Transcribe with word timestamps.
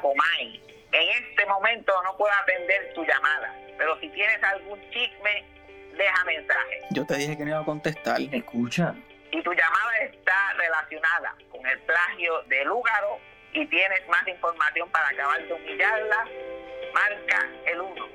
Comay. 0.00 0.62
En 0.92 1.24
este 1.24 1.46
momento 1.46 1.92
no 2.02 2.16
puedo 2.16 2.32
atender 2.42 2.92
tu 2.94 3.04
llamada, 3.04 3.54
pero 3.78 3.98
si 4.00 4.08
tienes 4.10 4.42
algún 4.42 4.80
chisme, 4.90 5.44
deja 5.96 6.24
mensaje. 6.24 6.80
Yo 6.90 7.06
te 7.06 7.16
dije 7.16 7.36
que 7.36 7.44
no 7.44 7.50
iba 7.50 7.60
a 7.60 7.64
contestar. 7.64 8.20
Escucha. 8.20 8.94
Si 9.30 9.40
tu 9.42 9.52
llamada 9.52 9.98
está 10.02 10.52
relacionada 10.54 11.34
con 11.50 11.64
el 11.64 11.78
plagio 11.80 12.42
de 12.48 12.64
Lúgaro 12.64 13.20
y 13.52 13.64
tienes 13.66 14.08
más 14.08 14.26
información 14.26 14.90
para 14.90 15.08
acabar 15.08 15.42
de 15.46 15.54
humillarla, 15.54 16.24
marca 16.92 17.48
el 17.66 17.80
1. 17.80 18.08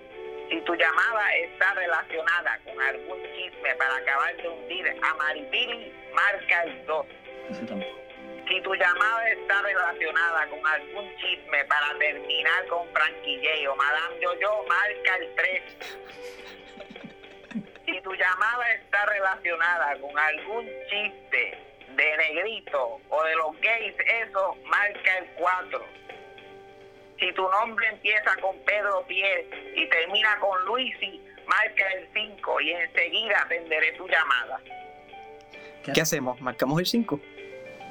Si 0.50 0.62
tu 0.62 0.76
llamada 0.76 1.36
está 1.38 1.74
relacionada 1.74 2.60
con 2.66 2.82
algún 2.82 3.18
chisme 3.36 3.76
para 3.76 3.96
acabar 3.96 4.36
de 4.36 4.50
hundir 4.50 4.96
a 5.02 5.14
Maripili, 5.16 5.94
marca 6.14 6.64
el 6.64 6.86
2. 6.86 7.06
Ese 7.50 7.66
tampoco. 7.66 8.05
Si 8.48 8.62
tu 8.62 8.76
llamada 8.76 9.30
está 9.30 9.62
relacionada 9.64 10.48
con 10.48 10.68
algún 10.68 11.16
chisme 11.18 11.66
para 11.66 11.98
terminar 11.98 12.68
con 12.68 12.88
Franquille 12.90 13.68
o 13.68 13.76
Madame 13.76 14.20
Yo-Yo, 14.22 14.66
marca 14.68 15.16
el 15.18 15.36
3. 15.36 15.64
Si 17.86 18.02
tu 18.02 18.14
llamada 18.14 18.74
está 18.74 19.06
relacionada 19.08 20.00
con 20.00 20.18
algún 20.18 20.70
chiste 20.90 21.58
de 21.90 22.18
negrito 22.18 23.02
o 23.10 23.24
de 23.24 23.36
los 23.36 23.60
gays, 23.62 23.96
eso 24.22 24.56
marca 24.66 25.18
el 25.18 25.26
4. 25.38 25.86
Si 27.20 27.32
tu 27.34 27.50
nombre 27.50 27.88
empieza 27.88 28.36
con 28.42 28.60
Pedro 28.60 29.06
Pies 29.08 29.48
y 29.76 29.88
termina 29.88 30.38
con 30.40 30.66
Luisi, 30.66 31.20
marca 31.48 31.88
el 31.94 32.08
5 32.14 32.62
y 32.62 32.72
enseguida 32.74 33.42
atenderé 33.42 33.92
tu 33.94 34.08
llamada. 34.08 34.60
¿Qué 35.94 36.02
hacemos? 36.02 36.40
¿Marcamos 36.42 36.80
el 36.80 36.86
5? 36.86 37.20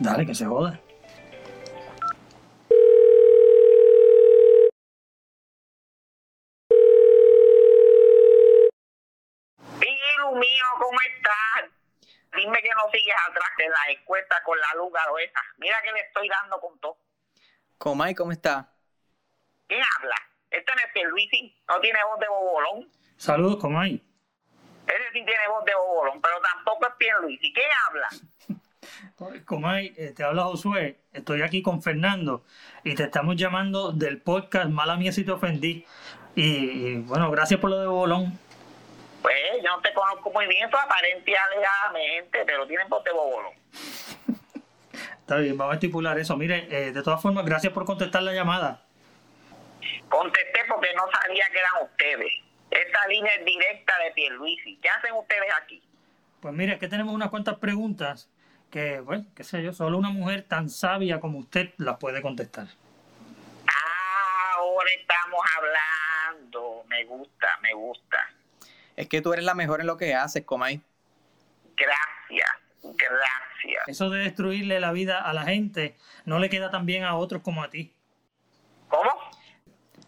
Dale, 0.00 0.27
que 0.27 0.34
se 0.34 0.45
joda. 0.45 0.81
Hijo 9.81 10.33
mío, 10.36 10.64
¿cómo 10.78 10.98
estás? 11.06 11.70
Dime 12.36 12.59
que 12.61 12.70
no 12.75 12.91
sigues 12.92 13.14
atrás 13.28 13.51
de 13.59 13.69
la 13.69 13.92
encuesta 13.98 14.42
con 14.45 14.59
la 14.59 14.75
Lúgaro 14.77 15.19
esa. 15.19 15.41
Mira 15.59 15.77
que 15.83 15.92
le 15.92 16.01
estoy 16.01 16.29
dando 16.29 16.61
con 16.61 16.79
todo. 16.81 16.98
Comay, 17.79 18.14
¿cómo 18.14 18.33
está? 18.33 18.73
¿Quién 19.69 19.83
habla? 19.98 20.17
Este 20.51 20.73
no 20.75 20.81
es 20.81 20.92
Pierluisi, 20.92 21.62
no 21.69 21.81
tiene 21.81 21.98
voz 22.05 22.19
de 22.19 22.29
bobolón. 22.29 22.91
Saludos, 23.17 23.58
Comay. 23.61 24.03
Ese 24.86 25.12
sí 25.12 25.25
tiene 25.25 25.48
voz 25.48 25.64
de 25.64 25.75
bobolón, 25.75 26.20
pero 26.20 26.41
tampoco 26.41 26.86
es 26.86 26.95
Pierluisi. 26.98 27.53
¿Quién 27.53 27.70
habla? 27.86 28.08
Comay, 29.44 29.94
eh, 29.96 30.12
te 30.16 30.24
habla 30.24 30.44
Josué. 30.44 30.98
Estoy 31.12 31.42
aquí 31.42 31.62
con 31.62 31.82
Fernando 31.82 32.44
y 32.82 32.94
te 32.94 33.04
estamos 33.04 33.36
llamando 33.36 33.92
del 33.92 34.20
podcast 34.20 34.70
Mala 34.70 34.96
Mía 34.96 35.12
si 35.12 35.24
te 35.24 35.32
ofendí. 35.32 35.84
Y, 36.34 36.96
bueno, 36.96 37.30
gracias 37.30 37.60
por 37.60 37.70
lo 37.70 37.78
de 37.78 37.86
Bolón. 37.86 38.38
Pues 39.22 39.34
yo 39.62 39.70
no 39.74 39.80
te 39.80 39.94
conozco 39.94 40.30
muy 40.32 40.46
bien, 40.46 40.68
eso 40.68 40.78
aparente 40.78 41.30
y 41.30 41.34
alegadamente, 41.34 42.44
pero 42.44 42.66
tienen 42.66 42.88
voz 42.90 43.02
de 43.05 43.10
bobolón. 43.12 43.52
Está 45.20 45.36
bien, 45.36 45.56
vamos 45.56 45.72
a 45.72 45.74
estipular 45.77 46.18
eso. 46.18 46.36
Mire, 46.36 46.68
eh, 46.70 46.92
de 46.92 47.02
todas 47.02 47.22
formas, 47.22 47.46
gracias 47.46 47.72
por 47.72 47.86
contestar 47.86 48.22
la 48.22 48.34
llamada. 48.34 48.82
Contesté 50.10 50.60
porque 50.68 50.88
no 50.94 51.05
sabía 51.10 51.44
que 51.50 51.58
eran 51.58 51.88
ustedes. 51.90 52.32
Esta 52.70 53.06
línea 53.08 53.32
es 53.38 53.46
directa 53.46 53.94
de 54.05 54.10
Pierluisi. 54.10 54.77
¿Qué 54.82 54.88
hacen 54.90 55.14
ustedes 55.14 55.50
aquí? 55.62 55.82
Pues 56.40 56.52
mire, 56.52 56.78
que 56.78 56.88
tenemos 56.88 57.14
unas 57.14 57.30
cuantas 57.30 57.56
preguntas 57.56 58.28
que, 58.75 58.98
bueno, 58.98 59.25
qué 59.36 59.44
sé 59.44 59.62
yo, 59.62 59.72
solo 59.72 59.97
una 59.97 60.11
mujer 60.11 60.47
tan 60.48 60.69
sabia 60.69 61.20
como 61.20 61.39
usted 61.39 61.72
las 61.77 61.96
puede 61.96 62.20
contestar. 62.20 62.67
Ah, 63.68 64.55
ahora 64.57 64.90
estamos 64.98 65.40
hablando. 65.57 66.83
Me 66.89 67.05
gusta, 67.05 67.46
me 67.62 67.73
gusta. 67.73 68.18
Es 68.96 69.08
que 69.08 69.20
tú 69.23 69.33
eres 69.33 69.45
la 69.45 69.55
mejor 69.55 69.80
en 69.80 69.86
lo 69.86 69.96
que 69.96 70.12
haces, 70.17 70.45
Comay. 70.45 70.80
Gracias, 71.77 72.51
gracias. 72.83 73.85
Eso 73.86 74.11
de 74.11 74.18
destruirle 74.24 74.80
la 74.80 74.91
vida 74.91 75.20
a 75.20 75.33
la 75.33 75.45
gente 75.45 75.95
no 76.24 76.41
le 76.41 76.51
queda 76.51 76.73
tan 76.73 76.85
bien 76.85 77.05
a 77.05 77.14
otros 77.14 77.42
como 77.42 77.62
a 77.62 77.70
ti. 77.70 77.95
¿Cómo? 78.89 79.12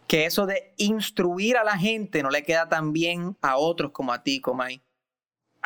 Que 0.08 0.26
eso 0.26 0.44
de 0.44 0.74
instruir 0.76 1.56
a 1.56 1.62
la 1.62 1.78
gente 1.78 2.20
no 2.20 2.30
le 2.30 2.42
queda 2.42 2.68
tan 2.68 2.92
bien 2.92 3.36
a 3.42 3.58
otros 3.58 3.92
como 3.92 4.12
a 4.12 4.24
ti, 4.24 4.40
Comay. 4.40 4.82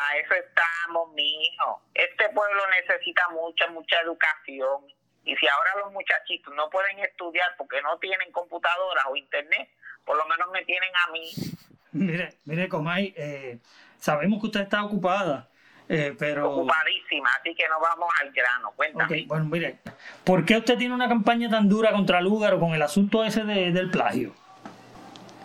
A 0.02 0.16
eso 0.18 0.34
estamos, 0.34 1.12
mijo. 1.14 1.82
Este 1.94 2.28
pueblo 2.30 2.62
necesita 2.80 3.28
mucha, 3.30 3.66
mucha 3.68 4.00
educación. 4.00 4.86
Y 5.24 5.36
si 5.36 5.46
ahora 5.46 5.70
los 5.84 5.92
muchachitos 5.92 6.54
no 6.54 6.70
pueden 6.70 6.98
estudiar 7.00 7.48
porque 7.58 7.82
no 7.82 7.98
tienen 7.98 8.32
computadoras 8.32 9.04
o 9.08 9.16
internet, 9.16 9.68
por 10.04 10.16
lo 10.16 10.24
menos 10.26 10.50
me 10.50 10.64
tienen 10.64 10.90
a 11.06 11.12
mí. 11.12 11.30
Mire, 11.92 12.34
mire, 12.44 12.68
Comay, 12.68 13.12
eh, 13.16 13.58
sabemos 13.98 14.40
que 14.40 14.46
usted 14.46 14.60
está 14.60 14.84
ocupada, 14.84 15.48
eh, 15.88 16.14
pero... 16.16 16.48
Ocupadísima, 16.52 17.28
así 17.40 17.52
que 17.54 17.68
no 17.68 17.80
vamos 17.80 18.08
al 18.20 18.30
grano. 18.30 18.72
Cuéntame. 18.76 19.22
Ok, 19.22 19.26
bueno, 19.26 19.44
mire, 19.46 19.78
¿por 20.24 20.44
qué 20.46 20.56
usted 20.58 20.78
tiene 20.78 20.94
una 20.94 21.08
campaña 21.08 21.50
tan 21.50 21.68
dura 21.68 21.90
contra 21.90 22.20
Lúgaro 22.20 22.60
con 22.60 22.74
el 22.74 22.82
asunto 22.82 23.24
ese 23.24 23.42
de- 23.42 23.72
del 23.72 23.90
plagio? 23.90 24.32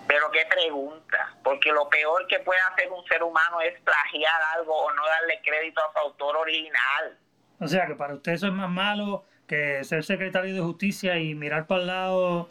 Pero 0.08 0.30
qué 0.32 0.46
pregunta, 0.50 1.36
porque 1.44 1.72
lo 1.72 1.90
peor 1.90 2.28
que 2.28 2.40
puede 2.40 2.60
hacer 2.72 2.92
un 2.92 3.04
ser 3.06 3.24
humano 3.24 3.62
es 3.62 3.80
plagiar 3.82 4.42
algo 4.56 4.76
o 4.76 4.94
no 4.94 5.06
darle 5.06 5.42
crédito 5.44 5.82
a 5.82 5.92
su 5.92 6.00
autor 6.00 6.38
original. 6.38 7.18
O 7.60 7.68
sea, 7.68 7.88
que 7.88 7.96
para 7.96 8.14
usted 8.14 8.34
eso 8.34 8.48
es 8.48 8.54
más 8.54 8.70
malo 8.70 9.26
que 9.48 9.84
ser 9.84 10.04
secretario 10.04 10.54
de 10.54 10.62
justicia 10.62 11.18
y 11.18 11.36
mirar 11.36 11.68
para 11.68 11.82
el 11.82 11.88
lado 11.88 12.50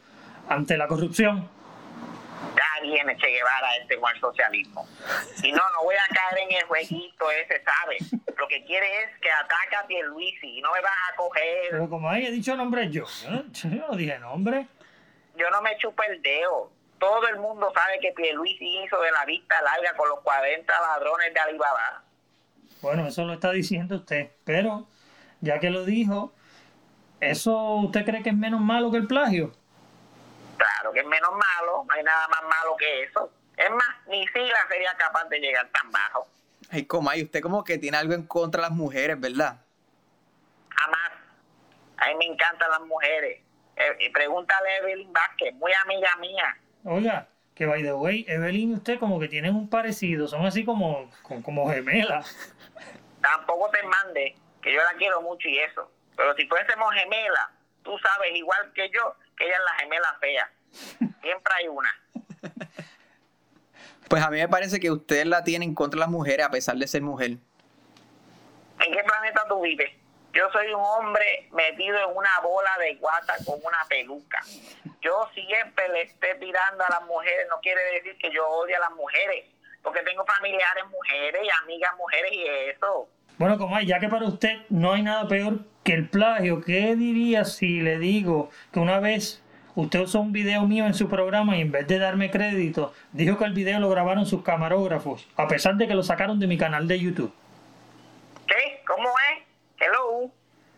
ante 0.48 0.76
la 0.76 0.88
corrupción. 0.88 1.48
Ya 2.56 2.82
viene 2.82 3.16
Che 3.16 3.26
Guevara 3.26 3.76
este 3.80 3.98
con 3.98 4.14
el 4.14 4.20
socialismo. 4.20 4.86
Y 5.42 5.50
no, 5.52 5.58
no 5.58 5.84
voy 5.84 5.96
a 5.96 6.14
caer 6.14 6.48
en 6.48 6.56
el 6.56 6.64
jueguito 6.64 7.30
ese, 7.30 7.62
¿sabes? 7.64 8.12
Lo 8.36 8.48
que 8.48 8.64
quiere 8.64 8.86
es 9.02 9.20
que 9.20 9.30
ataque 9.30 9.76
a 9.76 9.86
Pierluisi 9.86 10.58
y 10.58 10.60
no 10.60 10.72
me 10.72 10.80
vas 10.80 10.92
a 11.12 11.16
coger. 11.16 11.70
Pero 11.70 11.88
como 11.88 12.08
ahí 12.08 12.26
he 12.26 12.30
dicho 12.30 12.56
nombre 12.56 12.90
yo, 12.90 13.04
yo 13.22 13.30
no, 13.30 13.44
yo 13.52 13.68
no 13.88 13.96
dije 13.96 14.18
nombre. 14.18 14.66
Yo 15.36 15.50
no 15.50 15.62
me 15.62 15.76
chupo 15.78 16.02
el 16.04 16.22
dedo. 16.22 16.70
Todo 16.98 17.28
el 17.28 17.38
mundo 17.38 17.72
sabe 17.74 17.98
que 18.00 18.12
Pierluisi 18.12 18.84
hizo 18.84 19.00
de 19.00 19.12
la 19.12 19.24
vista 19.24 19.54
larga 19.62 19.96
con 19.96 20.08
los 20.08 20.20
40 20.20 20.72
ladrones 20.80 21.34
de 21.34 21.40
Alibaba. 21.40 22.02
Bueno, 22.80 23.06
eso 23.06 23.24
lo 23.24 23.34
está 23.34 23.50
diciendo 23.50 23.96
usted, 23.96 24.30
pero 24.44 24.86
ya 25.40 25.58
que 25.58 25.70
lo 25.70 25.84
dijo, 25.84 26.32
¿eso 27.20 27.76
usted 27.76 28.04
cree 28.04 28.22
que 28.22 28.30
es 28.30 28.36
menos 28.36 28.60
malo 28.60 28.90
que 28.90 28.98
el 28.98 29.06
plagio? 29.06 29.52
Claro 30.56 30.92
que 30.92 31.00
es 31.00 31.06
menos 31.06 31.30
malo, 31.30 31.84
no 31.86 31.94
hay 31.94 32.02
nada 32.02 32.28
más 32.28 32.42
malo 32.42 32.76
que 32.78 33.02
eso. 33.02 33.30
Es 33.56 33.70
más, 33.70 34.06
ni 34.06 34.26
Sila 34.28 34.58
sería 34.68 34.94
capaz 34.96 35.24
de 35.28 35.38
llegar 35.38 35.68
tan 35.70 35.90
bajo. 35.90 36.26
Ay, 36.70 36.86
Comay, 36.86 37.22
usted 37.22 37.40
como 37.40 37.62
que 37.62 37.78
tiene 37.78 37.96
algo 37.96 38.14
en 38.14 38.26
contra 38.26 38.62
de 38.62 38.68
las 38.68 38.76
mujeres, 38.76 39.20
¿verdad? 39.20 39.60
Jamás. 40.70 41.12
A 41.98 42.08
mí 42.08 42.14
me 42.16 42.26
encantan 42.26 42.70
las 42.70 42.80
mujeres. 42.80 43.40
Eh, 43.76 43.96
y 44.00 44.10
pregúntale 44.10 44.68
a 44.68 44.76
Evelyn 44.78 45.12
Vázquez, 45.12 45.54
muy 45.54 45.72
amiga 45.84 46.16
mía. 46.20 46.58
Oiga, 46.84 47.28
que 47.54 47.66
by 47.66 47.82
the 47.82 47.94
way, 47.94 48.24
Evelyn 48.28 48.72
y 48.72 48.74
usted 48.74 48.98
como 48.98 49.18
que 49.18 49.28
tienen 49.28 49.54
un 49.54 49.68
parecido, 49.68 50.28
son 50.28 50.44
así 50.44 50.64
como, 50.64 51.10
como, 51.22 51.42
como 51.42 51.70
gemelas. 51.70 52.36
Tampoco 53.22 53.70
te 53.70 53.82
mande, 53.82 54.36
que 54.60 54.72
yo 54.72 54.80
la 54.82 54.96
quiero 54.98 55.22
mucho 55.22 55.48
y 55.48 55.58
eso. 55.58 55.90
Pero 56.16 56.34
si 56.34 56.46
fuésemos 56.46 56.92
gemelas, 56.94 57.48
tú 57.82 57.96
sabes 57.98 58.36
igual 58.36 58.72
que 58.74 58.90
yo, 58.90 59.16
que 59.36 59.46
ella 59.46 59.54
es 59.54 59.62
la 59.64 59.78
gemela 59.80 60.16
fea. 60.20 60.52
Siempre 61.22 61.54
hay 61.56 61.68
una. 61.68 62.00
Pues 64.08 64.22
a 64.22 64.30
mí 64.30 64.36
me 64.38 64.48
parece 64.48 64.78
que 64.78 64.90
usted 64.90 65.24
la 65.24 65.42
tiene 65.42 65.64
en 65.64 65.74
contra 65.74 65.96
de 65.96 66.00
las 66.02 66.10
mujeres 66.10 66.46
a 66.46 66.50
pesar 66.50 66.76
de 66.76 66.86
ser 66.86 67.00
mujer. 67.02 67.30
¿En 67.30 68.92
qué 68.92 69.02
planeta 69.02 69.44
tú 69.48 69.62
vives? 69.62 69.90
Yo 70.34 70.50
soy 70.50 70.66
un 70.72 70.80
hombre 70.80 71.48
metido 71.52 71.96
en 71.96 72.16
una 72.16 72.40
bola 72.42 72.70
de 72.80 72.96
guata 72.96 73.34
con 73.46 73.54
una 73.62 73.78
peluca. 73.88 74.40
Yo 75.00 75.28
siempre 75.32 75.88
le 75.90 76.02
esté 76.02 76.34
tirando 76.40 76.84
a 76.84 76.90
las 76.90 77.02
mujeres, 77.04 77.46
no 77.48 77.60
quiere 77.60 77.80
decir 77.94 78.16
que 78.18 78.32
yo 78.32 78.44
odie 78.48 78.74
a 78.74 78.80
las 78.80 78.90
mujeres, 78.92 79.44
porque 79.82 80.00
tengo 80.00 80.24
familiares 80.26 80.84
mujeres 80.90 81.40
y 81.44 81.62
amigas 81.62 81.92
mujeres 81.96 82.32
y 82.32 82.46
eso. 82.70 83.08
Bueno, 83.38 83.58
como 83.58 83.76
hay, 83.76 83.86
ya 83.86 84.00
que 84.00 84.08
para 84.08 84.26
usted 84.26 84.62
no 84.70 84.92
hay 84.92 85.02
nada 85.02 85.28
peor 85.28 85.60
que 85.84 85.92
el 85.92 86.08
plagio, 86.08 86.62
¿qué 86.62 86.96
diría 86.96 87.44
si 87.44 87.80
le 87.80 87.98
digo 87.98 88.50
que 88.72 88.80
una 88.80 88.98
vez 88.98 89.40
usted 89.76 90.00
usó 90.00 90.20
un 90.20 90.32
video 90.32 90.62
mío 90.62 90.86
en 90.86 90.94
su 90.94 91.08
programa 91.08 91.56
y 91.56 91.60
en 91.60 91.70
vez 91.70 91.86
de 91.86 92.00
darme 92.00 92.32
crédito, 92.32 92.92
dijo 93.12 93.38
que 93.38 93.44
el 93.44 93.52
video 93.52 93.78
lo 93.78 93.88
grabaron 93.88 94.26
sus 94.26 94.42
camarógrafos, 94.42 95.28
a 95.36 95.46
pesar 95.46 95.76
de 95.76 95.86
que 95.86 95.94
lo 95.94 96.02
sacaron 96.02 96.40
de 96.40 96.48
mi 96.48 96.58
canal 96.58 96.88
de 96.88 96.98
YouTube? 96.98 97.32
¿Qué? 98.48 98.82
¿Cómo 98.84 99.08
es? 99.32 99.53
Hello. 99.84 100.30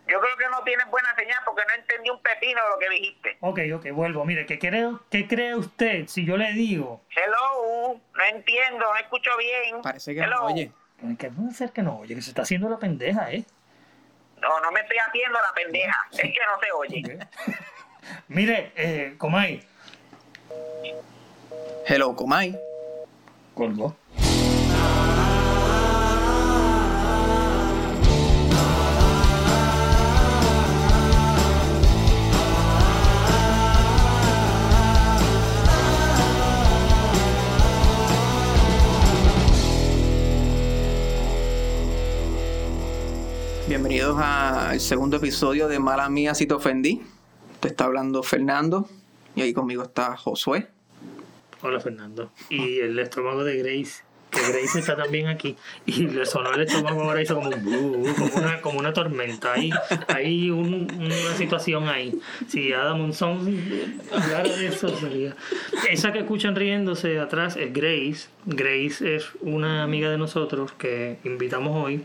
Yo 0.09 0.21
creo 0.21 0.37
que 0.37 0.49
no 0.49 0.63
tienes 0.63 0.87
buena 0.89 1.15
señal 1.17 1.39
porque 1.45 1.63
no 1.69 1.75
entendí 1.75 2.11
un 2.11 2.23
pepino 2.23 2.61
de 2.63 2.69
lo 2.71 2.79
que 2.79 2.89
dijiste. 2.91 3.37
Ok, 3.41 3.59
ok, 3.75 3.91
vuelvo. 3.93 4.25
Mire, 4.25 4.47
¿qué 4.47 4.59
cree, 4.59 4.89
¿qué 5.11 5.27
cree 5.27 5.57
usted 5.57 6.07
si 6.07 6.25
yo 6.25 6.37
le 6.37 6.53
digo? 6.53 7.03
Hello. 7.11 8.01
No 8.15 8.25
entiendo, 8.25 8.79
no 8.79 8.97
escucho 8.97 9.31
bien. 9.37 9.83
Parece 9.83 10.15
que 10.15 10.21
Hello. 10.21 10.37
no 10.37 10.47
oye. 10.47 10.71
Que 11.19 11.31
puede 11.31 11.53
ser 11.53 11.73
que 11.73 11.83
no 11.83 11.99
oye, 11.99 12.15
que 12.15 12.23
se 12.23 12.31
está 12.31 12.43
haciendo 12.43 12.69
la 12.69 12.79
pendeja, 12.79 13.31
¿eh? 13.33 13.45
No, 14.41 14.61
no 14.61 14.71
me 14.71 14.81
estoy 14.81 14.99
haciendo 14.99 15.39
la 15.41 15.53
pendeja. 15.55 15.97
Es 16.13 16.21
que 16.21 16.41
no 16.47 16.61
se 16.61 16.73
oye. 16.73 17.19
Mire, 18.29 18.73
eh, 18.77 19.15
Comay. 19.19 19.67
Hello, 21.87 22.15
Comay. 22.15 22.59
Colgó. 23.55 23.97
Bienvenidos 43.79 44.17
al 44.19 44.81
segundo 44.81 45.19
episodio 45.19 45.69
de 45.69 45.79
Mala 45.79 46.09
Mía 46.09 46.35
si 46.35 46.47
te 46.47 46.55
ofendí. 46.55 47.03
Te 47.61 47.69
está 47.69 47.85
hablando 47.85 48.23
Fernando 48.23 48.89
y 49.35 49.43
ahí 49.43 49.53
conmigo 49.53 49.83
está 49.83 50.17
Josué. 50.17 50.69
Hola 51.61 51.79
Fernando. 51.79 52.31
Y 52.49 52.79
el 52.79 52.99
estómago 52.99 53.45
de 53.45 53.59
Grace, 53.59 54.03
que 54.31 54.41
Grace 54.41 54.79
está 54.79 54.97
también 54.97 55.27
aquí. 55.27 55.57
Y 55.85 56.05
le 56.07 56.25
sonó 56.25 56.55
el 56.55 56.63
estómago 56.63 57.03
ahora 57.03 57.21
hizo 57.21 57.35
como 57.35 57.51
un 57.51 58.15
como 58.15 58.35
una, 58.37 58.61
como 58.63 58.79
una 58.79 58.95
tormenta. 58.95 59.53
Hay, 59.53 59.71
hay 60.09 60.51
un- 60.51 60.91
una 60.99 61.37
situación 61.37 61.87
ahí. 61.91 62.19
Si 62.49 62.73
Adam 62.73 62.97
Monzón 62.99 63.61
hablara 64.11 64.57
de 64.57 64.69
eso 64.69 64.89
sería. 64.97 65.37
Esa 65.91 66.15
que 66.15 66.21
escuchan 66.21 66.57
riéndose 66.57 67.19
atrás 67.21 67.57
es 67.57 67.75
Grace. 67.75 68.29
Grace 68.47 69.17
es 69.17 69.27
una 69.43 69.83
amiga 69.83 70.09
de 70.09 70.17
nosotros 70.17 70.73
que 70.73 71.19
invitamos 71.25 71.85
hoy 71.85 72.03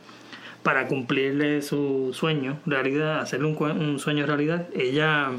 para 0.64 0.88
cumplirle 0.88 1.62
su 1.62 2.12
sueño, 2.14 2.60
realidad, 2.66 3.20
hacerle 3.20 3.48
un, 3.48 4.00
sueño 4.00 4.26
realidad. 4.26 4.68
Ella 4.76 5.32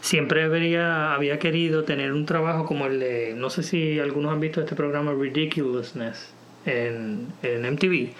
siempre 0.00 0.44
habría, 0.44 1.14
había 1.14 1.38
querido 1.38 1.84
tener 1.84 2.12
un 2.12 2.26
trabajo 2.26 2.66
como 2.66 2.86
el 2.86 3.00
de, 3.00 3.34
no 3.36 3.50
sé 3.50 3.62
si 3.62 3.98
algunos 3.98 4.32
han 4.32 4.40
visto 4.40 4.60
este 4.60 4.74
programa 4.74 5.12
Ridiculousness 5.12 6.32
en, 6.66 7.28
en 7.42 7.72
MTV. 7.72 8.10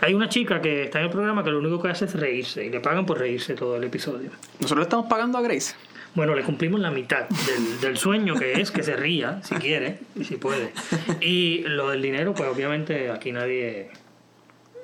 Hay 0.00 0.14
una 0.14 0.28
chica 0.28 0.62
que 0.62 0.84
está 0.84 1.00
en 1.00 1.06
el 1.06 1.10
programa 1.10 1.44
que 1.44 1.50
lo 1.50 1.58
único 1.58 1.82
que 1.82 1.88
hace 1.88 2.06
es 2.06 2.14
reírse 2.14 2.64
y 2.64 2.70
le 2.70 2.80
pagan 2.80 3.04
por 3.04 3.18
reírse 3.18 3.54
todo 3.54 3.76
el 3.76 3.84
episodio. 3.84 4.30
Nosotros 4.54 4.78
le 4.78 4.84
estamos 4.84 5.06
pagando 5.06 5.36
a 5.36 5.42
Grace. 5.42 5.74
Bueno, 6.14 6.34
le 6.34 6.42
cumplimos 6.42 6.80
la 6.80 6.90
mitad 6.90 7.28
del, 7.28 7.80
del 7.80 7.96
sueño 7.96 8.34
que 8.34 8.60
es 8.60 8.72
que 8.72 8.82
se 8.82 8.96
ría, 8.96 9.40
si 9.44 9.54
quiere 9.56 9.98
y 10.16 10.24
si 10.24 10.36
puede. 10.38 10.72
Y 11.20 11.62
lo 11.66 11.90
del 11.90 12.02
dinero, 12.02 12.34
pues 12.34 12.48
obviamente 12.48 13.10
aquí 13.10 13.30
nadie 13.30 13.90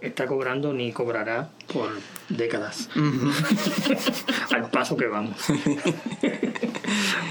está 0.00 0.26
cobrando 0.26 0.72
ni 0.72 0.92
cobrará 0.92 1.50
por 1.72 1.90
décadas. 2.28 2.88
Al 4.54 4.70
paso 4.70 4.96
que 4.96 5.06
vamos. 5.06 5.36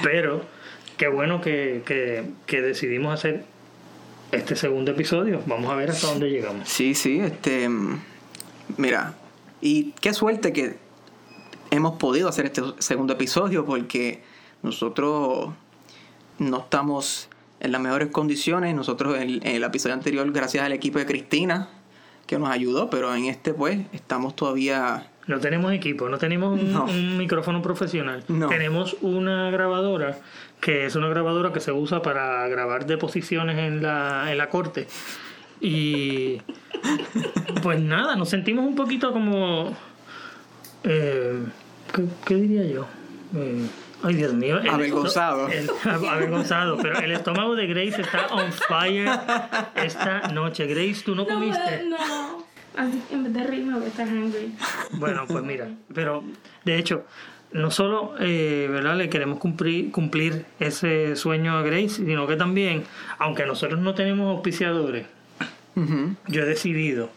Pero 0.03 0.43
qué 0.97 1.07
bueno 1.07 1.41
que, 1.41 1.83
que- 1.85 2.23
que 2.45 2.61
decidimos 2.61 3.13
hacer 3.13 3.45
este 4.31 4.55
segundo 4.55 4.91
episodio. 4.91 5.41
Vamos 5.45 5.71
a 5.71 5.75
ver 5.75 5.91
hasta 5.91 6.07
dónde 6.07 6.29
llegamos. 6.29 6.67
Sí, 6.67 6.95
sí, 6.95 7.19
este. 7.19 7.69
Mira, 8.77 9.13
y 9.61 9.91
qué 10.01 10.13
suerte 10.13 10.51
que 10.53 10.77
hemos 11.71 11.97
podido 11.97 12.27
hacer 12.29 12.45
este 12.45 12.61
segundo 12.79 13.13
episodio 13.13 13.65
porque 13.65 14.23
nosotros 14.63 15.53
no 16.39 16.59
estamos 16.59 17.29
en 17.59 17.71
las 17.71 17.81
mejores 17.81 18.09
condiciones. 18.09 18.75
Nosotros 18.75 19.17
en, 19.17 19.29
en 19.45 19.55
el 19.55 19.63
episodio 19.63 19.93
anterior, 19.93 20.29
gracias 20.31 20.65
al 20.65 20.73
equipo 20.73 20.99
de 20.99 21.05
Cristina, 21.05 21.69
que 22.25 22.39
nos 22.39 22.49
ayudó, 22.49 22.89
pero 22.89 23.13
en 23.15 23.25
este, 23.25 23.53
pues, 23.53 23.79
estamos 23.93 24.35
todavía. 24.35 25.07
No 25.27 25.39
tenemos 25.39 25.73
equipo, 25.73 26.07
no 26.09 26.17
tenemos 26.19 26.59
un, 26.59 26.71
No. 26.73 26.85
un 26.85 27.17
micrófono 27.17 27.61
profesional. 27.61 28.23
No. 28.27 28.47
Tenemos 28.47 28.95
una 29.01 29.49
grabadora 29.49 30.17
que 30.61 30.85
es 30.85 30.95
una 30.95 31.07
grabadora 31.09 31.51
que 31.51 31.59
se 31.59 31.71
usa 31.71 32.01
para 32.01 32.47
grabar 32.47 32.85
deposiciones 32.85 33.57
en 33.57 33.81
la, 33.81 34.31
en 34.31 34.37
la 34.37 34.49
corte. 34.49 34.87
Y 35.61 36.41
pues 37.63 37.79
nada, 37.79 38.15
nos 38.15 38.29
sentimos 38.29 38.65
un 38.65 38.75
poquito 38.75 39.11
como... 39.13 39.75
eh, 40.83 41.39
¿qué, 41.93 42.03
qué 42.25 42.35
diría 42.35 42.65
yo? 42.65 42.85
Eh, 43.35 43.65
ay, 44.05 44.13
Dios 44.15 44.33
mío. 44.33 44.59
el 44.59 44.69
Avergonzado. 44.69 45.47
el- 45.49 45.69
avergonzado, 46.09 46.77
pero 46.77 46.99
el 46.99 47.11
estómago 47.11 47.55
de 47.55 47.67
Grace 47.67 48.01
está 48.01 48.27
on 48.27 48.51
fire 48.51 49.09
esta 49.75 50.27
noche. 50.29 50.65
Grace, 50.67 51.01
tú 51.03 51.15
no 51.15 51.23
No, 51.23 51.27
comiste. 51.27 51.83
no. 51.87 52.45
Así, 52.77 53.01
en 53.11 53.23
vez 53.23 53.33
de 53.33 53.43
reírme, 53.43 53.73
voy 53.75 53.85
a 53.85 53.87
estar 53.87 54.07
hungry. 54.07 54.53
Bueno, 54.91 55.23
pues 55.27 55.43
mira, 55.43 55.69
pero 55.93 56.23
de 56.65 56.77
hecho, 56.77 57.05
no 57.53 57.71
solo 57.71 58.15
eh, 58.19 58.67
¿verdad? 58.69 58.97
le 58.97 59.09
queremos 59.09 59.39
cumplir, 59.39 59.91
cumplir 59.91 60.45
ese 60.59 61.15
sueño 61.15 61.57
a 61.57 61.61
Grace, 61.61 61.89
sino 62.05 62.27
que 62.27 62.35
también, 62.35 62.83
aunque 63.17 63.45
nosotros 63.45 63.79
no 63.79 63.93
tenemos 63.95 64.29
auspiciadores, 64.35 65.05
yo 66.27 66.41
he 66.41 66.45
decidido 66.45 67.09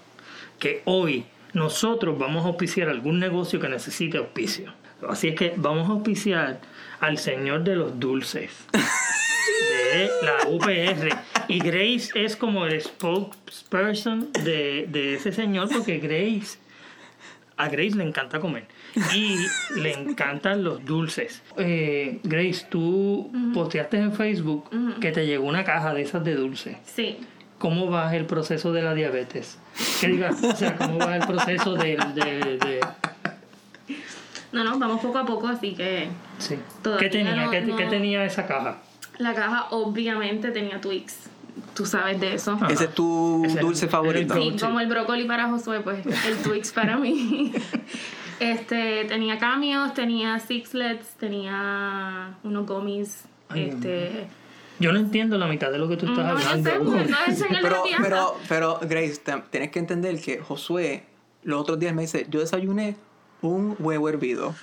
que 0.61 0.83
hoy 0.85 1.25
nosotros 1.55 2.19
vamos 2.19 2.45
a 2.45 2.49
auspiciar 2.49 2.89
algún 2.89 3.19
negocio 3.19 3.59
que 3.59 3.69
necesite 3.69 4.19
auspicio. 4.19 4.73
Así 5.09 5.29
es 5.29 5.35
que 5.35 5.55
vamos 5.57 5.89
a 5.89 5.93
auspiciar 5.93 6.61
al 7.01 7.19
señor 7.19 7.65
de 7.65 7.77
los 7.77 7.99
dulces 7.99 8.51
de 8.73 10.11
la 10.23 10.49
UPR. 10.49 11.09
Y 11.49 11.61
Grace 11.61 12.11
es 12.15 12.37
como 12.37 12.67
el 12.67 12.81
spokesperson 12.81 14.31
de, 14.45 14.87
de 14.89 15.15
ese 15.15 15.33
señor 15.33 15.69
porque 15.73 15.99
Grace, 15.99 16.59
a 17.57 17.69
Grace 17.69 17.97
le 17.97 18.05
encanta 18.05 18.39
comer 18.41 18.67
y 19.15 19.37
le 19.77 19.93
encantan 19.95 20.63
los 20.63 20.85
dulces. 20.85 21.43
Eh, 21.57 22.21
Grace, 22.23 22.67
tú 22.69 23.31
posteaste 23.55 23.97
en 23.99 24.13
Facebook 24.13 24.69
que 25.01 25.11
te 25.13 25.27
llegó 25.27 25.47
una 25.47 25.65
caja 25.65 25.95
de 25.95 26.03
esas 26.03 26.23
de 26.25 26.35
dulces. 26.35 26.77
Sí. 26.85 27.19
¿Cómo 27.59 27.91
va 27.91 28.15
el 28.15 28.27
proceso 28.27 28.73
de 28.73 28.83
la 28.83 28.95
diabetes? 28.95 29.59
Que 30.01 30.07
diga, 30.09 30.31
o 30.31 30.55
sea, 30.55 30.77
¿cómo 30.77 30.99
va 30.99 31.17
el 31.17 31.27
proceso 31.27 31.75
del- 31.75 32.15
de, 32.15 32.57
de, 32.59 32.81
No, 34.53 34.65
no, 34.65 34.79
vamos 34.79 35.01
poco 35.01 35.19
a 35.19 35.27
poco, 35.27 35.49
así 35.49 35.75
que 35.75 36.09
sí. 36.39 36.57
¿Qué 36.99 37.09
tenía? 37.09 37.35
no- 37.47 37.51
¿Qué, 37.51 37.61
tenía 37.91 38.25
esa 38.25 38.47
caja? 38.47 38.79
la 39.19 39.35
caja 39.35 39.67
obviamente 39.71 40.51
tenía 40.51 40.81
Twix. 40.81 41.17
Tú 41.75 41.85
sabes 41.87 42.21
de 42.21 42.35
eso. 42.35 42.57
Ah. 42.61 42.69
Ese 42.71 42.85
es 42.85 42.95
tu 42.95 43.45
Ese 43.45 43.59
dulce 43.61 43.87
es 43.87 43.91
favorito. 43.91 44.35
el 44.35 44.43
Sí, 44.53 44.57
como 44.61 44.79
el 44.81 44.87
brócoli 44.89 45.25
para 45.25 45.49
Josué, 45.49 45.81
pues 45.81 46.05
el 46.07 46.37
Twix 46.39 46.73
para 46.73 46.97
mí. 46.97 47.53
Este, 48.41 49.05
tenía 49.07 49.37
cameos, 49.39 49.95
tenía 49.95 50.39
sixlets, 50.39 51.09
tenía 51.19 52.37
unos 52.45 52.67
gummies. 52.69 53.25
Ay, 53.49 53.71
este, 53.71 54.29
Yo 54.79 54.93
no 54.93 55.01
entiendo 55.01 55.37
la 55.39 55.49
mitad 55.49 55.73
de 55.73 55.79
lo 55.79 55.89
que 55.89 55.97
tú 55.97 56.07
estás 56.07 56.25
no, 56.25 56.39
yo 56.39 56.49
hablando. 56.49 56.71
sé, 56.71 57.49
no 57.49 57.57
el 57.57 57.63
Pero, 57.63 57.83
pero, 58.01 58.37
pero, 58.49 58.79
Grace, 58.83 59.17
te- 59.17 59.43
tienes 59.51 59.71
que 59.73 59.81
entender 59.81 60.21
que 60.23 60.39
Josué 60.39 61.05
los 61.43 61.61
otros 61.63 61.81
días 61.81 61.93
me 61.95 62.03
dice, 62.03 62.27
yo 62.31 62.39
desayuné 62.39 62.95
un 63.43 63.77
huevo 63.79 64.09
hervido. 64.09 64.55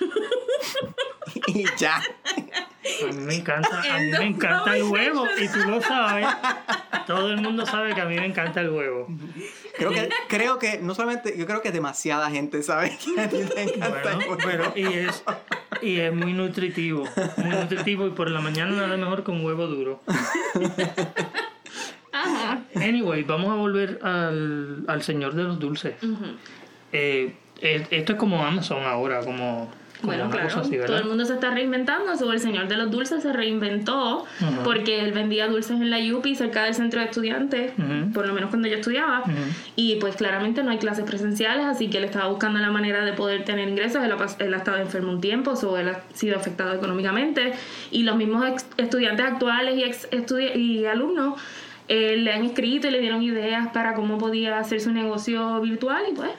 y 1.46 1.64
ya. 1.76 1.96
A 1.96 3.12
mí 3.12 3.20
me 3.20 3.34
encanta, 3.34 3.82
a 3.82 3.98
mí 3.98 4.10
me 4.10 4.26
encanta 4.26 4.76
el 4.76 4.84
huevo 4.84 5.26
y 5.38 5.48
tú 5.48 5.58
lo 5.68 5.80
sabes. 5.82 6.26
Todo 7.06 7.30
el 7.32 7.40
mundo 7.40 7.66
sabe 7.66 7.94
que 7.94 8.00
a 8.00 8.04
mí 8.04 8.16
me 8.16 8.26
encanta 8.26 8.60
el 8.60 8.70
huevo. 8.70 9.08
Creo 9.76 9.90
que, 9.90 10.08
creo 10.28 10.58
que, 10.58 10.78
no 10.78 10.94
solamente, 10.94 11.36
yo 11.36 11.46
creo 11.46 11.62
que 11.62 11.72
demasiada 11.72 12.30
gente 12.30 12.62
sabe 12.62 12.96
que 12.96 13.20
a 13.20 13.28
ti 13.28 13.38
te 13.44 13.62
encanta 13.62 14.12
el 14.12 14.16
Bueno, 14.18 14.30
huevo. 14.30 14.38
pero 14.44 14.72
y 14.76 14.92
es 14.92 15.24
y 15.82 15.98
es 16.00 16.14
muy 16.14 16.32
nutritivo, 16.32 17.04
muy 17.36 17.50
nutritivo 17.50 18.06
y 18.06 18.10
por 18.10 18.30
la 18.30 18.40
mañana 18.40 18.72
nada 18.72 18.96
mejor 18.96 19.24
que 19.24 19.30
un 19.30 19.44
huevo 19.44 19.66
duro. 19.66 20.02
Ajá. 22.12 22.62
Anyway, 22.74 23.24
vamos 23.24 23.50
a 23.52 23.56
volver 23.56 23.98
al, 24.02 24.84
al 24.88 25.02
señor 25.02 25.34
de 25.34 25.42
los 25.42 25.58
dulces. 25.58 25.96
Eh, 26.92 27.34
esto 27.60 28.12
es 28.12 28.18
como 28.18 28.44
Amazon 28.44 28.82
ahora, 28.84 29.20
como, 29.20 29.68
como 30.00 30.12
Bueno, 30.12 30.28
claro, 30.30 30.60
así, 30.60 30.76
todo 30.86 30.98
el 30.98 31.04
mundo 31.06 31.24
se 31.24 31.32
está 31.34 31.50
reinventando. 31.50 32.12
El 32.32 32.38
señor 32.40 32.68
de 32.68 32.76
los 32.76 32.90
dulces 32.90 33.22
se 33.22 33.32
reinventó 33.32 34.26
porque 34.62 35.00
él 35.00 35.12
vendía 35.12 35.46
dulces 35.48 35.72
en 35.80 35.88
la 35.90 35.96
UPI 35.98 36.34
cerca 36.34 36.64
del 36.64 36.74
centro 36.74 37.00
de 37.00 37.06
estudiantes, 37.06 37.72
por 38.12 38.26
lo 38.26 38.34
menos 38.34 38.50
cuando 38.50 38.68
yo 38.68 38.76
estudiaba. 38.76 39.24
Y 39.74 39.96
pues 39.96 40.16
claramente 40.16 40.62
no 40.62 40.70
hay 40.70 40.76
clases 40.78 41.04
presenciales, 41.04 41.64
así 41.64 41.88
que 41.88 41.96
él 41.98 42.04
estaba 42.04 42.26
buscando 42.28 42.58
la 42.58 42.70
manera 42.70 43.04
de 43.06 43.14
poder 43.14 43.44
tener 43.44 43.68
ingresos. 43.68 44.04
Él 44.04 44.12
él 44.38 44.54
ha 44.54 44.56
estado 44.58 44.76
enfermo 44.76 45.12
un 45.12 45.20
tiempo, 45.22 45.52
o 45.52 45.76
él 45.78 45.88
ha 45.88 46.00
sido 46.12 46.36
afectado 46.36 46.74
económicamente. 46.74 47.52
Y 47.90 48.02
los 48.02 48.16
mismos 48.16 48.44
ex- 48.46 48.66
estudiantes 48.76 49.24
actuales 49.24 49.76
y, 49.78 49.82
ex 49.82 50.10
estudi- 50.10 50.54
y 50.54 50.84
alumnos 50.84 51.40
eh, 51.88 52.16
le 52.18 52.32
han 52.32 52.44
escrito 52.44 52.88
y 52.88 52.90
le 52.90 53.00
dieron 53.00 53.22
ideas 53.22 53.68
para 53.68 53.94
cómo 53.94 54.18
podía 54.18 54.58
hacer 54.58 54.80
su 54.82 54.90
negocio 54.92 55.58
virtual 55.62 56.02
y 56.10 56.14
pues. 56.14 56.30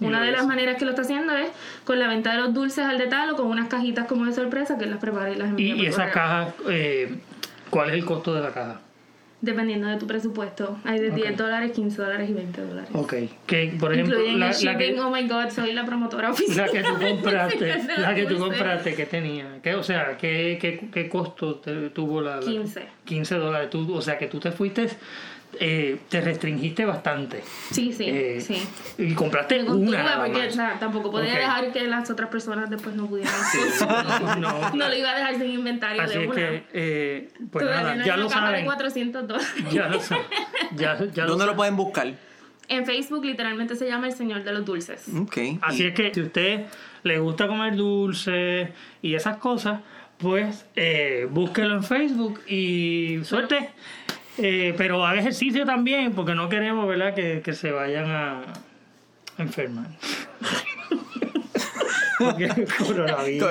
Una 0.00 0.22
de 0.22 0.30
las 0.32 0.46
maneras 0.46 0.76
que 0.76 0.84
lo 0.84 0.90
está 0.90 1.02
haciendo 1.02 1.34
es 1.36 1.48
con 1.84 1.98
la 1.98 2.06
venta 2.08 2.32
de 2.32 2.38
los 2.38 2.54
dulces 2.54 2.84
al 2.84 2.98
detalle 2.98 3.32
o 3.32 3.36
con 3.36 3.46
unas 3.46 3.68
cajitas 3.68 4.06
como 4.06 4.24
de 4.26 4.32
sorpresa 4.32 4.78
que 4.78 4.84
él 4.84 4.90
las 4.90 5.00
prepara 5.00 5.30
y 5.30 5.34
las 5.36 5.48
envía 5.48 5.74
Y, 5.74 5.80
y 5.82 5.86
esa 5.86 6.10
caja, 6.10 6.54
eh, 6.68 7.16
¿cuál 7.70 7.88
es 7.90 7.94
el 7.96 8.04
costo 8.04 8.32
de 8.34 8.42
la 8.42 8.50
caja? 8.52 8.80
Dependiendo 9.40 9.86
de 9.86 9.96
tu 9.98 10.06
presupuesto. 10.08 10.78
Hay 10.84 10.98
de 10.98 11.10
10 11.10 11.30
Ok. 11.30 11.36
dólares, 11.36 11.70
15 11.72 12.02
dólares 12.02 12.28
y 12.28 12.32
20 12.32 12.60
dólares. 12.60 12.90
Ok. 12.92 13.14
Que, 13.46 13.76
por 13.78 13.92
ejemplo, 13.92 14.16
Incluyen 14.16 14.40
la, 14.40 14.46
el 14.50 14.64
la 14.64 14.72
shipping, 14.72 14.94
que, 14.96 15.00
oh 15.00 15.10
my 15.10 15.28
god, 15.28 15.50
soy 15.50 15.72
la 15.72 15.84
promotora 15.84 16.24
la 16.28 16.34
oficial. 16.34 16.68
que 16.72 16.82
tú 16.82 16.94
compraste, 16.98 17.74
la 17.98 18.14
que 18.16 18.26
tú 18.26 18.36
compraste, 18.38 18.94
¿qué 18.94 19.06
tenía? 19.06 19.58
¿Qué, 19.62 19.76
o 19.76 19.82
sea, 19.84 20.16
¿qué, 20.16 20.58
qué, 20.60 20.88
qué 20.92 21.08
costo 21.08 21.54
te- 21.56 21.90
tuvo 21.90 22.20
la, 22.20 22.36
la- 22.36 22.40
15. 22.42 22.82
15 23.04 23.34
dólares. 23.36 23.70
Tú, 23.70 23.94
o 23.94 24.02
sea, 24.02 24.18
que 24.18 24.26
tú 24.26 24.40
te 24.40 24.50
fuiste, 24.50 24.88
eh, 25.60 25.98
te 26.08 26.20
restringiste 26.20 26.84
bastante. 26.84 27.42
Sí, 27.70 27.92
sí, 27.92 28.04
Eh, 28.06 28.40
sí. 28.40 28.62
Y 28.98 29.14
compraste 29.14 29.62
una. 29.64 30.02
nada 30.02 30.24
porque 30.26 30.46
o 30.46 30.50
sea, 30.50 30.78
tampoco 30.78 31.10
podía 31.10 31.34
dejar 31.34 31.72
que 31.72 31.86
las 31.86 32.08
otras 32.10 32.28
personas 32.30 32.70
después 32.70 32.94
no 32.94 33.06
pudieran. 33.06 33.32
No. 34.40 34.70
no 34.74 34.88
lo 34.88 34.94
iba 34.96 35.10
a 35.10 35.16
dejar 35.18 35.36
sin 35.38 35.50
inventario 35.50 36.02
Así 36.02 36.14
de 36.18 36.20
es 36.24 36.26
una. 36.26 36.36
que, 36.36 36.64
eh, 36.72 37.28
pues 37.50 37.64
nada, 37.64 38.04
ya 38.04 38.16
lo 38.16 38.28
saben. 38.28 38.64
400 38.64 39.26
dólares. 39.28 39.48
Ya 39.72 39.88
lo 39.88 40.00
saben. 40.00 40.24
Ya, 40.76 40.98
ya 41.14 41.24
¿Dónde 41.24 41.24
lo 41.26 41.38
saben. 41.52 41.56
pueden 41.56 41.76
buscar? 41.76 42.14
En 42.68 42.84
Facebook 42.84 43.24
literalmente 43.24 43.74
se 43.74 43.86
llama 43.88 44.06
El 44.08 44.12
Señor 44.12 44.44
de 44.44 44.52
los 44.52 44.64
Dulces. 44.64 45.06
Ok. 45.18 45.38
Así 45.62 45.86
es 45.86 45.94
que 45.94 46.12
si 46.12 46.20
a 46.20 46.24
usted 46.24 46.66
le 47.02 47.18
gusta 47.18 47.46
comer 47.48 47.74
dulce 47.76 48.72
y 49.00 49.14
esas 49.14 49.38
cosas, 49.38 49.80
pues 50.18 50.66
eh, 50.76 51.26
búsquelo 51.30 51.74
en 51.76 51.82
Facebook 51.84 52.40
y 52.46 53.20
suerte. 53.24 53.70
Eh, 54.38 54.74
pero 54.76 55.04
haga 55.04 55.20
ejercicio 55.20 55.64
también, 55.64 56.12
porque 56.12 56.34
no 56.34 56.48
queremos 56.48 56.86
¿verdad? 56.86 57.14
Que, 57.14 57.42
que 57.42 57.52
se 57.52 57.72
vayan 57.72 58.10
a 58.10 58.42
enfermar. 59.38 59.86
Como, 62.18 62.34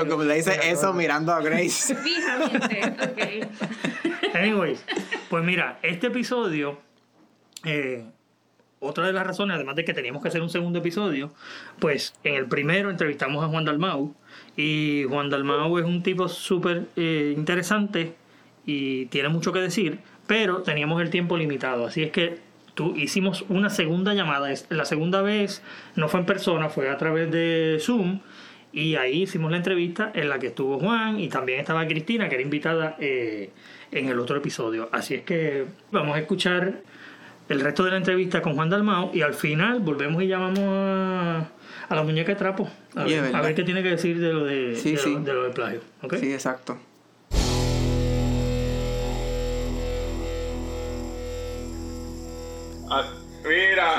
como 0.10 0.24
le 0.24 0.36
dice 0.36 0.60
eso 0.64 0.94
mirando 0.94 1.32
a 1.32 1.42
Grace. 1.42 1.96
Fijamente, 1.96 2.82
ok. 3.02 4.36
Anyways, 4.36 4.84
pues 5.30 5.44
mira, 5.44 5.80
este 5.82 6.08
episodio, 6.08 6.78
eh, 7.64 8.06
otra 8.80 9.08
de 9.08 9.14
las 9.14 9.26
razones, 9.26 9.56
además 9.56 9.76
de 9.78 9.86
que 9.86 9.94
teníamos 9.94 10.22
que 10.22 10.28
hacer 10.28 10.42
un 10.42 10.50
segundo 10.50 10.80
episodio, 10.80 11.32
pues 11.80 12.14
en 12.26 12.36
el 12.36 12.48
primero 12.48 12.90
entrevistamos 12.90 13.44
a 13.44 13.48
Juan 13.48 13.64
Dalmau 13.64 14.14
y 14.58 15.06
Juan 15.08 15.30
Dalmau 15.30 15.78
es 15.78 15.86
un 15.86 16.04
tipo 16.04 16.28
súper 16.28 16.88
eh, 16.98 17.34
interesante 17.36 18.16
y 18.66 19.06
tiene 19.06 19.30
mucho 19.30 19.54
que 19.54 19.60
decir, 19.60 20.00
pero 20.28 20.62
teníamos 20.62 21.02
el 21.02 21.10
tiempo 21.10 21.38
limitado, 21.38 21.88
así 21.88 22.04
es 22.04 22.12
que 22.12 22.40
tú, 22.76 22.94
hicimos 22.96 23.44
una 23.50 23.70
segunda 23.70 24.14
llamada, 24.14 24.54
la 24.70 24.86
segunda 24.86 25.22
vez 25.22 25.64
no 25.96 26.08
fue 26.08 26.20
en 26.20 26.26
persona, 26.28 26.70
fue 26.70 26.90
a 26.90 26.98
través 26.98 27.32
de 27.32 27.78
Zoom. 27.82 28.20
Y 28.74 28.96
ahí 28.96 29.24
hicimos 29.24 29.50
la 29.50 29.58
entrevista 29.58 30.12
en 30.14 30.30
la 30.30 30.38
que 30.38 30.48
estuvo 30.48 30.78
Juan 30.78 31.20
y 31.20 31.30
también 31.30 31.60
estaba 31.60 31.88
Cristina, 31.88 32.30
que 32.30 32.36
era 32.36 32.44
invitada 32.44 32.96
eh, 33.00 33.50
en 33.92 34.08
el 34.08 34.20
otro 34.20 34.38
episodio. 34.38 34.90
Así 34.92 35.16
es 35.16 35.24
que 35.24 35.66
vamos 35.90 36.16
a 36.16 36.20
escuchar 36.20 36.82
el 37.50 37.62
resto 37.62 37.84
de 37.84 37.92
la 37.92 37.98
entrevista 37.98 38.42
con 38.42 38.54
Juan 38.54 38.70
Dalmao 38.70 39.12
y 39.14 39.22
al 39.22 39.34
final 39.34 39.80
volvemos 39.80 40.22
y 40.22 40.28
llamamos 40.28 40.60
a, 40.60 41.50
a 41.90 41.96
la 41.96 42.04
muñeca 42.04 42.34
de 42.34 42.38
trapo. 42.38 42.70
A, 42.96 43.06
ver, 43.06 43.20
a 43.20 43.22
¿verdad? 43.24 43.44
ver 43.44 43.56
qué 43.56 43.64
tiene 43.64 43.82
que 43.82 43.90
decir 43.90 44.20
de 44.20 44.34
lo 44.34 44.46
de, 44.46 44.76
Sí, 44.76 44.92
de, 44.92 44.98
sí. 44.98 45.14
Lo, 45.14 45.20
de 45.22 45.34
lo 45.34 45.52
plagio. 45.52 45.80
Sí, 46.20 46.34
exacto. 46.34 46.78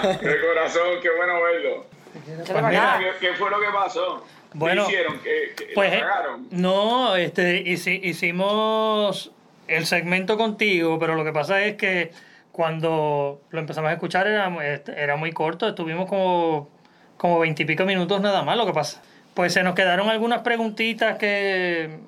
de 0.22 0.40
corazón, 0.40 0.88
qué 1.02 1.08
bueno 1.16 1.34
verlo. 1.42 1.86
Pues 2.24 2.64
mira, 2.64 3.00
¿Qué, 3.20 3.26
qué 3.28 3.34
fue 3.34 3.50
lo 3.50 3.60
que 3.60 3.66
pasó? 3.72 4.24
Bueno, 4.54 4.86
¿Qué 4.86 4.92
hicieron? 4.92 5.18
¿Qué, 5.20 5.52
qué- 5.56 5.72
Pues 5.74 5.92
eh, 5.92 6.02
no, 6.50 7.16
este, 7.16 7.64
hici- 7.64 8.00
hicimos 8.02 9.30
el 9.66 9.86
segmento 9.86 10.36
contigo, 10.38 10.98
pero 10.98 11.14
lo 11.14 11.24
que 11.24 11.32
pasa 11.32 11.62
es 11.64 11.76
que 11.76 12.10
cuando 12.52 13.40
lo 13.50 13.60
empezamos 13.60 13.90
a 13.90 13.92
escuchar 13.92 14.26
era, 14.26 14.48
este, 14.74 15.00
era 15.00 15.16
muy 15.16 15.32
corto, 15.32 15.68
estuvimos 15.68 16.08
como 16.08 16.70
como 17.18 17.40
veintipico 17.40 17.84
minutos 17.84 18.20
nada 18.20 18.42
más. 18.42 18.56
Lo 18.56 18.64
que 18.64 18.72
pasa, 18.72 19.02
pues 19.34 19.52
se 19.52 19.62
nos 19.62 19.74
quedaron 19.74 20.08
algunas 20.08 20.40
preguntitas 20.42 21.18
que 21.18 21.98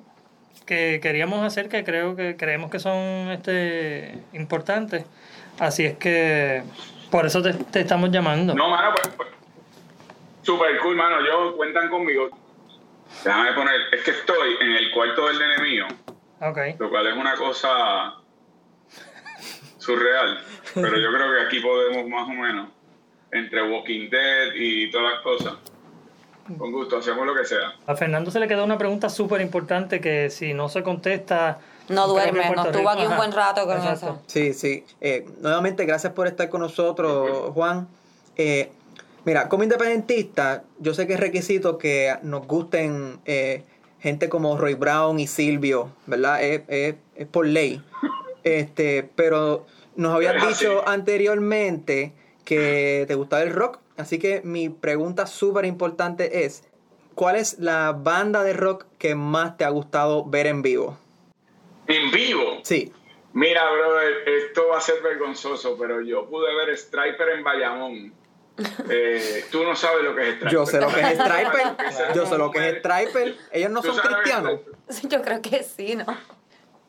que 0.65 0.99
queríamos 1.01 1.45
hacer 1.45 1.67
que 1.69 1.83
creo 1.83 2.15
que 2.15 2.35
creemos 2.37 2.71
que 2.71 2.79
son 2.79 3.29
este 3.31 4.17
importantes. 4.33 5.05
Así 5.59 5.85
es 5.85 5.97
que 5.97 6.63
por 7.11 7.25
eso 7.25 7.41
te, 7.41 7.53
te 7.53 7.81
estamos 7.81 8.09
llamando. 8.09 8.55
No, 8.55 8.69
mano, 8.69 8.91
pues, 8.95 9.09
pues, 9.15 9.29
super 10.41 10.77
cool, 10.79 10.95
mano. 10.95 11.17
Yo 11.25 11.55
cuentan 11.57 11.89
conmigo. 11.89 12.29
Déjame 13.23 13.51
poner, 13.53 13.75
es 13.91 14.03
que 14.03 14.11
estoy 14.11 14.55
en 14.61 14.71
el 14.71 14.91
cuarto 14.91 15.27
del 15.27 15.37
nene 15.37 15.57
mío, 15.61 15.85
Ok. 16.39 16.57
lo 16.79 16.89
cual 16.89 17.07
es 17.07 17.13
una 17.15 17.35
cosa 17.35 18.13
surreal. 19.77 20.39
Pero 20.73 20.97
yo 20.97 21.11
creo 21.11 21.33
que 21.35 21.41
aquí 21.45 21.59
podemos 21.59 22.07
más 22.07 22.27
o 22.29 22.31
menos, 22.31 22.69
entre 23.31 23.63
Walking 23.69 24.09
Dead 24.09 24.53
y 24.55 24.89
todas 24.91 25.13
las 25.13 25.21
cosas. 25.21 25.53
Con 26.57 26.71
gusto, 26.71 26.97
hacemos 26.97 27.25
lo 27.25 27.35
que 27.35 27.45
sea. 27.45 27.73
A 27.85 27.95
Fernando 27.95 28.31
se 28.31 28.39
le 28.39 28.47
quedó 28.47 28.63
una 28.63 28.77
pregunta 28.77 29.09
súper 29.09 29.41
importante 29.41 29.99
que 30.01 30.29
si 30.29 30.53
no 30.53 30.69
se 30.69 30.81
contesta... 30.83 31.59
No 31.89 32.07
duerme, 32.07 32.39
Puerto 32.47 32.63
no 32.63 32.69
estuvo 32.69 32.89
aquí 32.89 33.05
un 33.05 33.15
buen 33.17 33.31
rato 33.31 33.65
con 33.65 33.77
exacto. 33.77 34.05
eso. 34.05 34.21
Sí, 34.27 34.53
sí. 34.53 34.85
Eh, 35.01 35.25
nuevamente, 35.41 35.85
gracias 35.85 36.13
por 36.13 36.27
estar 36.27 36.49
con 36.49 36.61
nosotros, 36.61 37.51
Juan. 37.53 37.87
Eh, 38.37 38.71
mira, 39.25 39.49
como 39.49 39.63
independentista, 39.63 40.63
yo 40.79 40.93
sé 40.93 41.07
que 41.07 41.13
es 41.13 41.19
requisito 41.19 41.77
que 41.77 42.15
nos 42.23 42.47
gusten 42.47 43.19
eh, 43.25 43.63
gente 43.99 44.29
como 44.29 44.57
Roy 44.57 44.75
Brown 44.75 45.19
y 45.19 45.27
Silvio, 45.27 45.89
¿verdad? 46.05 46.41
Es, 46.43 46.61
es- 46.67 46.95
es 47.15 47.27
por 47.27 47.45
ley. 47.45 47.83
Este, 48.43 49.09
pero 49.15 49.65
nos 49.95 50.15
habías 50.15 50.35
así. 50.37 50.47
dicho 50.65 50.87
anteriormente 50.87 52.13
que 52.45 53.05
te 53.07 53.15
gustaba 53.15 53.43
el 53.43 53.53
rock, 53.53 53.79
así 53.97 54.17
que 54.17 54.41
mi 54.43 54.69
pregunta 54.69 55.27
súper 55.27 55.65
importante 55.65 56.45
es, 56.45 56.63
¿cuál 57.15 57.35
es 57.35 57.59
la 57.59 57.91
banda 57.91 58.43
de 58.43 58.53
rock 58.53 58.85
que 58.97 59.13
más 59.15 59.57
te 59.57 59.65
ha 59.65 59.69
gustado 59.69 60.25
ver 60.25 60.47
en 60.47 60.61
vivo? 60.61 60.97
En 61.91 62.11
vivo. 62.11 62.59
Sí. 62.63 62.91
Mira, 63.33 63.69
brother, 63.71 64.27
esto 64.27 64.67
va 64.67 64.77
a 64.77 64.81
ser 64.81 65.01
vergonzoso, 65.01 65.77
pero 65.77 66.01
yo 66.01 66.27
pude 66.27 66.53
ver 66.55 66.77
Striper 66.77 67.29
en 67.29 67.43
Bayamón. 67.43 68.13
Eh, 68.89 69.45
tú 69.49 69.63
no 69.63 69.75
sabes 69.75 70.03
lo 70.03 70.13
que 70.13 70.21
es 70.21 70.35
Striper. 70.35 70.51
Yo 70.51 70.65
sé 70.65 70.81
lo 70.81 70.87
que 70.89 70.99
es 70.99 71.17
Striper. 71.17 72.13
Yo 72.15 72.25
sé 72.25 72.37
lo 72.37 72.51
que 72.51 72.69
es 72.69 72.77
Striper. 72.77 73.35
Ellos 73.51 73.71
no 73.71 73.81
son 73.81 73.97
cristianos. 73.97 74.59
Yo 75.03 75.21
creo 75.21 75.41
que 75.41 75.63
sí, 75.63 75.95
¿no? 75.95 76.05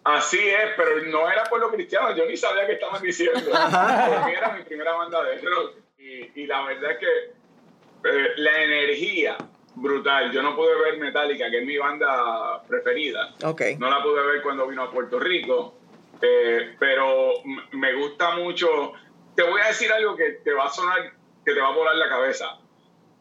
Así 0.04 0.38
es, 0.38 0.72
pero 0.76 1.00
no 1.06 1.30
era 1.30 1.44
por 1.44 1.60
los 1.60 1.72
cristianos, 1.72 2.16
yo 2.16 2.26
ni 2.26 2.36
sabía 2.36 2.66
qué 2.66 2.72
estaban 2.72 3.00
diciendo. 3.00 3.40
Para 3.52 4.26
mí 4.26 4.32
era 4.32 4.52
mi 4.52 4.64
primera 4.64 4.92
banda 4.94 5.22
de 5.22 5.38
rock. 5.38 5.76
Y, 5.98 6.42
y 6.42 6.46
la 6.46 6.66
verdad 6.66 6.90
es 6.90 6.98
que 6.98 8.10
eh, 8.10 8.28
la 8.36 8.62
energía 8.64 9.38
brutal. 9.74 10.30
Yo 10.32 10.42
no 10.42 10.54
pude 10.56 10.74
ver 10.80 10.98
Metallica, 10.98 11.50
que 11.50 11.60
es 11.60 11.66
mi 11.66 11.78
banda 11.78 12.62
preferida. 12.66 13.34
No 13.78 13.90
la 13.90 14.02
pude 14.02 14.24
ver 14.26 14.42
cuando 14.42 14.66
vino 14.66 14.82
a 14.82 14.90
Puerto 14.90 15.18
Rico, 15.18 15.74
eh, 16.20 16.76
pero 16.78 17.34
me 17.72 17.94
gusta 17.94 18.36
mucho. 18.36 18.92
Te 19.34 19.42
voy 19.42 19.60
a 19.60 19.68
decir 19.68 19.90
algo 19.92 20.16
que 20.16 20.40
te 20.44 20.52
va 20.52 20.66
a 20.66 20.70
sonar, 20.70 21.12
que 21.44 21.54
te 21.54 21.60
va 21.60 21.68
a 21.68 21.74
volar 21.74 21.96
la 21.96 22.08
cabeza. 22.08 22.58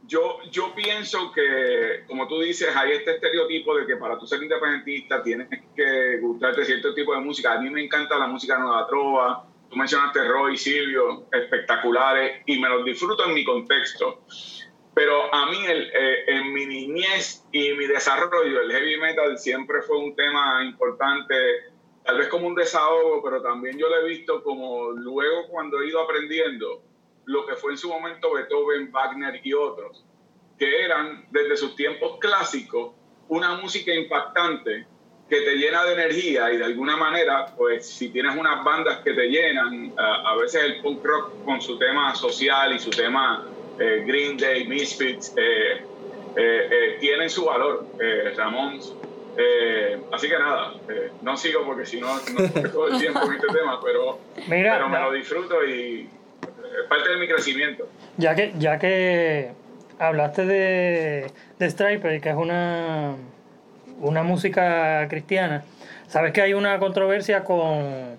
Yo, 0.04 0.40
yo 0.50 0.74
pienso 0.76 1.32
que, 1.32 2.04
como 2.08 2.28
tú 2.28 2.40
dices, 2.42 2.76
hay 2.76 2.94
este 2.94 3.16
estereotipo 3.16 3.78
de 3.78 3.86
que 3.86 3.98
para 3.98 4.18
tú 4.18 4.26
ser 4.26 4.42
independentista 4.42 5.22
tienes 5.22 5.48
que 5.76 6.18
gustarte 6.18 6.66
cierto 6.66 6.94
tipo 6.94 7.14
de 7.14 7.22
música. 7.22 7.54
A 7.54 7.62
mí 7.62 7.70
me 7.70 7.84
encanta 7.84 8.18
la 8.18 8.28
música 8.28 8.58
nueva 8.58 8.88
trova. 8.88 9.46
Tú 9.70 9.78
mencionaste 9.78 10.28
Roy, 10.28 10.58
Silvio, 10.58 11.28
espectaculares, 11.32 12.42
y 12.46 12.60
me 12.60 12.68
los 12.68 12.84
disfruto 12.84 13.26
en 13.26 13.34
mi 13.36 13.46
contexto. 13.46 14.24
Pero 15.02 15.34
a 15.34 15.48
mí, 15.48 15.58
el, 15.66 15.92
eh, 15.96 16.26
en 16.28 16.54
mi 16.54 16.68
niñez 16.68 17.44
y 17.52 17.74
mi 17.74 17.88
desarrollo, 17.88 18.62
el 18.62 18.72
heavy 18.72 19.00
metal 19.00 19.36
siempre 19.36 19.82
fue 19.82 19.98
un 19.98 20.16
tema 20.16 20.64
importante, 20.64 21.34
tal 22.06 22.20
vez 22.20 22.28
como 22.28 22.46
un 22.46 22.54
desahogo, 22.54 23.24
pero 23.24 23.42
también 23.42 23.80
yo 23.80 23.90
lo 23.90 23.96
he 23.96 24.10
visto 24.10 24.44
como 24.44 24.92
luego 24.92 25.48
cuando 25.48 25.82
he 25.82 25.88
ido 25.88 26.04
aprendiendo 26.04 26.84
lo 27.26 27.48
que 27.48 27.56
fue 27.56 27.72
en 27.72 27.80
su 27.80 27.90
momento 27.90 28.32
Beethoven, 28.32 28.92
Wagner 28.92 29.42
y 29.44 29.54
otros, 29.54 30.06
que 30.60 30.84
eran 30.84 31.26
desde 31.32 31.58
sus 31.58 31.76
tiempos 31.76 32.20
clásicos 32.20 32.92
una 33.28 33.56
música 33.56 33.92
impactante 33.92 34.86
que 35.28 35.42
te 35.42 35.56
llena 35.56 35.84
de 35.84 35.94
energía 35.94 36.54
y 36.54 36.58
de 36.58 36.66
alguna 36.66 36.96
manera, 36.96 37.48
pues 37.58 37.90
si 37.90 38.10
tienes 38.10 38.38
unas 38.38 38.64
bandas 38.64 39.00
que 39.00 39.14
te 39.14 39.30
llenan, 39.30 39.96
a, 39.98 40.30
a 40.30 40.36
veces 40.36 40.62
el 40.64 40.80
punk 40.84 41.04
rock 41.04 41.44
con 41.44 41.60
su 41.60 41.80
tema 41.80 42.14
social 42.14 42.76
y 42.76 42.78
su 42.78 42.92
tema 42.92 43.48
eh, 43.80 44.04
Green 44.06 44.38
Day, 44.38 44.68
Misfits, 44.68 45.34
eh, 45.38 45.82
eh, 46.36 46.98
tienen 47.00 47.30
su 47.30 47.46
valor. 47.46 47.86
Eh, 49.38 50.00
así 50.12 50.28
que 50.28 50.38
nada, 50.38 50.74
no 51.22 51.38
sigo 51.38 51.66
porque 51.66 51.86
si 51.86 52.02
no, 52.02 52.08
no 52.16 52.70
todo 52.72 52.88
el 52.90 53.00
tiempo 53.00 53.22
en 53.24 53.34
este 53.34 53.48
tema, 53.48 53.80
pero, 53.84 54.20
Mira, 54.48 54.74
pero 54.74 54.90
me 54.90 55.00
lo 55.00 55.12
disfruto 55.14 55.66
y 55.66 56.10
es 56.42 56.88
parte 56.90 57.10
de 57.10 57.18
mi 57.18 57.28
crecimiento. 57.28 57.88
Ya 58.18 58.36
que, 58.36 58.54
ya 58.58 58.78
que 58.78 59.52
hablaste 60.00 60.46
de, 60.46 61.32
de 61.60 61.70
Striper, 61.70 62.20
que 62.20 62.30
es 62.30 62.36
una, 62.36 63.16
una 64.02 64.24
música 64.24 65.08
cristiana, 65.10 65.64
sabes 66.08 66.34
que 66.34 66.42
hay 66.42 66.54
una 66.54 66.78
controversia 66.80 67.44
con, 67.44 68.18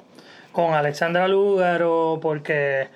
con 0.52 0.72
Alexandra 0.72 1.28
Lúgaro 1.28 2.18
porque 2.22 2.88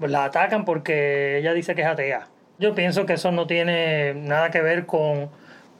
la 0.00 0.24
atacan 0.24 0.64
porque 0.64 1.38
ella 1.38 1.52
dice 1.54 1.74
que 1.74 1.82
es 1.82 1.86
atea. 1.86 2.28
Yo 2.58 2.74
pienso 2.74 3.06
que 3.06 3.14
eso 3.14 3.32
no 3.32 3.46
tiene 3.46 4.14
nada 4.14 4.50
que 4.50 4.60
ver 4.60 4.86
con 4.86 5.30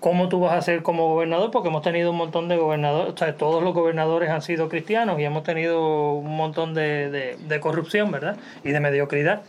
cómo 0.00 0.28
tú 0.28 0.40
vas 0.40 0.52
a 0.52 0.62
ser 0.62 0.82
como 0.82 1.08
gobernador, 1.08 1.50
porque 1.50 1.68
hemos 1.68 1.82
tenido 1.82 2.10
un 2.10 2.16
montón 2.16 2.48
de 2.48 2.56
gobernadores, 2.56 3.14
o 3.14 3.16
sea, 3.16 3.36
todos 3.36 3.62
los 3.62 3.74
gobernadores 3.74 4.30
han 4.30 4.42
sido 4.42 4.68
cristianos 4.68 5.18
y 5.18 5.24
hemos 5.24 5.42
tenido 5.42 6.12
un 6.12 6.36
montón 6.36 6.74
de, 6.74 7.36
de, 7.36 7.60
corrupción, 7.60 8.10
¿verdad? 8.10 8.36
Y 8.62 8.70
de 8.70 8.80
mediocridad. 8.80 9.42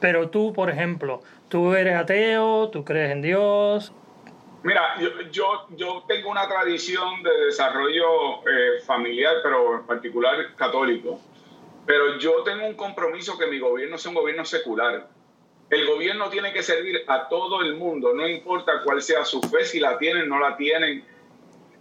Pero 0.00 0.30
tú, 0.30 0.52
por 0.52 0.70
ejemplo, 0.70 1.22
tú 1.48 1.74
eres 1.74 1.96
ateo, 1.96 2.70
tú 2.70 2.84
crees 2.84 3.12
en 3.12 3.22
Dios. 3.22 3.92
Mira, 4.62 4.98
yo, 4.98 5.08
yo, 5.30 5.66
yo 5.76 6.04
tengo 6.08 6.30
una 6.30 6.48
tradición 6.48 7.22
de 7.22 7.46
desarrollo 7.46 8.40
eh, 8.48 8.80
familiar, 8.86 9.34
pero 9.42 9.80
en 9.80 9.86
particular 9.86 10.36
católico. 10.56 11.20
Pero 11.86 12.18
yo 12.18 12.42
tengo 12.42 12.66
un 12.66 12.74
compromiso 12.74 13.36
que 13.38 13.46
mi 13.46 13.58
gobierno 13.58 13.98
sea 13.98 14.10
un 14.10 14.16
gobierno 14.16 14.44
secular 14.44 15.08
el 15.70 15.86
gobierno 15.86 16.28
tiene 16.30 16.52
que 16.52 16.62
servir 16.62 17.04
a 17.06 17.28
todo 17.28 17.62
el 17.62 17.74
mundo, 17.76 18.12
no 18.14 18.28
importa 18.28 18.82
cuál 18.84 19.02
sea 19.02 19.24
su 19.24 19.40
fe, 19.40 19.64
si 19.64 19.80
la 19.80 19.98
tienen 19.98 20.28
no 20.28 20.38
la 20.38 20.56
tienen. 20.56 21.04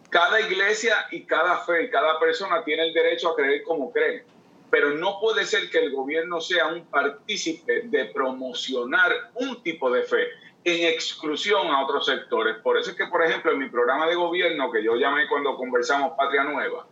Cada 0.10 0.40
iglesia 0.42 1.08
y 1.12 1.24
cada 1.26 1.58
fe 1.60 1.90
cada 1.90 2.20
persona 2.20 2.64
tiene 2.64 2.84
el 2.84 2.94
derecho 2.94 3.30
a 3.30 3.36
creer 3.36 3.64
como 3.64 3.92
cree, 3.92 4.24
pero 4.70 4.92
no 4.92 5.20
puede 5.20 5.46
ser 5.46 5.70
que 5.70 5.80
el 5.80 5.92
gobierno 5.92 6.40
sea 6.40 6.68
un 6.68 6.86
partícipe 6.86 7.82
de 7.86 8.06
promocionar 8.06 9.32
un 9.36 9.62
tipo 9.64 9.92
de 9.92 10.04
fe 10.04 10.28
en 10.64 10.88
exclusión 10.88 11.68
a 11.68 11.84
otros 11.84 12.06
sectores. 12.06 12.56
Por 12.64 12.78
eso 12.78 12.92
es 12.92 12.96
que, 12.96 13.08
por 13.08 13.24
ejemplo, 13.24 13.52
en 13.52 13.60
mi 13.60 13.70
programa 13.70 14.08
de 14.08 14.16
gobierno, 14.16 14.72
que 14.72 14.84
yo 14.84 14.96
llamé 14.96 15.28
cuando 15.28 15.58
conversamos 15.58 16.14
Patria 16.16 16.44
Nueva, 16.44 16.88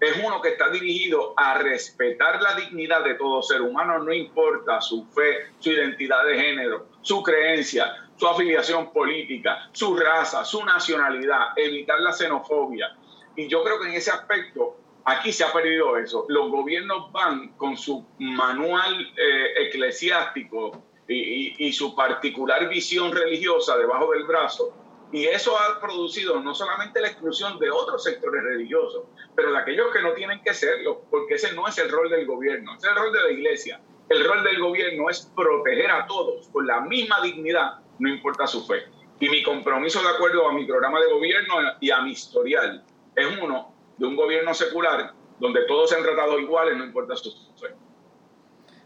es 0.00 0.22
uno 0.22 0.40
que 0.42 0.50
está 0.50 0.68
dirigido 0.68 1.32
a 1.36 1.58
respetar 1.58 2.42
la 2.42 2.54
dignidad 2.54 3.02
de 3.04 3.14
todo 3.14 3.42
ser 3.42 3.62
humano, 3.62 3.98
no 3.98 4.12
importa 4.12 4.80
su 4.80 5.06
fe, 5.06 5.50
su 5.58 5.70
identidad 5.70 6.24
de 6.26 6.38
género, 6.38 6.86
su 7.00 7.22
creencia, 7.22 8.10
su 8.16 8.26
afiliación 8.26 8.92
política, 8.92 9.68
su 9.72 9.96
raza, 9.96 10.44
su 10.44 10.64
nacionalidad, 10.64 11.48
evitar 11.56 12.00
la 12.00 12.12
xenofobia. 12.12 12.94
Y 13.36 13.48
yo 13.48 13.62
creo 13.64 13.80
que 13.80 13.88
en 13.88 13.94
ese 13.94 14.10
aspecto 14.10 14.76
aquí 15.04 15.32
se 15.32 15.44
ha 15.44 15.52
perdido 15.52 15.96
eso. 15.96 16.26
Los 16.28 16.50
gobiernos 16.50 17.10
van 17.12 17.48
con 17.56 17.76
su 17.76 18.06
manual 18.18 19.12
eh, 19.16 19.66
eclesiástico 19.68 20.82
y 21.08 21.72
su 21.72 21.94
particular 21.94 22.68
visión 22.68 23.12
religiosa 23.12 23.76
debajo 23.76 24.10
del 24.10 24.24
brazo 24.24 24.85
y 25.12 25.26
eso 25.26 25.56
ha 25.58 25.80
producido 25.80 26.40
no 26.40 26.54
solamente 26.54 27.00
la 27.00 27.08
exclusión 27.08 27.58
de 27.58 27.70
otros 27.70 28.02
sectores 28.02 28.42
religiosos, 28.42 29.04
pero 29.34 29.52
de 29.52 29.58
aquellos 29.58 29.92
que 29.92 30.02
no 30.02 30.12
tienen 30.12 30.42
que 30.42 30.52
serlo, 30.52 31.02
porque 31.10 31.34
ese 31.34 31.52
no 31.52 31.68
es 31.68 31.78
el 31.78 31.90
rol 31.90 32.10
del 32.10 32.26
gobierno, 32.26 32.74
es 32.76 32.84
el 32.84 32.94
rol 32.94 33.12
de 33.12 33.22
la 33.22 33.30
iglesia. 33.30 33.80
El 34.08 34.24
rol 34.24 34.42
del 34.44 34.60
gobierno 34.60 35.08
es 35.08 35.32
proteger 35.34 35.90
a 35.90 36.06
todos 36.06 36.48
con 36.48 36.66
la 36.66 36.80
misma 36.80 37.20
dignidad, 37.22 37.80
no 37.98 38.08
importa 38.08 38.46
su 38.46 38.66
fe. 38.66 38.84
Y 39.18 39.28
mi 39.28 39.42
compromiso 39.42 40.02
de 40.02 40.08
acuerdo 40.08 40.48
a 40.48 40.52
mi 40.52 40.66
programa 40.66 41.00
de 41.00 41.10
gobierno 41.10 41.54
y 41.80 41.90
a 41.90 42.00
mi 42.02 42.12
historial 42.12 42.84
es 43.14 43.26
uno 43.40 43.74
de 43.96 44.06
un 44.06 44.16
gobierno 44.16 44.52
secular 44.54 45.12
donde 45.38 45.64
todos 45.66 45.90
se 45.90 45.96
han 45.96 46.02
tratado 46.02 46.38
iguales, 46.38 46.76
no 46.76 46.84
importa 46.84 47.16
su 47.16 47.30
fe. 47.60 47.74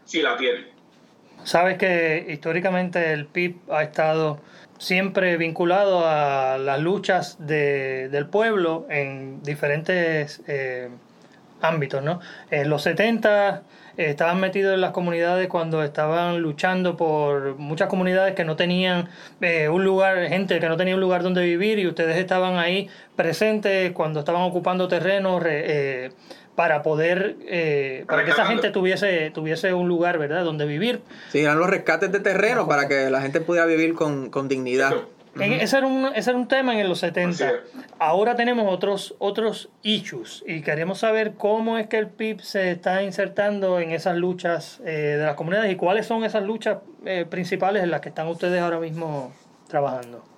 Si 0.05 0.21
la 0.21 0.37
tienen. 0.37 0.69
Sabes 1.43 1.77
que 1.77 2.25
históricamente 2.29 3.13
el 3.13 3.25
PIB 3.25 3.57
ha 3.71 3.83
estado 3.83 4.39
siempre 4.81 5.37
vinculado 5.37 6.07
a 6.07 6.57
las 6.57 6.79
luchas 6.79 7.37
de, 7.37 8.09
del 8.09 8.25
pueblo 8.25 8.87
en 8.89 9.43
diferentes 9.43 10.41
eh, 10.47 10.89
ámbitos. 11.61 12.03
¿no? 12.03 12.19
En 12.49 12.67
los 12.67 12.81
70 12.81 13.61
eh, 13.95 14.05
estaban 14.09 14.39
metidos 14.39 14.73
en 14.73 14.81
las 14.81 14.89
comunidades 14.89 15.47
cuando 15.49 15.83
estaban 15.83 16.41
luchando 16.41 16.97
por 16.97 17.57
muchas 17.59 17.89
comunidades 17.89 18.33
que 18.33 18.43
no 18.43 18.55
tenían 18.55 19.07
eh, 19.41 19.69
un 19.69 19.83
lugar, 19.83 20.27
gente 20.29 20.59
que 20.59 20.67
no 20.67 20.77
tenía 20.77 20.95
un 20.95 21.01
lugar 21.01 21.21
donde 21.21 21.43
vivir 21.43 21.77
y 21.77 21.85
ustedes 21.85 22.17
estaban 22.17 22.57
ahí 22.57 22.89
presentes 23.15 23.91
cuando 23.91 24.21
estaban 24.21 24.41
ocupando 24.41 24.87
terrenos 24.87 25.43
para 26.55 26.83
poder, 26.83 27.37
eh, 27.47 28.03
para 28.07 28.25
que 28.25 28.31
esa 28.31 28.45
gente 28.45 28.71
tuviese, 28.71 29.31
tuviese 29.31 29.73
un 29.73 29.87
lugar, 29.87 30.17
¿verdad?, 30.17 30.43
donde 30.43 30.65
vivir. 30.65 31.01
Sí, 31.31 31.39
eran 31.39 31.59
los 31.59 31.69
rescates 31.69 32.11
de 32.11 32.19
terreno 32.19 32.67
para 32.67 32.87
que 32.87 33.09
la 33.09 33.21
gente 33.21 33.41
pudiera 33.41 33.65
vivir 33.65 33.93
con, 33.93 34.47
dignidad. 34.47 34.93
ese, 35.39 35.77
era 35.77 35.87
un, 35.87 36.11
ese 36.13 36.31
era 36.31 36.39
un 36.39 36.47
tema 36.47 36.79
en 36.79 36.89
los 36.89 36.99
70. 36.99 37.51
Ahora 37.99 38.35
tenemos 38.35 38.71
otros, 38.71 39.15
otros 39.19 39.69
issues 39.81 40.43
y 40.45 40.61
queremos 40.61 40.99
saber 40.99 41.33
cómo 41.35 41.77
es 41.77 41.87
que 41.87 41.97
el 41.97 42.07
PIB 42.07 42.41
se 42.41 42.71
está 42.71 43.01
insertando 43.01 43.79
en 43.79 43.91
esas 43.91 44.17
luchas 44.17 44.81
eh, 44.85 45.15
de 45.17 45.23
las 45.23 45.35
comunidades 45.35 45.71
y 45.71 45.77
cuáles 45.77 46.05
son 46.05 46.25
esas 46.25 46.43
luchas 46.43 46.79
eh, 47.05 47.25
principales 47.29 47.81
en 47.81 47.91
las 47.91 48.01
que 48.01 48.09
están 48.09 48.27
ustedes 48.27 48.61
ahora 48.61 48.79
mismo 48.79 49.31
trabajando. 49.67 50.30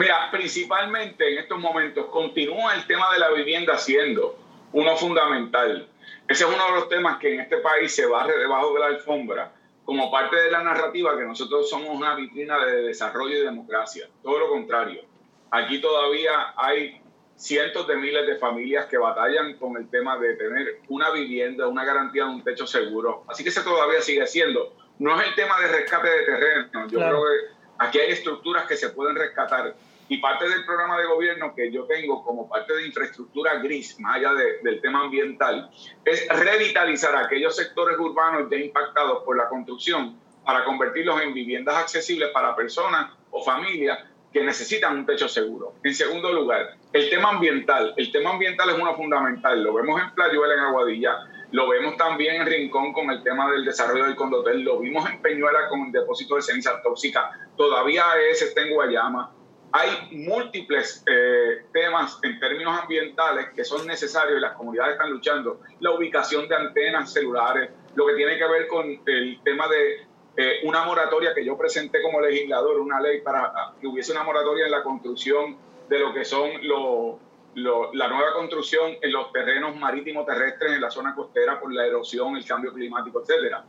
Mira, 0.00 0.30
principalmente 0.30 1.30
en 1.30 1.40
estos 1.40 1.58
momentos 1.58 2.06
continúa 2.06 2.74
el 2.74 2.86
tema 2.86 3.12
de 3.12 3.18
la 3.18 3.32
vivienda 3.32 3.76
siendo 3.76 4.34
uno 4.72 4.96
fundamental. 4.96 5.86
Ese 6.26 6.44
es 6.44 6.50
uno 6.50 6.64
de 6.68 6.72
los 6.72 6.88
temas 6.88 7.18
que 7.18 7.34
en 7.34 7.40
este 7.40 7.58
país 7.58 7.94
se 7.94 8.06
barre 8.06 8.38
debajo 8.38 8.72
de 8.72 8.80
la 8.80 8.86
alfombra 8.86 9.52
como 9.84 10.10
parte 10.10 10.36
de 10.36 10.50
la 10.50 10.62
narrativa 10.62 11.18
que 11.18 11.24
nosotros 11.24 11.68
somos 11.68 11.90
una 11.90 12.14
vitrina 12.14 12.64
de 12.64 12.80
desarrollo 12.84 13.36
y 13.36 13.42
democracia. 13.42 14.08
Todo 14.22 14.38
lo 14.38 14.48
contrario. 14.48 15.02
Aquí 15.50 15.82
todavía 15.82 16.54
hay 16.56 17.02
cientos 17.36 17.86
de 17.86 17.96
miles 17.96 18.26
de 18.26 18.36
familias 18.36 18.86
que 18.86 18.96
batallan 18.96 19.58
con 19.58 19.76
el 19.76 19.90
tema 19.90 20.16
de 20.16 20.34
tener 20.36 20.80
una 20.88 21.10
vivienda, 21.10 21.68
una 21.68 21.84
garantía 21.84 22.24
de 22.24 22.30
un 22.30 22.42
techo 22.42 22.66
seguro. 22.66 23.24
Así 23.28 23.42
que 23.42 23.50
ese 23.50 23.60
todavía 23.60 24.00
sigue 24.00 24.26
siendo. 24.26 24.74
No 24.98 25.20
es 25.20 25.28
el 25.28 25.34
tema 25.34 25.60
de 25.60 25.68
rescate 25.68 26.08
de 26.08 26.24
terreno. 26.24 26.88
Yo 26.88 26.98
creo 27.00 27.22
que 27.22 27.60
Aquí 27.80 27.98
hay 27.98 28.12
estructuras 28.12 28.66
que 28.66 28.76
se 28.76 28.90
pueden 28.90 29.16
rescatar 29.16 29.74
y 30.10 30.18
parte 30.18 30.48
del 30.48 30.64
programa 30.64 30.98
de 30.98 31.06
gobierno 31.06 31.54
que 31.54 31.70
yo 31.70 31.84
tengo 31.84 32.24
como 32.24 32.48
parte 32.48 32.74
de 32.74 32.84
infraestructura 32.84 33.60
gris, 33.60 33.98
más 34.00 34.16
allá 34.16 34.32
del 34.34 34.80
tema 34.80 35.04
ambiental, 35.04 35.70
es 36.04 36.26
revitalizar 36.28 37.14
aquellos 37.14 37.54
sectores 37.54 37.96
urbanos 37.96 38.50
ya 38.50 38.56
impactados 38.56 39.22
por 39.22 39.36
la 39.36 39.48
construcción 39.48 40.18
para 40.44 40.64
convertirlos 40.64 41.22
en 41.22 41.32
viviendas 41.32 41.76
accesibles 41.76 42.30
para 42.30 42.56
personas 42.56 43.12
o 43.30 43.44
familias 43.44 44.00
que 44.32 44.42
necesitan 44.42 44.98
un 44.98 45.06
techo 45.06 45.28
seguro. 45.28 45.74
En 45.84 45.94
segundo 45.94 46.32
lugar, 46.32 46.76
el 46.92 47.08
tema 47.08 47.30
ambiental. 47.30 47.94
El 47.96 48.10
tema 48.10 48.30
ambiental 48.30 48.70
es 48.70 48.80
uno 48.80 48.96
fundamental. 48.96 49.62
Lo 49.62 49.74
vemos 49.74 50.00
en 50.02 50.12
Playuela, 50.12 50.54
en 50.54 50.60
Aguadilla 50.60 51.18
lo 51.52 51.68
vemos 51.68 51.96
también 51.96 52.36
en 52.36 52.46
Rincón 52.46 52.92
con 52.92 53.10
el 53.10 53.24
tema 53.24 53.50
del 53.50 53.64
desarrollo 53.64 54.04
del 54.04 54.14
condotel. 54.14 54.60
Lo 54.62 54.78
vimos 54.78 55.08
en 55.10 55.20
Peñuela 55.20 55.68
con 55.68 55.86
el 55.86 55.92
depósito 55.92 56.36
de 56.36 56.42
ceniza 56.42 56.80
tóxica. 56.82 57.30
Todavía 57.56 58.04
ese 58.30 58.44
está 58.46 58.62
en 58.62 58.72
Guayama. 58.72 59.32
Hay 59.72 60.16
múltiples 60.26 61.04
eh, 61.06 61.64
temas 61.72 62.18
en 62.22 62.40
términos 62.40 62.80
ambientales 62.80 63.50
que 63.54 63.64
son 63.64 63.86
necesarios 63.86 64.38
y 64.38 64.40
las 64.40 64.54
comunidades 64.54 64.94
están 64.94 65.10
luchando. 65.10 65.60
La 65.78 65.92
ubicación 65.92 66.48
de 66.48 66.56
antenas 66.56 67.12
celulares, 67.12 67.70
lo 67.94 68.06
que 68.06 68.14
tiene 68.14 68.36
que 68.36 68.48
ver 68.48 68.66
con 68.66 69.00
el 69.06 69.40
tema 69.44 69.68
de 69.68 70.06
eh, 70.36 70.60
una 70.64 70.84
moratoria 70.84 71.34
que 71.34 71.44
yo 71.44 71.56
presenté 71.56 72.02
como 72.02 72.20
legislador, 72.20 72.80
una 72.80 73.00
ley 73.00 73.20
para 73.20 73.52
que 73.80 73.86
hubiese 73.86 74.12
una 74.12 74.24
moratoria 74.24 74.64
en 74.64 74.72
la 74.72 74.82
construcción 74.82 75.56
de 75.88 75.98
lo 75.98 76.12
que 76.14 76.24
son 76.24 76.50
los 76.62 77.16
la 77.54 78.08
nueva 78.08 78.32
construcción 78.34 78.92
en 79.02 79.12
los 79.12 79.32
terrenos 79.32 79.76
marítimos 79.76 80.24
terrestres 80.24 80.72
en 80.72 80.80
la 80.80 80.88
zona 80.88 81.16
costera 81.16 81.58
por 81.58 81.72
la 81.72 81.84
erosión, 81.84 82.36
el 82.36 82.44
cambio 82.44 82.72
climático, 82.72 83.22
etcétera. 83.22 83.64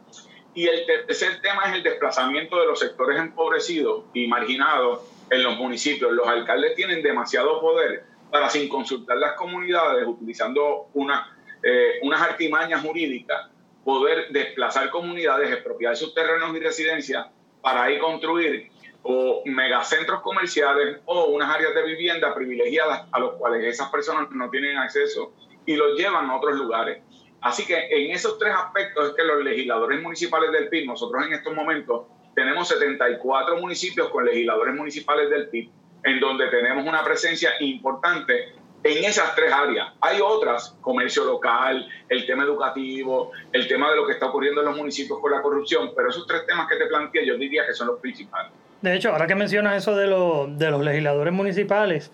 Y 0.54 0.68
el 0.68 0.86
tercer 0.86 1.42
tema 1.42 1.64
es 1.66 1.76
el 1.76 1.84
desplazamiento 1.84 2.60
de 2.60 2.68
los 2.68 2.80
sectores 2.80 3.18
empobrecidos 3.18 4.04
y 4.14 4.28
marginados 4.28 5.02
en 5.32 5.44
los 5.44 5.58
municipios. 5.58 6.12
Los 6.12 6.28
alcaldes 6.28 6.76
tienen 6.76 7.02
demasiado 7.02 7.60
poder 7.60 8.04
para, 8.30 8.50
sin 8.50 8.70
consultar 8.70 9.18
las 9.18 9.34
comunidades, 9.34 10.06
utilizando 10.06 10.90
una, 10.94 11.36
eh, 11.64 12.00
unas 12.04 12.22
artimañas 12.22 12.82
jurídicas, 12.82 13.50
poder 13.84 14.28
desplazar 14.30 14.90
comunidades, 14.92 15.52
expropiar 15.52 15.96
sus 15.98 16.14
terrenos 16.14 16.56
y 16.56 16.60
residencias 16.60 17.28
para 17.62 17.84
ahí 17.84 17.98
construir 17.98 18.70
o 19.04 19.42
megacentros 19.46 20.22
comerciales 20.22 21.00
o 21.06 21.26
unas 21.26 21.50
áreas 21.50 21.74
de 21.74 21.84
vivienda 21.84 22.36
privilegiadas 22.36 23.08
a 23.12 23.20
los 23.20 23.34
cuales 23.34 23.64
esas 23.66 23.90
personas 23.90 24.30
no 24.32 24.50
tienen 24.50 24.78
acceso 24.78 25.34
y 25.66 25.76
los 25.76 25.98
llevan 25.98 26.30
a 26.30 26.36
otros 26.36 26.56
lugares. 26.56 27.02
Así 27.40 27.66
que 27.66 27.88
en 27.90 28.12
esos 28.12 28.38
tres 28.38 28.54
aspectos 28.54 29.10
es 29.10 29.16
que 29.16 29.24
los 29.24 29.44
legisladores 29.44 30.00
municipales 30.02 30.52
del 30.52 30.70
PIB, 30.70 30.86
nosotros 30.86 31.26
en 31.26 31.34
estos 31.34 31.56
momentos 31.56 32.06
tenemos 32.36 32.68
74 32.68 33.58
municipios 33.58 34.10
con 34.10 34.26
legisladores 34.26 34.76
municipales 34.76 35.30
del 35.30 35.50
PIB, 35.50 35.70
en 36.04 36.20
donde 36.20 36.48
tenemos 36.48 36.86
una 36.86 37.04
presencia 37.04 37.52
importante 37.60 38.54
en 38.84 39.04
esas 39.04 39.36
tres 39.36 39.52
áreas. 39.54 39.90
Hay 40.02 40.20
otras, 40.22 40.76
comercio 40.82 41.24
local, 41.24 41.88
el 42.10 42.26
tema 42.26 42.44
educativo, 42.44 43.32
el 43.52 43.68
tema 43.68 43.92
de 43.92 43.98
lo 43.98 44.08
que 44.08 44.14
está 44.14 44.28
ocurriendo 44.28 44.62
en 44.62 44.68
los 44.68 44.78
municipios 44.78 45.20
con 45.20 45.32
la 45.32 45.42
corrupción, 45.42 45.92
pero 45.96 46.10
esos 46.10 46.26
tres 46.26 46.46
temas 46.48 46.68
que 46.68 46.78
te 46.78 46.88
planteé 46.88 47.26
yo 47.26 47.38
diría 47.38 47.66
que 47.68 47.74
son 47.74 47.88
los 47.88 48.00
principales. 48.00 48.52
De 48.82 48.96
hecho, 48.96 49.12
ahora 49.12 49.28
que 49.28 49.36
mencionas 49.36 49.78
eso 49.78 49.96
de, 49.96 50.08
de 50.08 50.72
los 50.72 50.84
legisladores 50.84 51.34
municipales, 51.34 52.12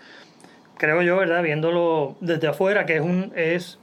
creo 0.78 1.02
yo, 1.02 1.18
¿verdad? 1.18 1.42
Viéndolo 1.42 2.18
desde 2.20 2.48
afuera, 2.48 2.86
que 2.86 2.98
es 2.98 3.02
un 3.02 3.32
es 3.36 3.80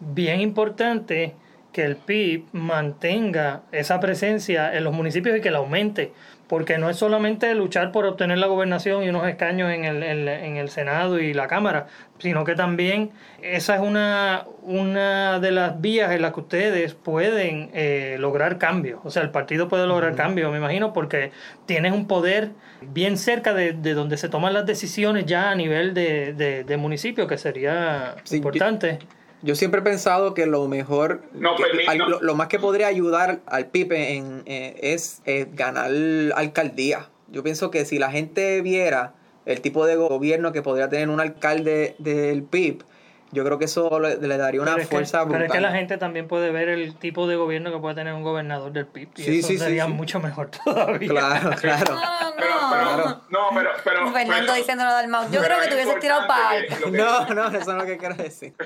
bien 0.00 0.42
importante 0.42 1.34
que 1.76 1.84
el 1.84 1.96
PIB 1.96 2.46
mantenga 2.52 3.60
esa 3.70 4.00
presencia 4.00 4.74
en 4.74 4.82
los 4.82 4.94
municipios 4.94 5.36
y 5.36 5.42
que 5.42 5.50
la 5.50 5.58
aumente, 5.58 6.10
porque 6.46 6.78
no 6.78 6.88
es 6.88 6.96
solamente 6.96 7.54
luchar 7.54 7.92
por 7.92 8.06
obtener 8.06 8.38
la 8.38 8.46
gobernación 8.46 9.04
y 9.04 9.10
unos 9.10 9.28
escaños 9.28 9.70
en 9.70 9.84
el, 9.84 10.02
en, 10.02 10.56
el 10.56 10.70
Senado 10.70 11.20
y 11.20 11.34
la 11.34 11.48
Cámara, 11.48 11.88
sino 12.18 12.44
que 12.44 12.54
también 12.54 13.10
esa 13.42 13.74
es 13.74 13.82
una, 13.82 14.46
una 14.62 15.38
de 15.38 15.50
las 15.50 15.78
vías 15.78 16.12
en 16.12 16.22
las 16.22 16.32
que 16.32 16.40
ustedes 16.40 16.94
pueden 16.94 17.68
eh, 17.74 18.16
lograr 18.20 18.56
cambios. 18.56 19.00
O 19.04 19.10
sea, 19.10 19.20
el 19.20 19.30
partido 19.30 19.68
puede 19.68 19.86
lograr 19.86 20.14
cambios, 20.14 20.50
me 20.50 20.56
imagino, 20.56 20.94
porque 20.94 21.30
tienes 21.66 21.92
un 21.92 22.06
poder 22.06 22.52
bien 22.80 23.18
cerca 23.18 23.52
de, 23.52 23.74
donde 23.74 24.16
se 24.16 24.30
toman 24.30 24.54
las 24.54 24.64
decisiones 24.64 25.26
ya 25.26 25.50
a 25.50 25.54
nivel 25.54 25.92
de, 25.92 26.32
de, 26.66 26.76
municipio, 26.78 27.26
que 27.26 27.36
sería 27.36 28.16
importante. 28.30 28.98
Yo 29.00 29.16
siempre 29.54 29.80
he 29.80 29.82
pensado 29.82 30.34
que 30.34 30.46
lo 30.46 30.66
mejor, 30.68 31.22
lo, 31.32 32.34
más 32.34 32.48
que 32.48 32.58
podría 32.58 32.86
ayudar 32.86 33.40
al 33.46 33.66
PIPE 33.66 34.16
en, 34.16 34.42
eh, 34.46 34.76
es 34.82 35.22
eh, 35.26 35.46
ganar 35.52 35.90
alcaldía. 36.34 37.08
Yo 37.28 37.42
pienso 37.42 37.70
que 37.70 37.84
si 37.84 37.98
la 37.98 38.10
gente 38.10 38.60
viera 38.62 39.14
el 39.44 39.60
tipo 39.60 39.86
de 39.86 39.96
gobierno 39.96 40.52
que 40.52 40.62
podría 40.62 40.88
tener 40.88 41.08
un 41.08 41.20
alcalde 41.20 41.96
del 41.98 42.42
PIB, 42.42 42.82
yo 43.32 43.44
creo 43.44 43.58
que 43.58 43.64
eso 43.64 43.98
le, 43.98 44.16
daría 44.16 44.62
una 44.62 44.78
fuerza 44.78 45.24
brutal. 45.24 45.40
Pero 45.40 45.44
es 45.46 45.52
que 45.52 45.60
la 45.60 45.72
gente 45.72 45.98
también 45.98 46.28
puede 46.28 46.52
ver 46.52 46.68
el 46.68 46.96
tipo 46.96 47.26
de 47.26 47.36
gobierno 47.36 47.72
que 47.72 47.78
puede 47.78 47.94
tener 47.94 48.14
un 48.14 48.22
gobernador 48.22 48.72
del 48.72 48.86
PIB. 48.86 49.08
Y 49.16 49.22
sí, 49.22 49.38
eso 49.40 49.48
sí, 49.48 49.58
sería 49.58 49.86
mucho 49.88 50.20
mejor 50.20 50.50
todavía. 50.64 51.08
Claro, 51.08 51.50
claro. 51.60 51.94
No, 51.94 52.96
no. 52.96 53.22
no, 53.28 53.48
pero, 53.54 53.70
pero, 53.84 54.12
Fernando 54.12 54.54
diciéndolo 54.54 54.96
del 54.96 55.08
mouse. 55.08 55.30
Yo 55.30 55.42
creo 55.42 55.60
que 55.60 55.68
te 55.68 55.74
hubieses 55.74 55.98
tirado 55.98 56.26
para 56.26 56.60
No, 56.90 57.34
no, 57.34 57.58
eso 57.58 57.72
no 57.72 57.82
es 57.82 57.84
lo 57.84 57.86
que 57.86 57.98
quiero 57.98 58.14
decir. 58.14 58.54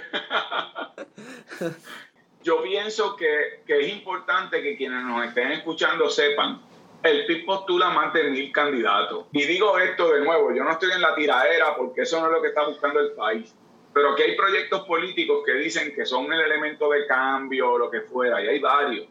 Yo 2.42 2.62
pienso 2.62 3.16
que, 3.16 3.62
que 3.66 3.80
es 3.80 3.92
importante 3.92 4.62
que 4.62 4.74
quienes 4.76 5.04
nos 5.04 5.26
estén 5.26 5.52
escuchando 5.52 6.08
sepan 6.08 6.62
el 7.02 7.26
PIB 7.26 7.46
postula 7.46 7.90
más 7.90 8.12
de 8.12 8.24
mil 8.24 8.52
candidatos. 8.52 9.26
Y 9.32 9.44
digo 9.44 9.78
esto 9.78 10.12
de 10.12 10.24
nuevo, 10.24 10.54
yo 10.54 10.64
no 10.64 10.72
estoy 10.72 10.90
en 10.92 11.00
la 11.00 11.14
tiradera 11.14 11.74
porque 11.76 12.02
eso 12.02 12.20
no 12.20 12.26
es 12.26 12.32
lo 12.32 12.42
que 12.42 12.48
está 12.48 12.66
buscando 12.66 13.00
el 13.00 13.12
país. 13.12 13.54
Pero 14.00 14.16
que 14.16 14.22
hay 14.22 14.34
proyectos 14.34 14.86
políticos 14.86 15.42
que 15.44 15.52
dicen 15.52 15.94
que 15.94 16.06
son 16.06 16.32
el 16.32 16.40
elemento 16.40 16.88
de 16.88 17.06
cambio 17.06 17.72
o 17.72 17.78
lo 17.78 17.90
que 17.90 18.00
fuera, 18.00 18.42
y 18.42 18.48
hay 18.48 18.58
varios. 18.58 19.06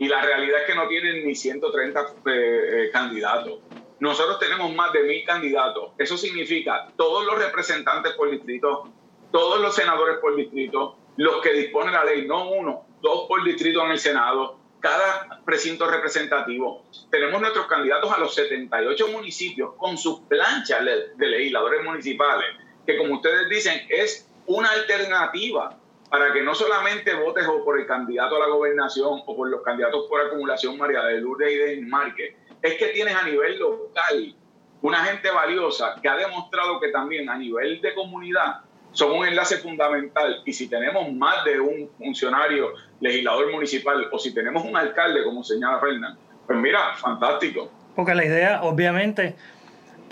Y 0.00 0.08
la 0.08 0.20
realidad 0.20 0.62
es 0.62 0.66
que 0.66 0.74
no 0.74 0.88
tienen 0.88 1.24
ni 1.24 1.36
130 1.36 2.00
eh, 2.00 2.06
eh, 2.26 2.90
candidatos. 2.92 3.60
Nosotros 4.00 4.40
tenemos 4.40 4.74
más 4.74 4.92
de 4.92 5.04
mil 5.04 5.24
candidatos. 5.24 5.92
Eso 5.96 6.16
significa 6.16 6.88
todos 6.96 7.24
los 7.24 7.38
representantes 7.38 8.14
por 8.14 8.32
distrito, 8.32 8.88
todos 9.30 9.60
los 9.60 9.76
senadores 9.76 10.18
por 10.18 10.34
distrito, 10.34 10.96
los 11.18 11.40
que 11.40 11.52
dispone 11.52 11.92
la 11.92 12.04
ley, 12.04 12.26
no 12.26 12.50
uno, 12.50 12.84
dos 13.00 13.28
por 13.28 13.44
distrito 13.44 13.84
en 13.84 13.92
el 13.92 13.98
Senado, 14.00 14.58
cada 14.80 15.40
precinto 15.44 15.88
representativo. 15.88 16.84
Tenemos 17.12 17.40
nuestros 17.40 17.66
candidatos 17.66 18.10
a 18.10 18.18
los 18.18 18.34
78 18.34 19.06
municipios 19.06 19.74
con 19.76 19.96
sus 19.96 20.18
planchas 20.22 20.84
de 21.14 21.26
legisladores 21.28 21.84
municipales, 21.84 22.46
que 22.84 22.98
como 22.98 23.14
ustedes 23.14 23.48
dicen 23.48 23.86
es 23.88 24.28
una 24.46 24.70
alternativa 24.70 25.78
para 26.10 26.32
que 26.32 26.42
no 26.42 26.54
solamente 26.54 27.14
votes 27.14 27.46
por 27.64 27.80
el 27.80 27.86
candidato 27.86 28.36
a 28.36 28.40
la 28.40 28.46
gobernación 28.46 29.22
o 29.24 29.36
por 29.36 29.48
los 29.48 29.62
candidatos 29.62 30.06
por 30.08 30.20
acumulación 30.20 30.76
María 30.76 31.02
de 31.04 31.20
Lourdes 31.20 31.52
y 31.52 31.56
de 31.56 32.36
es 32.60 32.74
que 32.74 32.86
tienes 32.88 33.14
a 33.16 33.24
nivel 33.24 33.58
local 33.58 34.34
una 34.82 35.04
gente 35.04 35.30
valiosa 35.30 35.96
que 36.02 36.08
ha 36.08 36.16
demostrado 36.16 36.78
que 36.80 36.88
también 36.88 37.28
a 37.28 37.38
nivel 37.38 37.80
de 37.80 37.94
comunidad 37.94 38.60
son 38.92 39.12
un 39.12 39.26
enlace 39.26 39.56
fundamental 39.58 40.42
y 40.44 40.52
si 40.52 40.68
tenemos 40.68 41.10
más 41.12 41.44
de 41.44 41.58
un 41.58 41.90
funcionario 41.96 42.74
legislador 43.00 43.50
municipal 43.50 44.08
o 44.12 44.18
si 44.18 44.34
tenemos 44.34 44.64
un 44.64 44.76
alcalde, 44.76 45.24
como 45.24 45.42
señala 45.42 45.80
Fernán, 45.80 46.18
pues 46.46 46.58
mira, 46.58 46.94
fantástico. 46.94 47.70
Porque 47.96 48.14
la 48.14 48.24
idea, 48.24 48.62
obviamente, 48.62 49.34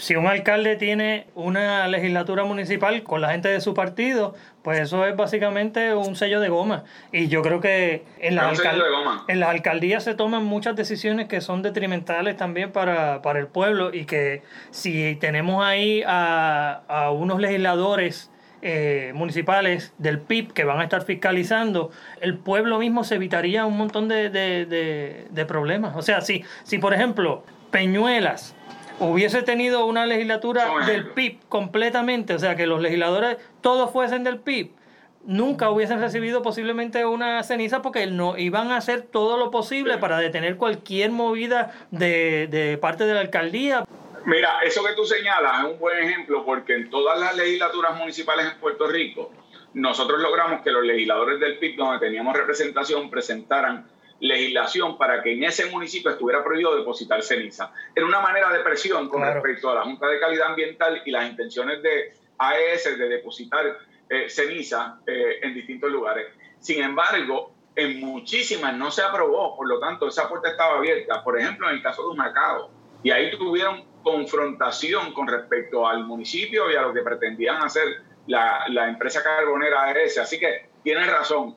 si 0.01 0.17
un 0.17 0.27
alcalde 0.27 0.77
tiene 0.77 1.27
una 1.35 1.87
legislatura 1.87 2.45
municipal 2.45 3.03
con 3.03 3.21
la 3.21 3.33
gente 3.33 3.51
de 3.51 3.61
su 3.61 3.75
partido, 3.75 4.35
pues 4.63 4.81
eso 4.81 5.05
es 5.05 5.15
básicamente 5.15 5.95
un 5.95 6.17
sello 6.17 6.41
de 6.41 6.49
goma. 6.49 6.85
Y 7.13 7.29
yo 7.29 7.43
creo 7.43 7.61
que 7.61 8.05
en, 8.19 8.35
la 8.35 8.51
en 9.29 9.41
las 9.41 9.49
alcaldías 9.51 10.03
se 10.03 10.15
toman 10.15 10.43
muchas 10.45 10.75
decisiones 10.75 11.29
que 11.29 11.43
son 11.43 11.61
detrimentales 11.61 12.39
también 12.39 12.73
para, 12.73 13.21
para 13.21 13.41
el 13.41 13.47
pueblo 13.47 13.93
y 13.93 14.07
que 14.07 14.43
si 14.71 15.17
tenemos 15.17 15.63
ahí 15.63 16.03
a, 16.07 16.81
a 16.89 17.11
unos 17.11 17.39
legisladores 17.39 18.31
eh, 18.63 19.13
municipales 19.15 19.93
del 19.99 20.19
PIB 20.19 20.53
que 20.55 20.65
van 20.65 20.81
a 20.81 20.85
estar 20.85 21.03
fiscalizando, 21.03 21.91
el 22.23 22.39
pueblo 22.39 22.79
mismo 22.79 23.05
se 23.05 23.17
evitaría 23.17 23.67
un 23.67 23.77
montón 23.77 24.09
de, 24.09 25.45
problemas. 25.47 25.95
O 25.95 26.03
sea, 26.03 26.23
si, 26.23 26.43
si 26.65 26.79
por 26.79 26.95
ejemplo 26.95 27.45
Peñuelas 27.71 28.55
hubiese 29.01 29.43
tenido 29.43 29.87
una 29.87 30.07
legislatura 30.07 30.87
del 30.87 31.09
PIB 31.09 31.41
completamente, 31.49 32.35
o 32.35 32.39
sea, 32.39 32.55
que 32.55 32.67
los 32.67 32.81
legisladores 32.81 33.39
todos 33.61 33.91
fuesen 33.91 34.25
del 34.25 34.39
PIB, 34.39 34.71
nunca 35.25 35.71
hubiesen 35.71 36.01
recibido 36.01 36.43
posiblemente 36.43 37.05
una 37.05 37.43
ceniza 37.43 37.83
porque 37.83 38.07
no 38.07 38.39
iban 38.39 38.71
a 38.71 38.77
hacer 38.77 39.03
todo 39.03 39.37
lo 39.37 39.51
posible 39.51 39.99
para 39.99 40.19
detener 40.19 40.57
cualquier 40.57 41.11
movida 41.11 41.73
de, 41.91 42.47
de 42.49 42.79
parte 42.79 43.05
de 43.05 43.15
la 43.15 43.21
alcaldía. 43.21 43.85
Mira, 44.27 44.61
eso 44.63 44.85
que 44.85 44.93
tú 44.93 45.05
señalas 45.05 45.65
es 45.65 45.73
un 45.73 45.79
buen 45.79 45.99
ejemplo 45.99 46.45
porque 46.45 46.75
en 46.75 46.91
todas 46.91 47.19
las 47.19 47.35
legislaturas 47.37 47.97
municipales 47.97 48.47
en 48.53 48.61
Puerto 48.61 48.87
Rico, 48.87 49.33
nosotros 49.73 50.21
logramos 50.21 50.63
que 50.63 50.71
los 50.71 50.85
legisladores 50.85 51.41
del 51.41 51.59
PIB, 51.59 51.77
donde 51.77 51.99
teníamos 51.99 52.37
representación, 52.37 53.09
presentaran 53.09 53.87
legislación 54.21 54.97
para 54.99 55.23
que 55.23 55.33
en 55.33 55.45
ese 55.45 55.67
municipio 55.67 56.11
estuviera 56.11 56.45
prohibido 56.45 56.77
depositar 56.77 57.23
ceniza. 57.23 57.73
Era 57.95 58.07
una 58.07 58.21
manera 58.21 58.53
de 58.53 58.61
presión 58.61 59.09
con 59.09 59.23
respecto 59.23 59.71
a 59.71 59.75
la 59.77 59.83
Junta 59.83 60.07
de 60.07 60.21
Calidad 60.21 60.49
Ambiental 60.49 61.03
y 61.05 61.11
las 61.11 61.29
intenciones 61.29 61.83
de 61.83 62.13
AES 62.39 62.99
de 62.99 63.09
depositar 63.09 63.79
eh, 64.09 64.29
ceniza 64.29 65.01
eh, 65.07 65.41
en 65.43 65.55
distintos 65.55 65.91
lugares. 65.91 66.27
Sin 66.59 66.83
embargo, 66.83 67.55
en 67.75 68.01
muchísimas 68.01 68.75
no 68.77 68.91
se 68.91 69.03
aprobó, 69.03 69.57
por 69.57 69.67
lo 69.67 69.79
tanto, 69.79 70.09
esa 70.09 70.29
puerta 70.29 70.51
estaba 70.51 70.79
abierta. 70.79 71.23
Por 71.23 71.39
ejemplo, 71.39 71.69
en 71.69 71.77
el 71.77 71.83
caso 71.83 72.03
de 72.03 72.09
un 72.09 72.19
mercado. 72.19 72.71
Y 73.03 73.11
ahí 73.11 73.31
tuvieron 73.39 73.85
confrontación 74.03 75.13
con 75.13 75.29
respecto 75.29 75.87
al 75.87 76.05
municipio 76.05 76.71
y 76.71 76.77
a 76.77 76.83
lo 76.83 76.93
que 76.93 77.03
pretendían 77.03 77.63
hacer 77.63 78.03
la, 78.27 78.65
la 78.69 78.89
empresa 78.89 79.23
carbonera 79.23 79.85
ARS. 79.85 80.19
Así 80.19 80.39
que 80.39 80.69
tienes 80.83 81.11
razón, 81.11 81.57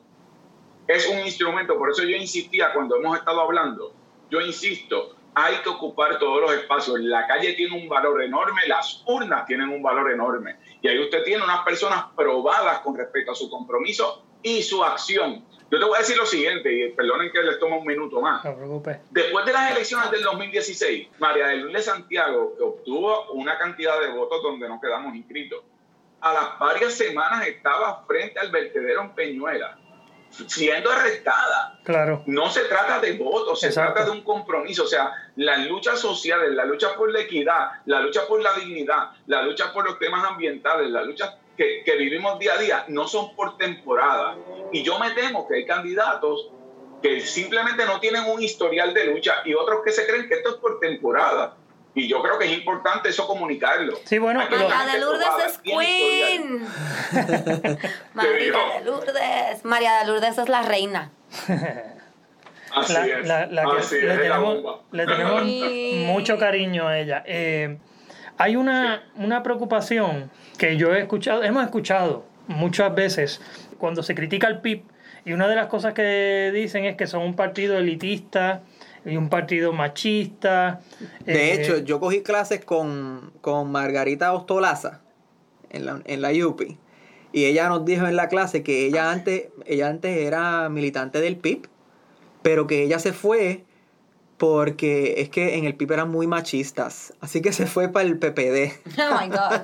es 0.86 1.08
un 1.08 1.20
instrumento, 1.20 1.78
por 1.78 1.90
eso 1.90 2.02
yo 2.02 2.16
insistía 2.16 2.72
cuando 2.72 2.96
hemos 2.96 3.18
estado 3.18 3.40
hablando, 3.40 3.94
yo 4.30 4.40
insisto, 4.40 5.16
hay 5.34 5.56
que 5.56 5.68
ocupar 5.68 6.18
todos 6.18 6.40
los 6.40 6.52
espacios. 6.52 7.00
La 7.00 7.26
calle 7.26 7.54
tiene 7.54 7.76
un 7.76 7.88
valor 7.88 8.22
enorme, 8.22 8.62
las 8.66 9.02
urnas 9.06 9.46
tienen 9.46 9.68
un 9.68 9.82
valor 9.82 10.10
enorme. 10.12 10.56
Y 10.80 10.88
ahí 10.88 10.98
usted 10.98 11.24
tiene 11.24 11.42
unas 11.42 11.64
personas 11.64 12.04
probadas 12.16 12.80
con 12.80 12.96
respecto 12.96 13.32
a 13.32 13.34
su 13.34 13.50
compromiso 13.50 14.24
y 14.42 14.62
su 14.62 14.84
acción. 14.84 15.44
Yo 15.70 15.78
te 15.78 15.84
voy 15.86 15.96
a 15.96 15.98
decir 15.98 16.16
lo 16.16 16.26
siguiente, 16.26 16.72
y 16.72 16.90
perdonen 16.90 17.32
que 17.32 17.42
les 17.42 17.58
tome 17.58 17.78
un 17.78 17.86
minuto 17.86 18.20
más. 18.20 18.44
No 18.44 18.54
preocupe. 18.54 19.00
Después 19.10 19.44
de 19.44 19.52
las 19.52 19.72
elecciones 19.72 20.10
del 20.10 20.22
2016, 20.22 21.08
María 21.18 21.48
de 21.48 21.56
Lourdes 21.56 21.86
Santiago, 21.86 22.54
que 22.56 22.62
obtuvo 22.62 23.32
una 23.32 23.58
cantidad 23.58 23.98
de 24.00 24.08
votos 24.08 24.42
donde 24.42 24.68
no 24.68 24.80
quedamos 24.80 25.16
inscritos, 25.16 25.64
a 26.20 26.32
las 26.32 26.58
varias 26.58 26.94
semanas 26.94 27.46
estaba 27.46 28.04
frente 28.06 28.38
al 28.38 28.50
vertedero 28.50 29.02
en 29.02 29.14
Peñuela, 29.14 29.78
siendo 30.46 30.90
arrestada. 30.90 31.78
Claro. 31.84 32.22
No 32.26 32.50
se 32.50 32.62
trata 32.62 32.98
de 33.00 33.12
votos, 33.12 33.60
se 33.60 33.70
trata 33.70 34.04
de 34.04 34.10
un 34.10 34.22
compromiso. 34.22 34.84
O 34.84 34.86
sea, 34.86 35.12
las 35.36 35.66
luchas 35.66 36.00
sociales, 36.00 36.52
la 36.52 36.64
lucha 36.64 36.94
por 36.96 37.12
la 37.12 37.20
equidad, 37.20 37.70
la 37.86 38.00
lucha 38.00 38.26
por 38.26 38.42
la 38.42 38.52
dignidad, 38.54 39.10
la 39.26 39.42
lucha 39.42 39.72
por 39.72 39.84
los 39.84 39.98
temas 39.98 40.24
ambientales, 40.24 40.90
la 40.90 41.02
lucha 41.02 41.38
que, 41.56 41.82
que 41.84 41.96
vivimos 41.96 42.38
día 42.38 42.54
a 42.54 42.58
día, 42.58 42.84
no 42.88 43.06
son 43.06 43.34
por 43.36 43.56
temporada. 43.56 44.36
Y 44.72 44.82
yo 44.82 44.98
me 44.98 45.10
temo 45.12 45.46
que 45.46 45.56
hay 45.56 45.66
candidatos 45.66 46.50
que 47.02 47.20
simplemente 47.20 47.84
no 47.84 48.00
tienen 48.00 48.24
un 48.30 48.42
historial 48.42 48.94
de 48.94 49.04
lucha 49.04 49.42
y 49.44 49.52
otros 49.52 49.80
que 49.84 49.92
se 49.92 50.06
creen 50.06 50.26
que 50.26 50.36
esto 50.36 50.50
es 50.50 50.54
por 50.56 50.80
temporada. 50.80 51.54
Y 51.94 52.08
yo 52.08 52.20
creo 52.22 52.38
que 52.38 52.46
es 52.46 52.52
importante 52.52 53.08
eso 53.08 53.26
comunicarlo. 53.26 53.98
Sí, 54.04 54.18
bueno, 54.18 54.40
María 54.40 54.92
de 54.92 55.00
Lourdes 55.00 55.28
es 55.46 55.58
Queen. 55.58 56.66
María 58.14 58.32
de 58.32 58.84
Lourdes. 58.84 59.64
María 59.64 59.98
de 60.00 60.06
Lourdes 60.06 60.38
es 60.38 60.48
la 60.48 60.62
reina. 60.62 61.10
Así 62.74 62.94
es. 62.96 63.26
La, 63.26 63.48
que 63.48 63.96
le, 64.06 64.16
tenemos, 64.18 64.80
le 64.90 65.06
tenemos 65.06 65.44
mucho 66.12 66.36
cariño 66.36 66.88
a 66.88 66.98
ella. 66.98 67.22
Eh, 67.26 67.78
hay 68.38 68.56
una, 68.56 69.04
una 69.14 69.42
preocupación 69.44 70.30
que 70.58 70.76
yo 70.76 70.94
he 70.94 71.00
escuchado, 71.00 71.44
hemos 71.44 71.62
escuchado 71.64 72.24
muchas 72.48 72.92
veces 72.94 73.40
cuando 73.78 74.02
se 74.02 74.14
critica 74.14 74.48
al 74.48 74.60
PIB 74.60 74.82
y 75.24 75.32
una 75.32 75.48
de 75.48 75.54
las 75.56 75.68
cosas 75.68 75.94
que 75.94 76.50
dicen 76.52 76.84
es 76.84 76.96
que 76.96 77.06
son 77.06 77.22
un 77.22 77.34
partido 77.34 77.78
elitista 77.78 78.62
y 79.04 79.16
un 79.16 79.28
partido 79.28 79.72
machista. 79.72 80.80
De 81.24 81.52
eh, 81.52 81.54
hecho, 81.54 81.78
yo 81.78 82.00
cogí 82.00 82.22
clases 82.22 82.64
con, 82.64 83.32
con 83.40 83.70
Margarita 83.70 84.32
Ostolaza 84.32 85.02
en 85.70 85.86
la, 85.86 86.02
en 86.04 86.22
la 86.22 86.30
UPI. 86.30 86.78
Y 87.32 87.46
ella 87.46 87.68
nos 87.68 87.84
dijo 87.84 88.06
en 88.06 88.16
la 88.16 88.28
clase 88.28 88.62
que 88.62 88.86
ella 88.86 89.10
antes, 89.10 89.48
ella 89.66 89.88
antes 89.88 90.16
era 90.16 90.68
militante 90.68 91.20
del 91.20 91.36
PIB, 91.36 91.68
pero 92.42 92.66
que 92.66 92.82
ella 92.84 92.98
se 92.98 93.12
fue 93.12 93.64
porque 94.38 95.14
es 95.18 95.30
que 95.30 95.56
en 95.56 95.64
el 95.64 95.74
PIB 95.74 95.92
eran 95.92 96.10
muy 96.10 96.26
machistas. 96.26 97.12
Así 97.20 97.42
que 97.42 97.52
se 97.52 97.66
fue 97.66 97.88
para 97.88 98.06
el 98.06 98.18
PPD. 98.18 98.72
Oh 98.98 99.20
my 99.20 99.28
God. 99.28 99.60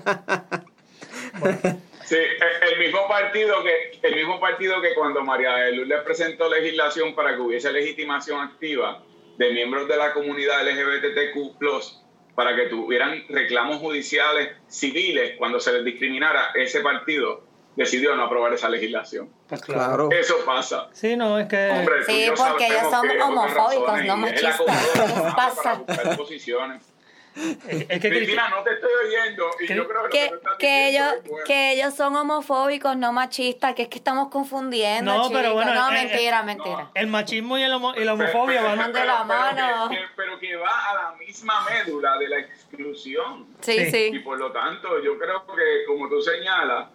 Sí, 2.04 2.16
el 2.16 2.78
mismo 2.80 3.06
partido 3.06 3.62
que 3.62 4.00
el 4.02 4.16
mismo 4.16 4.40
partido 4.40 4.82
que 4.82 4.94
cuando 4.94 5.22
María 5.22 5.54
de 5.54 5.72
Luz 5.76 5.86
le 5.86 5.98
presentó 5.98 6.48
legislación 6.48 7.14
para 7.14 7.36
que 7.36 7.40
hubiese 7.40 7.70
legitimación 7.72 8.40
activa 8.40 9.04
de 9.40 9.54
miembros 9.54 9.88
de 9.88 9.96
la 9.96 10.12
comunidad 10.12 10.62
LGBTQ+, 10.68 11.64
para 12.34 12.54
que 12.54 12.66
tuvieran 12.66 13.24
reclamos 13.30 13.78
judiciales 13.78 14.50
civiles 14.68 15.36
cuando 15.38 15.58
se 15.58 15.72
les 15.72 15.82
discriminara, 15.82 16.50
ese 16.54 16.80
partido 16.80 17.42
decidió 17.74 18.14
no 18.14 18.24
aprobar 18.24 18.52
esa 18.52 18.68
legislación. 18.68 19.30
Pues 19.48 19.62
claro. 19.62 20.10
Eso 20.12 20.44
pasa. 20.44 20.88
Sí, 20.92 21.16
no, 21.16 21.38
es 21.38 21.48
que... 21.48 21.70
Hombre, 21.70 22.04
Sí, 22.04 22.26
porque 22.36 22.66
ellos 22.66 22.90
son 22.90 23.08
homofóbicos, 23.18 24.04
no 24.04 24.16
machistas. 24.18 24.58
¿Qué 24.58 24.98
para 24.98 25.34
pasa? 25.34 25.74
buscar 25.74 26.16
posiciones. 26.18 26.89
Es, 27.36 27.86
es 27.88 28.00
que 28.00 28.08
Cristina, 28.08 28.48
no 28.48 28.62
te 28.64 28.72
estoy 28.74 28.90
oyendo 29.06 29.46
y 29.60 29.66
yo 29.74 29.86
creo 29.88 30.02
que, 30.04 30.10
Que, 30.10 30.24
lo 30.24 30.30
que 30.30 30.30
tú 30.30 30.36
estás 30.36 30.56
que, 30.58 30.66
diciendo 30.66 31.08
ellos, 31.10 31.14
es 31.24 31.30
bueno. 31.30 31.44
que 31.46 31.72
ellos 31.72 31.94
son 31.94 32.16
homofóbicos, 32.16 32.96
no 32.96 33.12
machistas, 33.12 33.74
que 33.74 33.82
es 33.82 33.88
que 33.88 33.98
estamos 33.98 34.28
confundiendo. 34.30 35.14
No, 35.14 35.30
pero 35.30 35.54
bueno, 35.54 35.72
No, 35.74 35.90
eh, 35.90 35.92
mentira, 35.92 36.40
eh, 36.40 36.44
mentira. 36.44 36.90
el 36.94 37.06
machismo 37.06 37.56
y, 37.56 37.62
el 37.62 37.72
homo- 37.72 37.94
y 37.96 38.04
la 38.04 38.14
homofobia 38.14 38.62
van... 38.62 38.78
Van 38.78 38.92
de 38.92 39.04
la 39.04 39.24
mano. 39.24 39.90
pero 40.16 40.38
que 40.40 40.56
va 40.56 40.90
a 40.90 40.94
la 40.94 41.12
misma 41.18 41.64
médula 41.70 42.18
de 42.18 42.28
la 42.28 42.38
exclusión. 42.40 43.46
Sí, 43.60 43.72
Sí. 43.84 43.90
sí. 43.90 44.10
Y 44.14 44.18
por 44.20 44.38
lo 44.38 44.50
tanto, 44.52 45.00
yo 45.02 45.16
creo 45.18 45.44
que, 45.46 45.84
como 45.86 46.08
tú 46.08 46.20
señalas, 46.20 46.88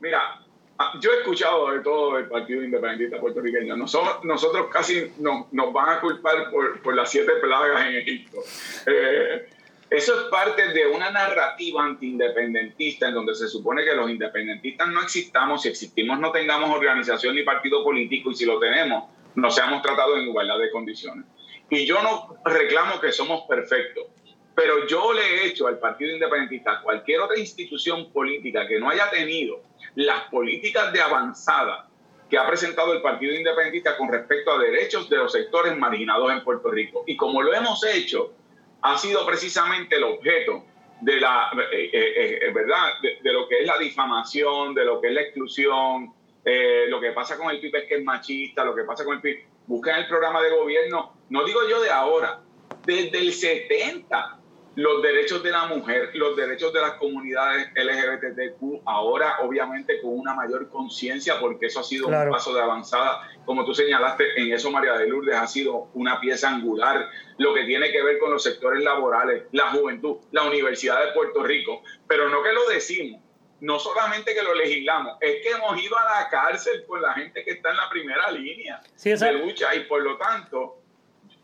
mira, 0.00 0.40
ah, 0.78 0.92
yo 1.00 1.12
he 1.12 1.16
escuchado 1.18 1.72
de 1.72 1.80
todo 1.80 2.16
el 2.18 2.28
Partido 2.28 2.62
Independentista 2.62 3.18
puertorriqueño. 3.20 3.76
Nosotros, 3.76 4.24
nosotros 4.24 4.68
casi 4.72 5.12
nos, 5.18 5.52
nos 5.52 5.72
van 5.72 5.96
a 5.96 6.00
culpar 6.00 6.50
por, 6.50 6.80
por 6.80 6.94
las 6.94 7.10
siete 7.10 7.32
plagas 7.42 7.86
en 7.86 7.96
Egipto. 7.96 8.38
Eh, 8.86 9.50
eso 9.90 10.20
es 10.20 10.26
parte 10.28 10.68
de 10.68 10.86
una 10.86 11.10
narrativa 11.10 11.84
antiindependentista 11.84 13.08
en 13.08 13.14
donde 13.14 13.34
se 13.34 13.48
supone 13.48 13.84
que 13.84 13.94
los 13.94 14.08
independentistas 14.08 14.86
no 14.88 15.02
existamos, 15.02 15.62
si 15.62 15.68
existimos 15.68 16.20
no 16.20 16.30
tengamos 16.30 16.70
organización 16.70 17.34
ni 17.34 17.42
partido 17.42 17.82
político 17.82 18.30
y 18.30 18.36
si 18.36 18.46
lo 18.46 18.60
tenemos 18.60 19.10
no 19.34 19.50
seamos 19.50 19.82
tratados 19.82 20.18
en 20.18 20.28
igualdad 20.28 20.58
de 20.58 20.70
condiciones. 20.70 21.26
Y 21.68 21.86
yo 21.86 22.02
no 22.02 22.36
reclamo 22.44 23.00
que 23.00 23.12
somos 23.12 23.42
perfectos, 23.48 24.06
pero 24.54 24.86
yo 24.86 25.12
le 25.12 25.22
he 25.22 25.46
hecho 25.46 25.66
al 25.66 25.78
Partido 25.78 26.12
Independentista, 26.12 26.80
cualquier 26.82 27.20
otra 27.20 27.38
institución 27.38 28.12
política 28.12 28.66
que 28.66 28.78
no 28.78 28.90
haya 28.90 29.08
tenido 29.10 29.62
las 29.94 30.24
políticas 30.30 30.92
de 30.92 31.00
avanzada 31.00 31.88
que 32.28 32.38
ha 32.38 32.46
presentado 32.46 32.92
el 32.92 33.02
Partido 33.02 33.34
Independentista 33.34 33.96
con 33.96 34.08
respecto 34.08 34.52
a 34.52 34.58
derechos 34.58 35.08
de 35.10 35.16
los 35.16 35.32
sectores 35.32 35.76
marginados 35.76 36.30
en 36.30 36.44
Puerto 36.44 36.70
Rico. 36.70 37.02
Y 37.06 37.16
como 37.16 37.42
lo 37.42 37.52
hemos 37.52 37.84
hecho, 37.84 38.34
ha 38.82 38.98
sido 38.98 39.26
precisamente 39.26 39.96
el 39.96 40.04
objeto 40.04 40.64
de 41.00 41.20
la, 41.20 41.50
eh, 41.72 41.90
eh, 41.92 42.38
eh, 42.42 42.52
¿verdad? 42.52 42.94
De, 43.02 43.32
lo 43.32 43.48
que 43.48 43.60
es 43.60 43.66
la 43.66 43.78
difamación, 43.78 44.74
de 44.74 44.84
lo 44.84 45.00
que 45.00 45.08
es 45.08 45.14
la 45.14 45.22
exclusión, 45.22 46.12
eh, 46.44 46.86
lo 46.88 47.00
que 47.00 47.12
pasa 47.12 47.36
con 47.36 47.50
el 47.50 47.60
PIB 47.60 47.76
es 47.76 47.84
que 47.84 47.96
es 47.96 48.04
machista, 48.04 48.64
lo 48.64 48.74
que 48.74 48.84
pasa 48.84 49.04
con 49.04 49.16
el 49.16 49.20
PIB. 49.20 49.44
Buscan 49.66 50.00
el 50.00 50.08
programa 50.08 50.42
de 50.42 50.50
gobierno, 50.50 51.14
no 51.28 51.44
digo 51.44 51.60
yo 51.68 51.80
de 51.80 51.90
ahora, 51.90 52.40
desde 52.84 53.18
el 53.18 53.32
70, 53.32 54.39
los 54.80 55.02
derechos 55.02 55.42
de 55.42 55.50
la 55.50 55.66
mujer, 55.66 56.10
los 56.14 56.34
derechos 56.36 56.72
de 56.72 56.80
las 56.80 56.92
comunidades 56.92 57.68
LGBTQ, 57.74 58.80
ahora 58.86 59.36
obviamente 59.40 60.00
con 60.00 60.18
una 60.18 60.32
mayor 60.34 60.70
conciencia, 60.70 61.38
porque 61.38 61.66
eso 61.66 61.80
ha 61.80 61.84
sido 61.84 62.06
Claro. 62.08 62.30
un 62.30 62.36
paso 62.36 62.54
de 62.54 62.62
avanzada. 62.62 63.28
Como 63.44 63.66
tú 63.66 63.74
señalaste, 63.74 64.40
en 64.40 64.52
eso 64.52 64.70
María 64.70 64.94
de 64.94 65.06
Lourdes 65.06 65.34
ha 65.36 65.46
sido 65.46 65.88
una 65.92 66.18
pieza 66.18 66.48
angular, 66.48 67.10
lo 67.36 67.52
que 67.52 67.64
tiene 67.64 67.92
que 67.92 68.02
ver 68.02 68.18
con 68.18 68.30
los 68.30 68.42
sectores 68.42 68.82
laborales, 68.82 69.42
la 69.52 69.70
juventud, 69.70 70.16
la 70.32 70.44
Universidad 70.44 71.04
de 71.04 71.12
Puerto 71.12 71.42
Rico, 71.42 71.82
pero 72.08 72.30
no 72.30 72.42
que 72.42 72.52
lo 72.54 72.66
decimos, 72.70 73.20
no 73.60 73.78
solamente 73.78 74.34
que 74.34 74.42
lo 74.42 74.54
legislamos, 74.54 75.18
es 75.20 75.42
que 75.42 75.50
hemos 75.50 75.78
ido 75.82 75.98
a 75.98 76.04
la 76.22 76.28
cárcel 76.30 76.84
con 76.86 77.02
la 77.02 77.12
gente 77.12 77.44
que 77.44 77.50
está 77.50 77.70
en 77.72 77.76
la 77.76 77.90
primera 77.90 78.30
línea 78.30 78.80
Sí, 78.94 79.12
de 79.12 79.32
lucha 79.32 79.74
y 79.74 79.80
por 79.80 80.00
lo 80.02 80.16
tanto, 80.16 80.79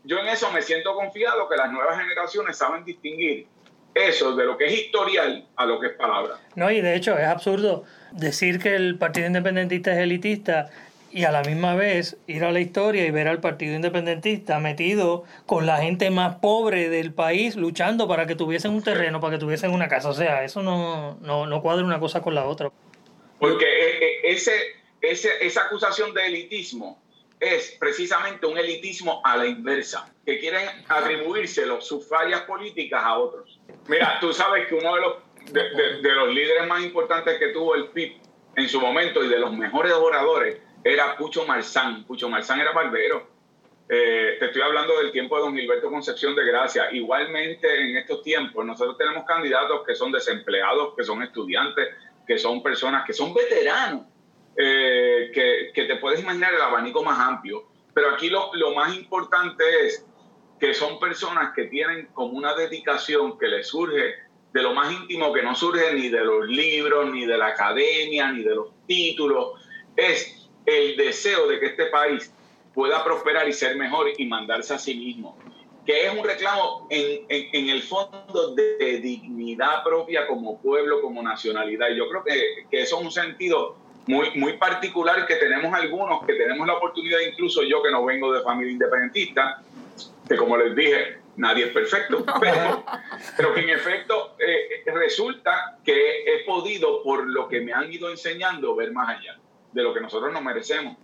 yo 0.07 0.19
en 0.19 0.27
eso 0.27 0.49
me 0.51 0.61
siento 0.61 0.95
confiado 0.95 1.47
que 1.49 1.57
las 1.57 1.71
nuevas 1.71 1.99
generaciones 1.99 2.57
saben 2.57 2.85
distinguir 2.85 3.45
eso 3.93 4.35
de 4.35 4.45
lo 4.45 4.57
que 4.57 4.65
es 4.65 4.73
historial 4.73 5.45
a 5.55 5.65
lo 5.65 5.79
que 5.79 5.87
es 5.87 5.93
palabra. 5.93 6.39
No, 6.55 6.71
y 6.71 6.81
de 6.81 6.95
hecho 6.95 7.17
es 7.17 7.27
absurdo 7.27 7.83
decir 8.11 8.59
que 8.59 8.75
el 8.75 8.97
Partido 8.97 9.27
Independentista 9.27 9.91
es 9.91 9.99
elitista 9.99 10.69
y 11.11 11.23
a 11.23 11.31
la 11.31 11.41
misma 11.41 11.75
vez 11.75 12.17
ir 12.27 12.43
a 12.43 12.51
la 12.51 12.59
historia 12.59 13.05
y 13.05 13.11
ver 13.11 13.27
al 13.27 13.41
Partido 13.41 13.75
Independentista 13.75 14.59
metido 14.59 15.25
con 15.45 15.65
la 15.65 15.77
gente 15.77 16.09
más 16.09 16.35
pobre 16.35 16.89
del 16.89 17.13
país 17.13 17.55
luchando 17.55 18.07
para 18.07 18.27
que 18.27 18.35
tuviesen 18.35 18.71
un 18.71 18.83
terreno, 18.83 19.19
para 19.19 19.33
que 19.33 19.39
tuviesen 19.39 19.71
una 19.71 19.87
casa. 19.87 20.09
O 20.09 20.13
sea, 20.13 20.43
eso 20.43 20.61
no, 20.61 21.17
no, 21.21 21.47
no 21.47 21.61
cuadra 21.61 21.83
una 21.83 21.99
cosa 21.99 22.21
con 22.21 22.35
la 22.35 22.45
otra. 22.45 22.71
Porque 23.39 23.65
eh, 23.65 23.97
eh, 24.01 24.19
ese, 24.23 24.53
ese, 25.01 25.29
esa 25.41 25.63
acusación 25.63 26.13
de 26.13 26.27
elitismo 26.27 27.01
es 27.39 27.77
precisamente 27.79 28.45
un 28.45 28.57
elitismo 28.57 29.21
a 29.23 29.37
la 29.37 29.45
inversa, 29.45 30.11
que 30.25 30.39
quieren 30.39 30.67
atribuírselo 30.87 31.79
sus 31.81 32.07
fallas 32.07 32.41
políticas 32.41 33.03
a 33.03 33.17
otros. 33.17 33.59
Mira, 33.87 34.17
tú 34.19 34.33
sabes 34.33 34.67
que 34.67 34.75
uno 34.75 34.95
de 34.95 35.01
los, 35.01 35.13
de, 35.53 36.11
los 36.13 36.33
líderes 36.33 36.67
más 36.67 36.83
importantes 36.83 37.37
que 37.37 37.49
tuvo 37.49 37.75
el 37.75 37.89
PIB 37.89 38.17
en 38.55 38.67
su 38.67 38.81
momento 38.81 39.23
y 39.23 39.29
de 39.29 39.39
los 39.39 39.53
mejores 39.53 39.93
oradores 39.93 40.57
era 40.83 41.15
Pucho 41.15 41.45
Marzán. 41.45 42.05
Pucho 42.05 42.27
Marzán 42.27 42.59
era 42.59 42.71
barbero. 42.71 43.27
Eh, 43.89 44.35
te 44.39 44.47
estoy 44.47 44.61
hablando 44.63 44.97
del 44.97 45.11
tiempo 45.11 45.37
de 45.37 45.43
don 45.43 45.55
Gilberto 45.55 45.89
Concepción 45.89 46.35
de 46.35 46.45
Gracia. 46.45 46.91
Igualmente 46.91 47.67
en 47.89 47.97
estos 47.97 48.23
tiempos 48.23 48.65
nosotros 48.65 48.97
tenemos 48.97 49.25
candidatos 49.25 49.83
que 49.85 49.95
son 49.95 50.11
desempleados, 50.11 50.95
que 50.97 51.03
son 51.03 51.21
estudiantes, 51.23 51.87
que 52.27 52.37
son 52.37 52.61
personas 52.61 53.05
que 53.05 53.13
son 53.13 53.33
veteranos, 53.33 54.01
eh, 54.57 55.31
que, 55.33 55.71
que 55.73 55.83
te 55.85 55.97
puedes 55.97 56.19
imaginar 56.19 56.53
el 56.53 56.61
abanico 56.61 57.03
más 57.03 57.19
amplio. 57.19 57.63
Pero 57.93 58.11
aquí 58.11 58.29
lo, 58.29 58.53
lo 58.55 58.73
más 58.73 58.95
importante 58.95 59.63
es 59.85 60.05
que 60.59 60.73
son 60.73 60.99
personas 60.99 61.53
que 61.55 61.65
tienen 61.65 62.07
como 62.13 62.33
una 62.37 62.55
dedicación 62.55 63.37
que 63.37 63.47
les 63.47 63.67
surge 63.67 64.15
de 64.53 64.63
lo 64.63 64.73
más 64.73 64.91
íntimo, 64.91 65.31
que 65.33 65.43
no 65.43 65.53
surge 65.55 65.93
ni 65.93 66.09
de 66.09 66.23
los 66.23 66.47
libros, 66.47 67.11
ni 67.13 67.25
de 67.25 67.37
la 67.37 67.47
academia, 67.47 68.31
ni 68.31 68.43
de 68.43 68.55
los 68.55 68.69
títulos. 68.87 69.53
Es 69.95 70.49
el 70.65 70.97
deseo 70.97 71.47
de 71.47 71.59
que 71.59 71.67
este 71.67 71.85
país 71.87 72.33
pueda 72.73 73.03
prosperar 73.03 73.47
y 73.47 73.53
ser 73.53 73.75
mejor 73.75 74.07
y 74.17 74.25
mandarse 74.25 74.73
a 74.73 74.79
sí 74.79 74.95
mismo. 74.95 75.37
Que 75.85 76.05
es 76.07 76.13
un 76.13 76.23
reclamo 76.23 76.87
en, 76.89 77.25
en- 77.29 77.49
en 77.53 77.69
el 77.69 77.81
fondo 77.83 78.53
de, 78.55 78.77
de 78.77 78.99
dignidad 78.99 79.83
propia 79.83 80.27
como 80.27 80.59
pueblo, 80.61 81.01
como 81.01 81.21
nacionalidad. 81.23 81.89
Y 81.89 81.97
yo 81.97 82.09
creo 82.09 82.23
que, 82.23 82.67
que 82.69 82.81
eso 82.81 82.97
es 82.99 83.05
un 83.05 83.11
sentido 83.11 83.77
muy, 84.07 84.31
muy 84.35 84.53
particular 84.53 85.27
que 85.27 85.35
tenemos 85.35 85.73
algunos, 85.73 86.25
que 86.25 86.33
tenemos 86.33 86.65
la 86.65 86.75
oportunidad, 86.75 87.19
incluso 87.19 87.61
yo 87.63 87.83
que 87.83 87.91
no 87.91 88.05
vengo 88.05 88.31
de 88.33 88.41
familia 88.41 88.71
independentista, 88.71 89.61
que 90.27 90.35
como 90.35 90.57
les 90.57 90.75
dije, 90.75 91.19
nadie 91.35 91.65
es 91.65 91.71
perfecto, 91.71 92.25
pero, 92.39 92.83
pero 93.35 93.53
que 93.53 93.61
en 93.61 93.69
efecto 93.69 94.35
eh, 94.39 94.83
resulta 94.93 95.77
que 95.83 96.23
he 96.25 96.43
podido, 96.45 97.03
por 97.03 97.27
lo 97.27 97.47
que 97.47 97.61
me 97.61 97.73
han 97.73 97.91
ido 97.91 98.09
enseñando, 98.09 98.75
ver 98.75 98.91
más 98.91 99.17
allá 99.17 99.37
de 99.73 99.83
lo 99.83 99.93
que 99.93 100.01
nosotros 100.01 100.33
nos 100.33 100.41
merecemos. 100.41 100.97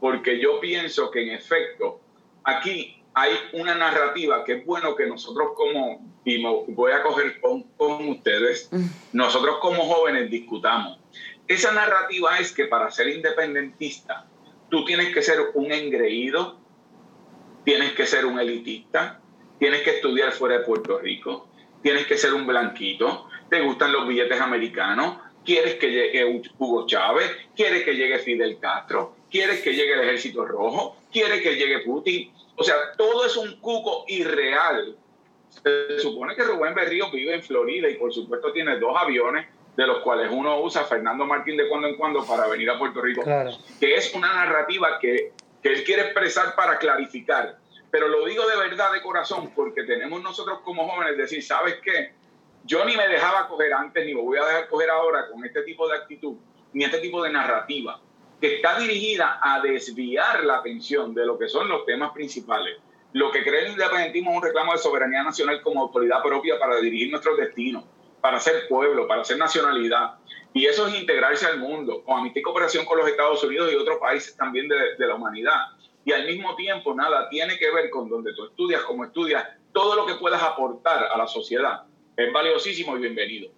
Porque 0.00 0.38
yo 0.38 0.60
pienso 0.60 1.10
que 1.10 1.22
en 1.22 1.30
efecto 1.30 2.00
aquí 2.44 3.02
hay 3.14 3.32
una 3.54 3.74
narrativa 3.74 4.44
que 4.44 4.54
es 4.54 4.66
bueno 4.66 4.94
que 4.94 5.06
nosotros 5.06 5.52
como, 5.54 6.06
y 6.24 6.42
me 6.42 6.64
voy 6.68 6.92
a 6.92 7.02
coger 7.02 7.40
con, 7.40 7.62
con 7.78 8.08
ustedes, 8.10 8.70
nosotros 9.12 9.56
como 9.60 9.84
jóvenes 9.84 10.30
discutamos. 10.30 10.98
Esa 11.48 11.72
narrativa 11.72 12.38
es 12.38 12.52
que 12.52 12.66
para 12.66 12.90
ser 12.90 13.08
independentista 13.08 14.26
tú 14.68 14.84
tienes 14.84 15.14
que 15.14 15.22
ser 15.22 15.38
un 15.54 15.70
engreído, 15.70 16.58
tienes 17.64 17.92
que 17.92 18.06
ser 18.06 18.26
un 18.26 18.38
elitista, 18.40 19.20
tienes 19.58 19.82
que 19.82 19.90
estudiar 19.90 20.32
fuera 20.32 20.58
de 20.58 20.64
Puerto 20.64 20.98
Rico, 20.98 21.48
tienes 21.82 22.06
que 22.06 22.18
ser 22.18 22.34
un 22.34 22.46
blanquito, 22.46 23.28
te 23.48 23.60
gustan 23.60 23.92
los 23.92 24.08
billetes 24.08 24.40
americanos, 24.40 25.18
quieres 25.44 25.76
que 25.76 25.90
llegue 25.90 26.42
Hugo 26.58 26.86
Chávez, 26.86 27.30
quieres 27.54 27.84
que 27.84 27.94
llegue 27.94 28.18
Fidel 28.18 28.58
Castro, 28.58 29.16
quieres 29.30 29.62
que 29.62 29.72
llegue 29.72 29.94
el 29.94 30.00
Ejército 30.00 30.44
Rojo, 30.44 30.96
quieres 31.12 31.42
que 31.42 31.54
llegue 31.54 31.80
Putin. 31.80 32.32
O 32.56 32.64
sea, 32.64 32.74
todo 32.96 33.24
es 33.24 33.36
un 33.36 33.60
cuco 33.60 34.04
irreal. 34.08 34.96
Se 35.48 36.00
supone 36.00 36.34
que 36.34 36.42
Rubén 36.42 36.74
Berrío 36.74 37.10
vive 37.10 37.34
en 37.34 37.42
Florida 37.42 37.88
y 37.88 37.94
por 37.94 38.12
supuesto 38.12 38.52
tiene 38.52 38.78
dos 38.78 38.94
aviones, 38.96 39.46
de 39.76 39.86
los 39.86 39.98
cuales 40.00 40.30
uno 40.32 40.60
usa 40.60 40.84
Fernando 40.84 41.26
Martín 41.26 41.56
de 41.56 41.68
cuando 41.68 41.88
en 41.88 41.96
cuando 41.96 42.24
para 42.24 42.48
venir 42.48 42.70
a 42.70 42.78
Puerto 42.78 43.00
Rico 43.02 43.22
Claro. 43.22 43.50
que 43.78 43.94
es 43.94 44.14
una 44.14 44.32
narrativa 44.32 44.98
que, 45.00 45.32
que 45.62 45.68
él 45.68 45.84
quiere 45.84 46.02
expresar 46.02 46.54
para 46.54 46.78
clarificar. 46.78 47.58
Pero 47.90 48.08
lo 48.08 48.24
digo 48.26 48.46
de 48.46 48.56
verdad, 48.56 48.92
de 48.92 49.02
corazón, 49.02 49.52
porque 49.54 49.84
tenemos 49.84 50.22
nosotros 50.22 50.60
como 50.64 50.88
jóvenes 50.88 51.16
decir, 51.16 51.42
¿sabes 51.42 51.76
qué? 51.82 52.14
Yo 52.64 52.84
ni 52.84 52.96
me 52.96 53.06
dejaba 53.06 53.46
coger 53.48 53.72
antes, 53.72 54.04
ni 54.04 54.14
me 54.14 54.20
voy 54.22 54.38
a 54.38 54.44
dejar 54.44 54.68
coger 54.68 54.90
ahora 54.90 55.28
con 55.30 55.44
este 55.44 55.62
tipo 55.62 55.86
de 55.88 55.96
actitud. 55.96 56.36
ni 56.72 56.84
este 56.84 56.98
tipo 56.98 57.22
de 57.22 57.30
narrativa, 57.30 58.00
que 58.40 58.56
está 58.56 58.78
dirigida 58.78 59.38
a 59.42 59.60
desviar 59.60 60.44
la 60.44 60.56
atención 60.58 61.14
de 61.14 61.24
lo 61.24 61.38
que 61.38 61.48
son 61.48 61.68
los 61.68 61.86
temas 61.86 62.10
principales. 62.12 62.76
Lo 63.12 63.30
que 63.30 63.42
cree 63.42 63.64
el 63.66 63.72
independentismo 63.72 64.30
es 64.32 64.36
un 64.36 64.42
reclamo 64.42 64.72
de 64.72 64.78
soberanía 64.78 65.22
nacional 65.22 65.62
como 65.62 65.80
autoridad 65.80 66.22
propia 66.22 66.58
para 66.58 66.76
dirigir 66.76 67.10
nuestros 67.10 67.38
destinos, 67.38 67.84
para 68.26 68.40
ser 68.40 68.66
pueblo, 68.66 69.06
para 69.06 69.22
ser 69.22 69.38
nacionalidad. 69.38 70.16
Y 70.52 70.66
eso 70.66 70.88
es 70.88 70.98
integrarse 70.98 71.46
al 71.46 71.60
mundo, 71.60 72.02
con 72.02 72.18
amistad 72.18 72.40
y 72.40 72.42
cooperación 72.42 72.84
con 72.84 72.98
los 72.98 73.06
Estados 73.06 73.44
Unidos 73.44 73.70
y 73.72 73.76
otros 73.76 73.98
países 74.00 74.36
también 74.36 74.66
de, 74.66 75.06
la 75.06 75.14
humanidad. 75.14 75.54
Y 76.04 76.10
al 76.10 76.26
mismo 76.26 76.56
tiempo, 76.56 76.92
nada, 76.92 77.28
tiene 77.28 77.56
que 77.56 77.72
ver 77.72 77.88
con 77.88 78.08
donde 78.08 78.34
tú 78.34 78.46
estudias, 78.46 78.82
como 78.82 79.04
estudias, 79.04 79.46
todo 79.72 79.94
lo 79.94 80.06
que 80.06 80.16
puedas 80.16 80.42
aportar 80.42 81.04
a 81.04 81.16
la 81.16 81.28
sociedad. 81.28 81.84
Es 82.16 82.32
valiosísimo 82.32 82.96
y 82.96 83.00
bienvenido. 83.02 83.48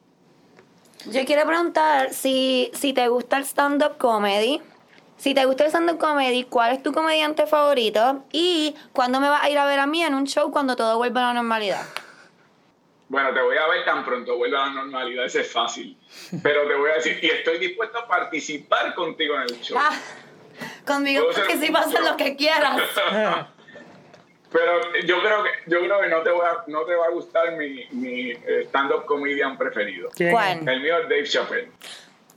Yo 1.07 1.25
quiero 1.25 1.47
preguntar 1.47 2.13
si, 2.13 2.71
si 2.75 2.93
te 2.93 3.09
gusta 3.09 3.39
el 3.39 3.45
stand-up 3.45 3.97
comedy. 3.97 4.61
Si 5.17 5.33
te 5.33 5.47
gusta 5.47 5.65
el 5.65 5.71
stand-up 5.71 5.97
comedy, 5.97 6.45
¿cuál 6.45 6.75
es 6.75 6.83
tu 6.83 6.93
comediante 6.93 7.47
favorito? 7.47 8.23
¿Y 8.33 8.75
cuándo 8.93 9.19
me 9.19 9.31
vas 9.31 9.45
a 9.45 9.49
ir 9.49 9.57
a 9.57 9.65
ver 9.65 9.79
a 9.79 9.87
mí 9.87 10.03
en 10.03 10.13
un 10.13 10.27
show 10.27 10.51
cuando 10.51 10.77
todo 10.77 10.99
vuelva 10.99 11.23
a 11.23 11.29
la 11.29 11.41
normalidad? 11.41 11.87
Bueno, 13.09 13.33
te 13.33 13.41
voy 13.41 13.57
a 13.57 13.67
ver 13.69 13.85
tan 13.85 14.05
pronto 14.05 14.37
vuelva 14.37 14.65
a 14.65 14.67
la 14.67 14.75
normalidad, 14.75 15.25
ese 15.25 15.41
es 15.41 15.51
fácil. 15.51 15.97
Pero 16.43 16.69
te 16.69 16.75
voy 16.75 16.91
a 16.91 16.95
decir, 16.95 17.19
y 17.23 17.27
estoy 17.27 17.59
dispuesto 17.59 17.99
a 17.99 18.07
participar 18.07 18.95
contigo 18.95 19.35
en 19.37 19.43
el 19.43 19.61
show. 19.61 19.79
Ah, 19.81 19.97
conmigo 20.87 21.27
porque 21.35 21.57
si 21.57 21.71
pasa 21.71 22.01
lo 22.01 22.17
que 22.17 22.37
quieras. 22.37 22.81
Pero 24.51 24.81
yo 25.05 25.21
creo 25.21 25.43
que 25.45 25.51
yo 25.67 25.81
creo 25.81 26.01
que 26.01 26.09
no 26.09 26.23
te, 26.23 26.31
voy 26.31 26.47
a, 26.47 26.65
no 26.69 26.85
te 26.85 26.95
va 26.95 27.07
a 27.07 27.11
gustar 27.11 27.53
mi, 27.53 27.87
mi 27.91 28.31
eh, 28.31 28.65
stand-up 28.69 29.05
comedian 29.05 29.59
preferido. 29.59 30.09
¿Quién? 30.15 30.31
¿Cuál? 30.31 30.67
El 30.67 30.81
mío 30.81 30.99
es 31.01 31.09
Dave 31.09 31.25
Chappelle. 31.25 31.71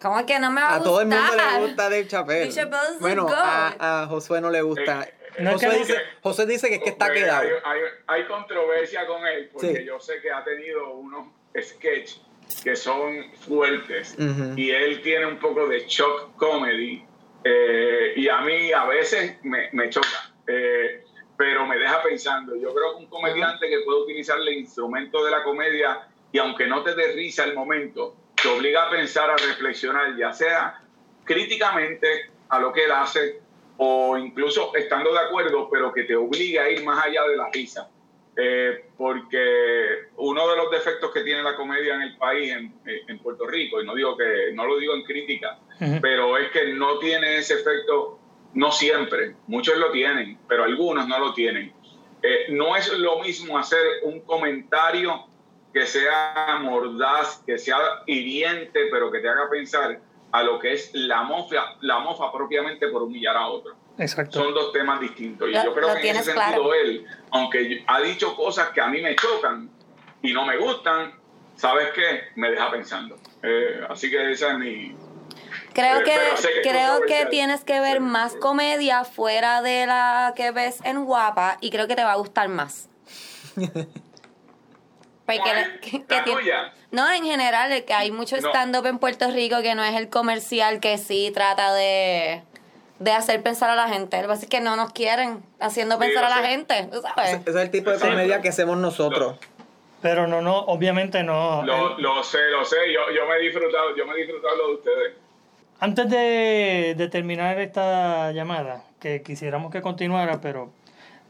¿Cómo 0.02 0.26
que 0.26 0.38
no 0.40 0.52
me 0.52 0.62
va 0.62 0.72
a, 0.72 0.76
A 0.76 0.84
todo 0.84 1.00
el 1.00 1.08
mundo 1.08 1.24
gustar? 1.26 1.54
le 1.54 1.68
gusta 1.68 1.84
Dave 1.84 2.08
Chappelle. 2.08 2.40
Dave 2.40 2.54
Chappelle 2.54 2.96
es 2.96 3.00
bueno, 3.00 3.28
a 3.32 4.08
Josué 4.10 4.42
no 4.42 4.50
le 4.50 4.62
gusta. 4.62 5.04
Eh, 5.04 5.21
No, 5.40 5.52
Josué, 5.54 5.70
que- 5.70 5.78
dice, 5.80 5.96
Josué 6.22 6.46
dice 6.46 6.70
que 6.70 6.76
es 6.76 6.84
que 6.84 6.90
está 6.90 7.12
quedado. 7.12 7.42
Hay, 7.42 7.50
hay, 7.64 7.80
hay 8.08 8.24
controversia 8.26 9.06
con 9.08 9.26
él 9.26 9.50
porque 9.54 9.76
Sí. 9.78 9.86
yo 9.86 10.00
sé 10.00 10.22
que 10.22 10.32
ha 10.32 10.44
tenido 10.44 10.94
unos 10.96 11.28
sketches 11.60 12.22
que 12.64 12.76
son 12.76 13.32
fuertes 13.36 14.16
Ujú. 14.20 14.54
y 14.58 14.72
él 14.72 15.02
tiene 15.02 15.26
un 15.26 15.38
poco 15.40 15.68
de 15.68 15.86
shock 15.88 16.36
comedy 16.36 17.06
eh, 17.44 18.14
y 18.16 18.28
a 18.28 18.42
mí 18.42 18.72
a 18.74 18.86
veces 18.86 19.38
me, 19.44 19.70
me 19.72 19.90
choca, 19.90 20.32
eh, 20.48 21.04
pero 21.38 21.66
me 21.66 21.78
deja 21.78 22.04
pensando. 22.04 22.56
Yo 22.56 22.74
creo 22.74 22.92
que 22.98 23.04
un 23.04 23.10
comediante 23.10 23.68
que 23.70 23.80
puede 23.86 24.02
utilizar 24.02 24.38
el 24.40 24.50
instrumento 24.50 25.24
de 25.24 25.32
la 25.32 25.44
comedia 25.44 26.08
y 26.32 26.38
aunque 26.40 26.68
no 26.68 26.84
te 26.84 26.94
dé 26.94 27.14
risa 27.14 27.46
el 27.46 27.56
momento, 27.56 28.16
te 28.42 28.48
obliga 28.50 28.88
a 28.88 28.90
pensar, 28.90 29.30
a 29.30 29.38
reflexionar, 29.38 30.16
ya 30.18 30.34
sea 30.34 30.82
críticamente 31.24 32.30
a 32.50 32.60
lo 32.60 32.72
que 32.74 32.84
él 32.86 32.92
hace 32.92 33.40
o 33.84 34.16
incluso 34.16 34.76
estando 34.76 35.12
de 35.12 35.18
acuerdo, 35.18 35.68
pero 35.72 35.92
que 35.92 36.04
te 36.04 36.16
obliga 36.16 36.66
a 36.66 36.70
ir 36.70 36.84
más 36.84 37.04
allá 37.04 37.24
de 37.28 37.36
la 37.36 37.50
risa. 37.52 37.90
Eh, 38.38 38.86
porque 38.96 40.10
uno 40.18 40.48
de 40.48 40.56
los 40.56 40.70
defectos 40.70 41.12
que 41.12 41.22
tiene 41.22 41.42
la 41.42 41.56
comedia 41.56 41.96
en 41.96 42.04
el 42.04 42.16
país, 42.16 42.52
en, 42.52 42.72
en 42.86 43.20
Puerto 43.20 43.48
Rico, 43.48 43.82
y 43.82 43.86
no 43.88 43.96
digo 43.96 44.16
que 44.16 44.54
no 44.54 44.68
lo 44.68 44.78
digo 44.78 44.94
en 44.94 45.02
crítica, 45.02 45.58
pero 46.00 46.38
es 46.38 46.52
que 46.52 46.74
no 46.76 47.00
tiene 47.00 47.38
ese 47.38 47.56
efecto, 47.56 48.20
no 48.54 48.72
siempre, 48.72 49.36
muchos 49.48 49.76
lo 49.78 49.92
tienen, 49.92 50.38
pero 50.48 50.64
algunos 50.64 51.08
no 51.08 51.18
lo 51.18 51.34
tienen. 51.34 51.74
Eh, 52.22 52.46
no 52.50 52.76
es 52.76 52.88
lo 52.94 53.20
mismo 53.20 53.58
hacer 53.58 53.82
un 54.04 54.20
comentario 54.22 55.26
que 55.74 55.88
sea 55.88 56.60
mordaz, 56.62 57.42
que 57.48 57.58
sea 57.58 57.80
hiriente, 58.06 58.90
pero 58.92 59.12
que 59.12 59.22
te 59.22 59.28
haga 59.28 59.50
pensar 59.50 60.00
a 60.32 60.44
lo 60.44 60.60
que 60.60 60.74
es 60.74 60.92
la 60.94 61.24
mofa, 61.24 61.76
la 61.82 62.00
mofa 62.00 62.32
propiamente 62.32 62.88
por 62.88 63.04
humillar 63.04 63.36
a 63.38 63.48
otro. 63.48 63.76
Exacto. 63.98 64.40
Son 64.44 64.54
dos 64.54 64.72
temas 64.72 65.00
distintos. 65.00 65.50
Y 65.50 65.52
Lo- 65.54 65.64
yo 65.66 65.74
creo 65.74 65.94
que 65.96 66.10
en 66.10 66.16
ese 66.16 66.26
sentido 66.34 66.34
claro. 66.64 66.74
él, 66.74 67.06
aunque 67.32 67.84
ha 67.88 68.00
dicho 68.02 68.36
cosas 68.36 68.70
que 68.70 68.82
a 68.82 68.88
mí 68.88 69.02
me 69.02 69.16
chocan 69.16 69.70
y 70.22 70.34
no 70.34 70.46
me 70.46 70.58
gustan, 70.58 71.14
¿sabes 71.56 71.90
qué? 71.94 72.30
Me 72.36 72.50
deja 72.52 72.72
pensando. 72.72 73.18
Eh, 73.44 73.82
así 73.90 74.10
que 74.10 74.32
esa 74.32 74.52
es 74.54 74.58
mi... 74.58 74.96
Creo 75.74 76.00
Eh, 76.00 76.04
que, 76.04 76.62
creo 76.70 77.02
que 77.08 77.26
tienes 77.30 77.64
que 77.64 77.80
ver 77.80 77.98
Sí. 77.98 78.04
más 78.04 78.36
comedia 78.36 79.04
fuera 79.04 79.62
de 79.62 79.86
la 79.86 80.34
que 80.36 80.52
ves 80.52 80.80
en 80.86 81.04
Guapa 81.06 81.58
y 81.62 81.70
creo 81.72 81.88
que 81.88 81.96
te 81.96 82.04
va 82.04 82.14
a 82.14 82.18
gustar 82.18 82.48
más. 82.50 82.90
Porque 85.40 85.80
que- 85.92 86.06
que 86.06 86.16
¿La 86.16 86.24
tiene- 86.24 86.40
tuya? 86.42 86.74
no, 86.92 87.12
en 87.12 87.24
general, 87.24 87.84
que 87.86 87.94
hay 87.94 88.12
mucho 88.12 88.38
No. 88.38 88.50
stand-up 88.50 88.86
en 88.86 89.00
Puerto 89.00 89.30
Rico 89.32 89.62
que 89.62 89.76
no 89.76 89.84
es 89.84 89.96
el 89.96 90.10
comercial 90.10 90.80
que 90.80 90.98
sí 90.98 91.32
trata 91.34 91.74
de, 91.74 92.44
de 93.00 93.12
hacer 93.12 93.42
pensar 93.42 93.70
a 93.70 93.76
la 93.76 93.88
gente. 93.90 94.18
Lo 94.18 94.24
que 94.24 94.28
pasa 94.30 94.44
es 94.44 94.50
que 94.50 94.60
no 94.62 94.76
nos 94.76 94.92
quieren 94.94 95.44
haciendo 95.60 95.96
Sí, 95.96 96.02
pensar 96.02 96.24
a 96.26 96.30
la 96.30 96.38
sé. 96.42 96.48
gente, 96.48 96.84
¿tú 96.92 96.98
Ese, 97.00 97.08
sabes? 97.08 97.34
ese 97.42 97.50
es 97.50 97.56
el 97.56 97.72
tipo 97.72 97.90
de 97.90 98.00
Sí. 98.00 98.08
comedia 98.08 98.42
que 98.42 98.50
hacemos 98.50 98.78
nosotros. 98.78 99.38
Pero 100.02 100.26
no, 100.28 100.42
no, 100.42 100.58
obviamente 100.58 101.22
no. 101.24 101.62
Lo, 101.64 101.98
lo 102.00 102.24
sé, 102.24 102.40
lo 102.50 102.66
sé. 102.66 102.78
Yo, 102.92 103.02
yo 103.16 103.28
me 103.28 103.36
he 103.36 103.40
disfrutado, 103.42 103.96
yo 103.96 104.06
me 104.08 104.14
he 104.14 104.18
disfrutado 104.18 104.56
lo 104.56 104.68
de 104.70 104.74
ustedes. 104.76 105.14
Antes 105.80 106.10
de, 106.10 106.94
de 106.98 107.08
terminar 107.08 107.60
esta 107.60 108.32
llamada, 108.32 108.84
que 109.00 109.22
quisiéramos 109.24 109.72
que 109.72 109.82
continuara, 109.82 110.40
pero 110.42 110.72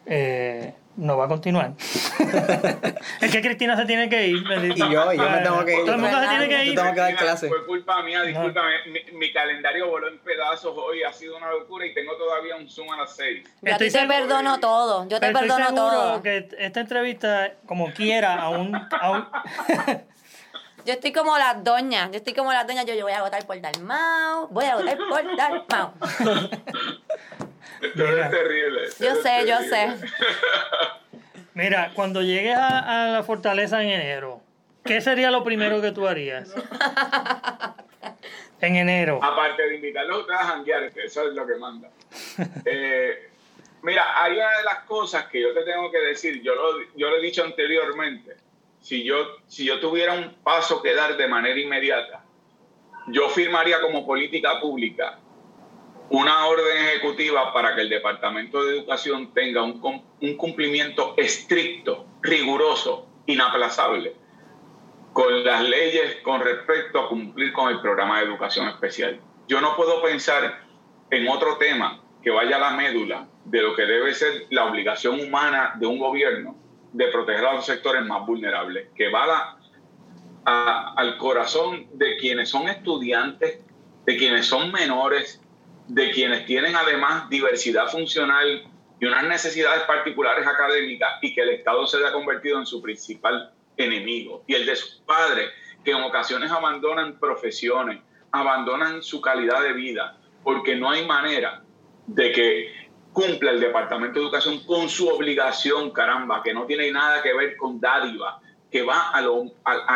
eh, 0.05 0.73
no 0.97 1.17
va 1.17 1.25
a 1.25 1.27
continuar. 1.27 1.71
es 3.21 3.31
que 3.31 3.41
Cristina 3.41 3.75
se 3.77 3.85
tiene 3.85 4.09
que 4.09 4.27
ir. 4.27 4.47
bendito. 4.47 4.75
Y 4.87 4.91
yo, 4.93 5.13
yo 5.13 5.29
me 5.29 5.37
tengo 5.39 5.65
que 5.65 5.73
ir. 5.73 5.79
Todo 5.85 5.93
el 5.95 6.01
mundo 6.01 6.19
se 6.19 6.27
tiene 6.27 6.47
que 6.49 6.65
Yo 6.65 6.71
ir. 6.71 6.75
tengo 6.79 6.93
que 6.93 6.99
dar 6.99 7.15
clase. 7.15 7.47
Fue 7.47 7.65
culpa 7.65 8.01
mía, 8.03 8.21
discúlpame. 8.23 8.71
Mi, 8.87 9.17
mi 9.17 9.33
calendario 9.33 9.89
voló 9.89 10.07
en 10.07 10.19
pedazos 10.19 10.73
hoy, 10.77 11.03
ha 11.03 11.13
sido 11.13 11.37
una 11.37 11.49
locura 11.51 11.85
y 11.85 11.93
tengo 11.93 12.15
todavía 12.17 12.55
un 12.55 12.69
Zoom 12.69 12.91
a 12.91 12.97
las 12.97 13.15
6. 13.15 13.43
Yo 13.43 13.49
a 13.73 13.77
ti 13.77 13.85
Estoy 13.85 13.87
te 13.87 13.91
seguro- 13.91 14.15
perdono 14.17 14.59
todo, 14.59 15.03
yo 15.07 15.19
te 15.19 15.27
estoy 15.27 15.41
perdono 15.41 15.65
seguro 15.67 15.89
todo. 15.91 16.21
que 16.23 16.49
esta 16.59 16.79
entrevista, 16.81 17.51
como 17.65 17.91
quiera, 17.93 18.35
aún, 18.41 18.75
aún 18.99 19.27
Yo 20.83 20.93
estoy 20.93 21.11
como 21.11 21.37
las 21.37 21.63
doñas, 21.63 22.09
yo 22.09 22.17
estoy 22.17 22.33
como 22.33 22.51
las 22.51 22.65
doñas, 22.65 22.85
yo, 22.87 22.95
yo 22.95 23.03
voy 23.03 23.13
a 23.13 23.21
votar 23.21 23.45
por 23.45 23.61
Dalmau, 23.61 24.47
voy 24.49 24.65
a 24.65 24.75
votar 24.77 24.97
por 24.97 25.37
Dalmau. 25.37 25.93
Esto 27.81 28.05
es 28.05 28.29
terrible. 28.29 28.81
Yo 28.99 29.15
sé, 29.15 29.47
yo 29.47 29.59
sé. 29.59 29.95
Mira, 31.53 31.91
cuando 31.93 32.21
llegues 32.21 32.57
a, 32.57 33.07
a 33.07 33.11
la 33.11 33.23
fortaleza 33.23 33.81
en 33.83 33.89
enero, 33.89 34.41
¿qué 34.85 35.01
sería 35.01 35.31
lo 35.31 35.43
primero 35.43 35.81
que 35.81 35.91
tú 35.91 36.07
harías? 36.07 36.53
En 38.61 38.75
enero. 38.75 39.19
Aparte 39.23 39.67
de 39.67 39.75
invitarlos 39.75 40.29
a 40.29 40.37
janguear, 40.37 40.91
que 40.93 41.05
eso 41.05 41.27
es 41.27 41.33
lo 41.33 41.45
que 41.45 41.55
manda. 41.55 41.89
Eh, 42.65 43.29
mira, 43.81 44.21
hay 44.23 44.33
una 44.33 44.57
de 44.57 44.63
las 44.63 44.79
cosas 44.83 45.25
que 45.25 45.41
yo 45.41 45.53
te 45.53 45.63
tengo 45.63 45.91
que 45.91 45.99
decir, 45.99 46.41
yo 46.43 46.53
lo, 46.53 46.83
yo 46.95 47.09
lo 47.09 47.17
he 47.17 47.21
dicho 47.21 47.43
anteriormente, 47.43 48.35
si 48.79 49.03
yo, 49.03 49.37
si 49.47 49.65
yo 49.65 49.79
tuviera 49.79 50.13
un 50.13 50.35
paso 50.43 50.81
que 50.81 50.93
dar 50.93 51.17
de 51.17 51.27
manera 51.27 51.59
inmediata, 51.59 52.23
yo 53.07 53.29
firmaría 53.29 53.81
como 53.81 54.05
política 54.05 54.59
pública 54.59 55.17
una 56.11 56.45
orden 56.47 56.77
ejecutiva 56.87 57.53
para 57.53 57.73
que 57.75 57.81
el 57.81 57.89
Departamento 57.89 58.63
de 58.63 58.77
Educación 58.77 59.33
tenga 59.33 59.63
un, 59.63 60.03
un 60.21 60.37
cumplimiento 60.37 61.13
estricto, 61.17 62.05
riguroso, 62.21 63.07
inaplazable 63.25 64.15
con 65.13 65.43
las 65.43 65.63
leyes 65.67 66.17
con 66.23 66.41
respecto 66.41 66.99
a 66.99 67.09
cumplir 67.09 67.51
con 67.53 67.69
el 67.69 67.81
programa 67.81 68.19
de 68.19 68.25
educación 68.25 68.67
especial. 68.69 69.19
Yo 69.47 69.59
no 69.61 69.75
puedo 69.75 70.01
pensar 70.01 70.61
en 71.09 71.27
otro 71.27 71.57
tema 71.57 72.01
que 72.23 72.29
vaya 72.31 72.55
a 72.55 72.59
la 72.59 72.71
médula 72.71 73.27
de 73.45 73.61
lo 73.61 73.75
que 73.75 73.83
debe 73.83 74.13
ser 74.13 74.45
la 74.51 74.65
obligación 74.65 75.19
humana 75.19 75.73
de 75.75 75.87
un 75.87 75.97
gobierno 75.97 76.55
de 76.93 77.07
proteger 77.07 77.45
a 77.45 77.53
los 77.55 77.65
sectores 77.65 78.03
más 78.05 78.25
vulnerables, 78.25 78.89
que 78.95 79.09
va 79.09 79.23
a 79.25 79.57
a- 80.43 80.93
al 80.97 81.17
corazón 81.17 81.87
de 81.93 82.17
quienes 82.17 82.49
son 82.49 82.67
estudiantes, 82.67 83.59
de 84.05 84.17
quienes 84.17 84.47
son 84.47 84.71
menores, 84.71 85.40
de 85.93 86.09
quienes 86.11 86.45
tienen 86.45 86.73
además 86.73 87.29
diversidad 87.29 87.87
funcional 87.87 88.63
y 88.97 89.05
unas 89.05 89.25
necesidades 89.25 89.81
particulares 89.83 90.47
académicas 90.47 91.19
y 91.21 91.35
que 91.35 91.41
el 91.41 91.49
Estado 91.49 91.85
se 91.85 92.05
ha 92.05 92.13
convertido 92.13 92.59
en 92.59 92.65
su 92.65 92.81
principal 92.81 93.51
enemigo. 93.75 94.41
Y 94.47 94.53
el 94.53 94.65
de 94.65 94.77
sus 94.77 95.01
padres 95.05 95.49
que 95.83 95.91
en 95.91 96.01
ocasiones 96.01 96.49
abandonan 96.49 97.19
profesiones, 97.19 97.99
abandonan 98.31 99.03
su 99.03 99.19
calidad 99.19 99.61
de 99.63 99.73
vida 99.73 100.17
porque 100.45 100.77
no 100.77 100.89
hay 100.89 101.05
manera 101.05 101.61
de 102.07 102.31
que 102.31 102.89
cumpla 103.11 103.51
el 103.51 103.59
Departamento 103.59 104.19
de 104.19 104.25
Educación 104.27 104.63
con 104.63 104.87
su 104.87 105.09
obligación, 105.09 105.91
caramba, 105.91 106.41
que 106.41 106.53
no 106.53 106.65
tiene 106.65 106.89
nada 106.89 107.21
que 107.21 107.33
ver 107.33 107.57
con 107.57 107.81
dádiva, 107.81 108.39
que 108.71 108.81
va 108.83 109.09
a 109.09 109.19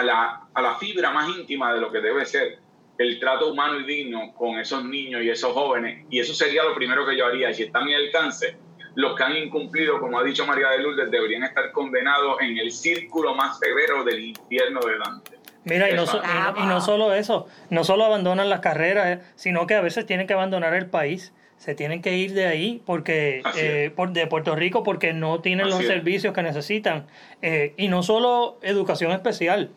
la, 0.04 0.42
a 0.54 0.62
la 0.62 0.76
fibra 0.76 1.12
más 1.12 1.30
íntima 1.30 1.74
de 1.74 1.80
lo 1.80 1.90
que 1.90 2.02
debe 2.02 2.26
ser 2.26 2.65
el 2.98 3.20
trato 3.20 3.52
humano 3.52 3.80
y 3.80 3.86
digno 3.86 4.34
con 4.36 4.58
esos 4.60 4.84
niños 4.86 5.22
y 5.24 5.30
esos 5.30 5.52
jóvenes. 5.54 6.06
Y 6.10 6.20
eso 6.20 6.34
sería 6.34 6.64
lo 6.64 6.74
primero 6.76 7.06
que 7.06 7.18
yo 7.18 7.26
haría. 7.26 7.50
Y 7.50 7.54
si 7.54 7.64
está 7.64 7.80
a 7.80 7.84
mi 7.86 7.94
alcance, 7.94 8.56
los 8.96 9.16
que 9.16 9.24
han 9.24 9.36
incumplido, 9.36 10.00
como 10.00 10.18
ha 10.20 10.24
dicho 10.24 10.46
María 10.46 10.70
de 10.70 10.80
Lourdes, 10.80 11.12
deberían 11.12 11.44
estar 11.44 11.72
condenados 11.72 12.38
en 12.42 12.58
el 12.58 12.72
círculo 12.72 13.36
más 13.36 13.60
severo 13.60 14.04
del 14.04 14.20
infierno 14.24 14.80
de 14.82 14.98
Dante. 14.98 15.32
Mira, 15.66 15.90
y 15.90 15.94
no, 15.96 16.06
so- 16.06 16.22
fácil. 16.22 16.32
y 16.56 16.60
no- 16.60 16.64
y 16.64 16.68
no 16.68 16.80
solo 16.82 17.14
eso, 17.14 17.48
no 17.72 17.84
solo 17.84 18.06
abandonan 18.06 18.50
las 18.50 18.60
carreras, 18.62 19.08
eh, 19.18 19.22
sino 19.36 19.66
que 19.68 19.74
a 19.74 19.82
veces 19.82 20.06
tienen 20.06 20.28
que 20.28 20.34
abandonar 20.34 20.74
el 20.76 20.86
país. 20.86 21.34
Se 21.58 21.74
tienen 21.74 22.02
que 22.02 22.16
ir 22.18 22.34
de 22.34 22.46
ahí 22.46 22.82
porque 22.86 23.42
eh, 23.58 23.92
por, 23.96 24.12
de 24.12 24.28
Puerto 24.28 24.56
Rico 24.56 24.84
porque 24.84 25.14
no 25.14 25.40
tienen 25.42 25.70
los 25.70 25.80
es. 25.80 25.88
servicios 25.88 26.34
que 26.34 26.44
necesitan. 26.44 27.08
Eh, 27.42 27.74
y 27.78 27.88
no 27.88 28.04
solo 28.04 28.60
educación 28.62 29.12
especial, 29.14 29.72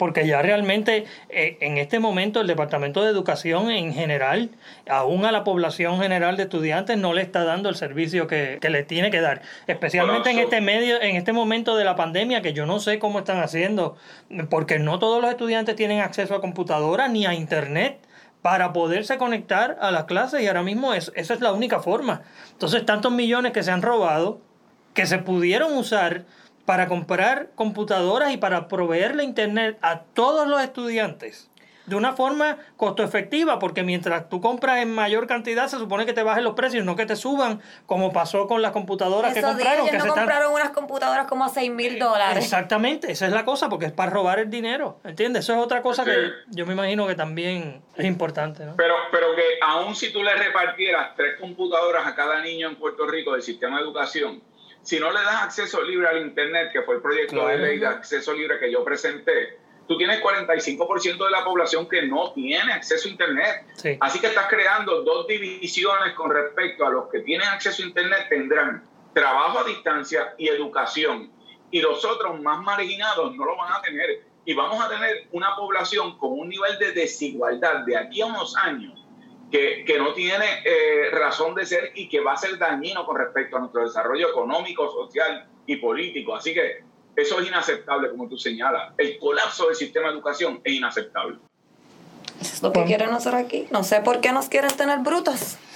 porque 0.00 0.26
ya 0.26 0.40
realmente 0.40 1.04
eh, 1.28 1.58
en 1.60 1.76
este 1.76 1.98
momento 1.98 2.40
el 2.40 2.46
Departamento 2.46 3.04
de 3.04 3.10
Educación 3.10 3.70
en 3.70 3.92
general, 3.92 4.48
aún 4.88 5.26
a 5.26 5.30
la 5.30 5.44
población 5.44 6.00
general 6.00 6.38
de 6.38 6.44
estudiantes, 6.44 6.96
no 6.96 7.12
le 7.12 7.20
está 7.20 7.44
dando 7.44 7.68
el 7.68 7.74
servicio 7.74 8.26
que, 8.26 8.56
que 8.62 8.70
le 8.70 8.82
tiene 8.82 9.10
que 9.10 9.20
dar. 9.20 9.42
Especialmente 9.66 10.30
en 10.30 10.38
este 10.38 10.62
medio, 10.62 11.02
en 11.02 11.16
este 11.16 11.34
momento 11.34 11.76
de 11.76 11.84
la 11.84 11.96
pandemia, 11.96 12.40
que 12.40 12.54
yo 12.54 12.64
no 12.64 12.80
sé 12.80 12.98
cómo 12.98 13.18
están 13.18 13.40
haciendo, 13.40 13.98
porque 14.48 14.78
no 14.78 14.98
todos 14.98 15.20
los 15.20 15.30
estudiantes 15.30 15.76
tienen 15.76 16.00
acceso 16.00 16.34
a 16.34 16.40
computadora 16.40 17.06
ni 17.08 17.26
a 17.26 17.34
internet 17.34 17.98
para 18.40 18.72
poderse 18.72 19.18
conectar 19.18 19.76
a 19.82 19.90
las 19.90 20.04
clases 20.04 20.40
y 20.40 20.46
ahora 20.46 20.62
mismo 20.62 20.94
es, 20.94 21.12
esa 21.14 21.34
es 21.34 21.42
la 21.42 21.52
única 21.52 21.80
forma. 21.80 22.22
Entonces, 22.52 22.86
tantos 22.86 23.12
millones 23.12 23.52
que 23.52 23.62
se 23.62 23.70
han 23.70 23.82
robado, 23.82 24.40
que 24.94 25.04
se 25.04 25.18
pudieron 25.18 25.76
usar 25.76 26.24
para 26.70 26.86
comprar 26.86 27.48
computadoras 27.56 28.32
y 28.32 28.36
para 28.36 28.68
proveerle 28.68 29.24
internet 29.24 29.76
a 29.82 30.02
todos 30.02 30.46
los 30.46 30.62
estudiantes 30.62 31.50
de 31.86 31.96
una 31.96 32.12
forma 32.12 32.58
costo 32.76 33.02
efectiva, 33.02 33.58
porque 33.58 33.82
mientras 33.82 34.28
tú 34.28 34.40
compras 34.40 34.78
en 34.78 34.94
mayor 34.94 35.26
cantidad 35.26 35.66
se 35.66 35.78
supone 35.78 36.06
que 36.06 36.12
te 36.12 36.22
bajen 36.22 36.44
los 36.44 36.54
precios, 36.54 36.84
no 36.84 36.94
que 36.94 37.06
te 37.06 37.16
suban, 37.16 37.60
como 37.86 38.12
pasó 38.12 38.46
con 38.46 38.62
las 38.62 38.70
computadoras 38.70 39.32
que 39.32 39.40
Esos 39.40 39.56
días 39.56 39.66
compraron. 39.70 39.80
ellos 39.88 39.90
que 39.90 39.96
no 39.98 40.02
se 40.04 40.08
están- 40.10 40.24
compraron 40.26 40.52
unas 40.52 40.70
computadoras 40.70 41.26
como 41.26 41.44
a 41.44 41.48
6 41.48 41.72
mil 41.72 41.98
dólares. 41.98 42.44
Exactamente, 42.44 43.10
esa 43.10 43.26
es 43.26 43.32
la 43.32 43.44
cosa, 43.44 43.68
porque 43.68 43.86
es 43.86 43.92
para 43.92 44.12
robar 44.12 44.38
el 44.38 44.48
dinero, 44.48 45.00
¿entiendes? 45.02 45.42
Eso 45.42 45.54
es 45.54 45.58
otra 45.58 45.82
cosa 45.82 46.04
que 46.04 46.30
yo 46.50 46.64
me 46.66 46.74
imagino 46.74 47.08
que 47.08 47.16
también 47.16 47.82
es 47.96 48.04
importante, 48.04 48.64
¿no? 48.64 48.76
Pero, 48.76 48.94
pero 49.10 49.34
que 49.34 49.42
aún 49.60 49.96
si 49.96 50.12
tú 50.12 50.22
le 50.22 50.36
repartieras 50.36 51.16
tres 51.16 51.34
computadoras 51.40 52.06
a 52.06 52.14
cada 52.14 52.40
niño 52.40 52.68
en 52.68 52.76
Puerto 52.76 53.04
Rico 53.08 53.32
del 53.32 53.42
sistema 53.42 53.78
de 53.78 53.82
educación, 53.82 54.40
si 54.90 54.98
no 54.98 55.12
le 55.12 55.22
das 55.22 55.44
acceso 55.44 55.80
libre 55.82 56.08
al 56.08 56.20
Internet, 56.20 56.70
que 56.72 56.82
fue 56.82 56.96
el 56.96 57.00
proyecto 57.00 57.46
de 57.46 57.58
ley 57.58 57.78
de 57.78 57.86
acceso 57.86 58.32
libre 58.32 58.58
que 58.58 58.72
yo 58.72 58.82
presenté, 58.82 59.56
tú 59.86 59.96
tienes 59.96 60.20
45% 60.20 61.24
de 61.26 61.30
la 61.30 61.44
población 61.44 61.88
que 61.88 62.02
no 62.02 62.32
tiene 62.32 62.72
acceso 62.72 63.06
a 63.06 63.12
Internet. 63.12 63.66
Sí. 63.74 63.96
Así 64.00 64.18
que 64.18 64.26
estás 64.26 64.48
creando 64.48 65.02
dos 65.02 65.28
divisiones 65.28 66.14
con 66.14 66.32
respecto 66.32 66.84
a 66.84 66.90
los 66.90 67.08
que 67.08 67.20
tienen 67.20 67.46
acceso 67.46 67.84
a 67.84 67.86
Internet, 67.86 68.26
tendrán 68.28 68.82
trabajo 69.14 69.60
a 69.60 69.64
distancia 69.64 70.34
y 70.36 70.48
educación. 70.48 71.30
Y 71.70 71.80
los 71.80 72.04
otros 72.04 72.40
más 72.40 72.60
marginados 72.60 73.36
no 73.36 73.44
lo 73.44 73.56
van 73.56 73.72
a 73.72 73.82
tener. 73.82 74.24
Y 74.44 74.54
vamos 74.54 74.84
a 74.84 74.88
tener 74.88 75.28
una 75.30 75.54
población 75.54 76.18
con 76.18 76.32
un 76.32 76.48
nivel 76.48 76.76
de 76.80 76.90
desigualdad 76.90 77.84
de 77.86 77.96
aquí 77.96 78.22
a 78.22 78.26
unos 78.26 78.56
años 78.56 78.99
que, 79.50 79.84
que 79.84 79.98
no 79.98 80.12
tiene 80.14 80.46
eh, 80.64 81.10
razón 81.10 81.54
de 81.54 81.66
ser 81.66 81.92
y 81.94 82.08
que 82.08 82.20
va 82.20 82.32
a 82.32 82.36
ser 82.36 82.56
dañino 82.58 83.04
con 83.04 83.16
respecto 83.18 83.56
a 83.56 83.60
nuestro 83.60 83.82
desarrollo 83.84 84.28
económico, 84.30 84.90
social 84.92 85.46
y 85.66 85.76
político. 85.76 86.34
Así 86.36 86.54
que 86.54 86.84
eso 87.16 87.40
es 87.40 87.48
inaceptable, 87.48 88.10
como 88.10 88.28
tú 88.28 88.36
señalas. 88.38 88.92
El 88.96 89.18
colapso 89.18 89.66
del 89.66 89.74
sistema 89.74 90.08
de 90.08 90.14
educación 90.14 90.60
es 90.64 90.72
inaceptable. 90.74 91.36
Eso 92.40 92.54
es 92.54 92.62
lo 92.62 92.72
que 92.72 92.84
quieren 92.84 93.10
hacer 93.10 93.34
aquí. 93.34 93.66
No 93.70 93.82
sé 93.84 94.00
por 94.00 94.20
qué 94.20 94.32
nos 94.32 94.48
quieren 94.48 94.70
tener 94.76 94.98
brutos. 95.00 95.58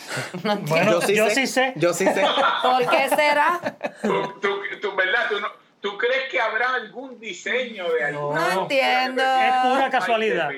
No 0.45 0.53
entiendo. 0.53 1.01
Bueno, 1.01 1.01
yo 1.09 1.31
sí 1.31 1.47
sé. 1.47 1.73
Yo 1.77 1.93
sí 1.95 2.05
sé. 2.05 2.25
¿Por 2.63 2.89
qué 2.89 3.09
será? 3.09 3.59
tú, 4.03 4.11
tú, 4.41 4.61
tú, 4.81 4.95
¿verdad? 4.95 5.27
¿Tú, 5.31 5.41
no- 5.41 5.49
tú 5.81 5.97
crees 5.97 6.29
que 6.31 6.39
habrá 6.39 6.75
algún 6.75 7.19
diseño 7.19 7.91
de 7.91 8.05
algún 8.05 8.35
No. 8.35 8.55
No 8.55 8.63
entiendo. 8.63 9.23
Es 9.23 9.55
pura 9.65 9.91
casualidad. 9.91 10.51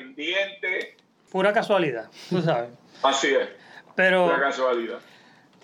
Pura 1.30 1.52
casualidad, 1.52 2.08
tú 2.28 2.42
sabes. 2.42 2.70
Así 3.02 3.28
es, 3.28 3.48
Pero, 3.94 4.24
pura 4.26 4.40
casualidad. 4.40 4.98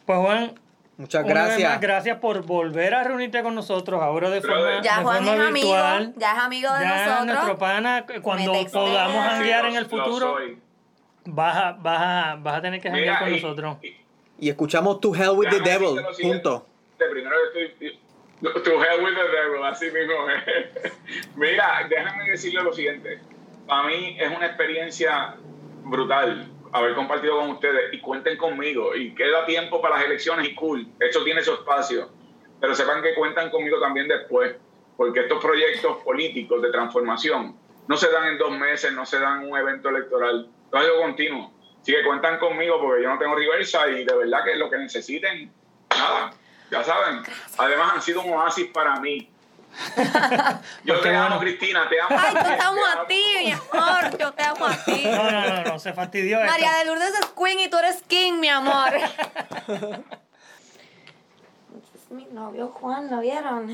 pues 0.07 0.19
Juan, 0.19 0.53
Muchas 0.99 1.25
una 1.25 1.33
vez 1.35 1.45
gracias. 1.49 1.71
más, 1.71 1.81
gracias 1.81 2.19
por 2.19 2.43
volver 2.45 2.95
a 2.95 3.03
reunirte 3.03 3.43
con 3.43 3.55
nosotros 3.55 4.01
ahora 4.03 4.31
de 4.31 4.41
forma, 4.43 4.83
Ya 4.83 4.99
de 4.99 5.03
Juan 5.05 5.25
forma 5.25 5.43
es 5.43 5.49
amigo. 5.49 5.67
virtual. 5.69 6.15
Ya 6.17 6.33
es 6.33 6.39
amigo 6.39 6.75
de 6.75 6.85
Ya 6.85 7.05
nosotros. 7.07 7.27
nuestro 7.27 7.59
pana, 7.59 8.07
cuando 8.23 8.53
podamos 8.73 9.25
janguear 9.27 9.67
en 9.67 9.77
el 9.77 9.87
futuro, 9.87 10.37
vas 11.25 11.57
a, 11.57 11.73
vas, 11.73 12.01
a, 12.01 12.37
vas 12.37 12.59
a 12.59 12.63
tener 12.63 12.81
que 12.81 12.91
janguear 12.91 13.19
con 13.21 13.29
y- 13.29 13.41
nosotros. 13.41 13.77
y- 13.83 13.97
Y 14.39 14.49
escuchamos 14.51 15.01
To 15.01 15.15
Hell 15.15 15.31
with 15.37 15.49
the 15.51 15.61
Devil 15.61 16.05
juntos. 16.21 16.63
De 16.99 17.07
primero 17.07 17.35
estoy. 17.47 17.99
To 18.43 18.51
hell 18.83 19.05
with 19.05 19.15
the 19.15 19.29
devil, 19.31 19.65
así 19.65 19.85
mismo 19.87 20.15
es. 20.29 20.93
Mira, 21.37 21.87
déjame 21.89 22.29
decirle 22.29 22.61
lo 22.65 22.73
siguiente. 22.73 23.21
Para 23.69 23.85
mí 23.85 24.17
es 24.19 24.37
una 24.37 24.47
experiencia 24.47 25.37
brutal 25.85 26.49
haber 26.73 26.95
compartido 26.95 27.39
con 27.39 27.51
ustedes 27.51 27.93
y 27.93 28.01
cuenten 28.01 28.37
conmigo. 28.37 28.95
Y 28.95 29.15
queda 29.15 29.47
tiempo 29.47 29.81
para 29.81 29.97
las 29.97 30.07
elecciones 30.07 30.49
y 30.49 30.55
cool. 30.55 30.87
Eso 30.99 31.23
tiene 31.23 31.43
su 31.43 31.53
espacio. 31.53 32.11
Pero 32.61 32.75
sepan 32.75 33.03
que 33.03 33.15
cuentan 33.15 33.51
conmigo 33.51 33.81
también 33.81 34.09
después. 34.09 34.57
Porque 34.97 35.21
estos 35.21 35.43
proyectos 35.43 35.99
políticos 36.03 36.63
de 36.63 36.71
transformación 36.71 37.57
no 37.89 37.97
se 37.97 38.11
dan 38.11 38.29
en 38.29 38.39
dos 38.39 38.51
meses, 38.53 38.93
no 38.93 39.05
se 39.05 39.19
dan 39.19 39.43
en 39.43 39.51
un 39.51 39.59
evento 39.59 39.89
electoral. 39.89 40.49
Es 40.73 40.79
algo 40.79 41.03
continuo. 41.03 41.53
Así 41.81 41.93
que 41.93 42.05
cuentan 42.05 42.39
conmigo 42.39 42.81
porque 42.81 43.03
yo 43.03 43.09
no 43.09 43.19
tengo 43.19 43.35
reversa 43.35 43.89
y 43.89 44.05
de 44.05 44.15
verdad 44.15 44.45
que 44.45 44.55
lo 44.55 44.71
que 44.71 44.79
necesiten, 44.79 45.53
nada, 45.91 46.33
ya 46.71 46.85
saben. 46.85 47.23
Además 47.59 47.95
han 47.95 48.03
sido 48.03 48.23
un 48.23 48.33
oasis 48.35 48.69
para 48.69 49.01
mí. 49.01 49.32
Yo 50.85 50.95
Pues 50.95 51.03
te 51.03 51.15
amo. 51.17 51.39
Cristina, 51.41 51.89
te 51.89 52.01
amo. 52.01 52.17
Ay, 52.19 52.35
yo 52.35 52.43
te 52.43 52.63
amo 52.63 52.81
Te 52.95 52.99
a 53.01 53.07
ti, 53.07 53.25
mi 53.45 53.53
amor. 53.53 54.19
Yo 54.19 54.33
te 54.33 54.43
amo 54.45 54.67
a 54.67 54.77
ti. 54.85 55.03
No, 55.05 55.31
no, 55.31 55.47
no, 55.49 55.63
no, 55.65 55.79
se 55.79 55.93
fastidió 55.93 56.39
esto. 56.41 56.51
María 56.51 56.73
de 56.79 56.85
Lourdes 56.85 57.15
es 57.21 57.27
queen 57.37 57.61
y 57.61 57.69
tú 57.69 57.79
eres 57.79 58.03
king, 58.07 58.35
mi 58.35 58.49
amor. 58.49 58.93
Es 61.95 62.11
mi 62.11 62.25
novio 62.27 62.69
Juan, 62.69 63.11
¿lo 63.11 63.21
vieron? 63.21 63.71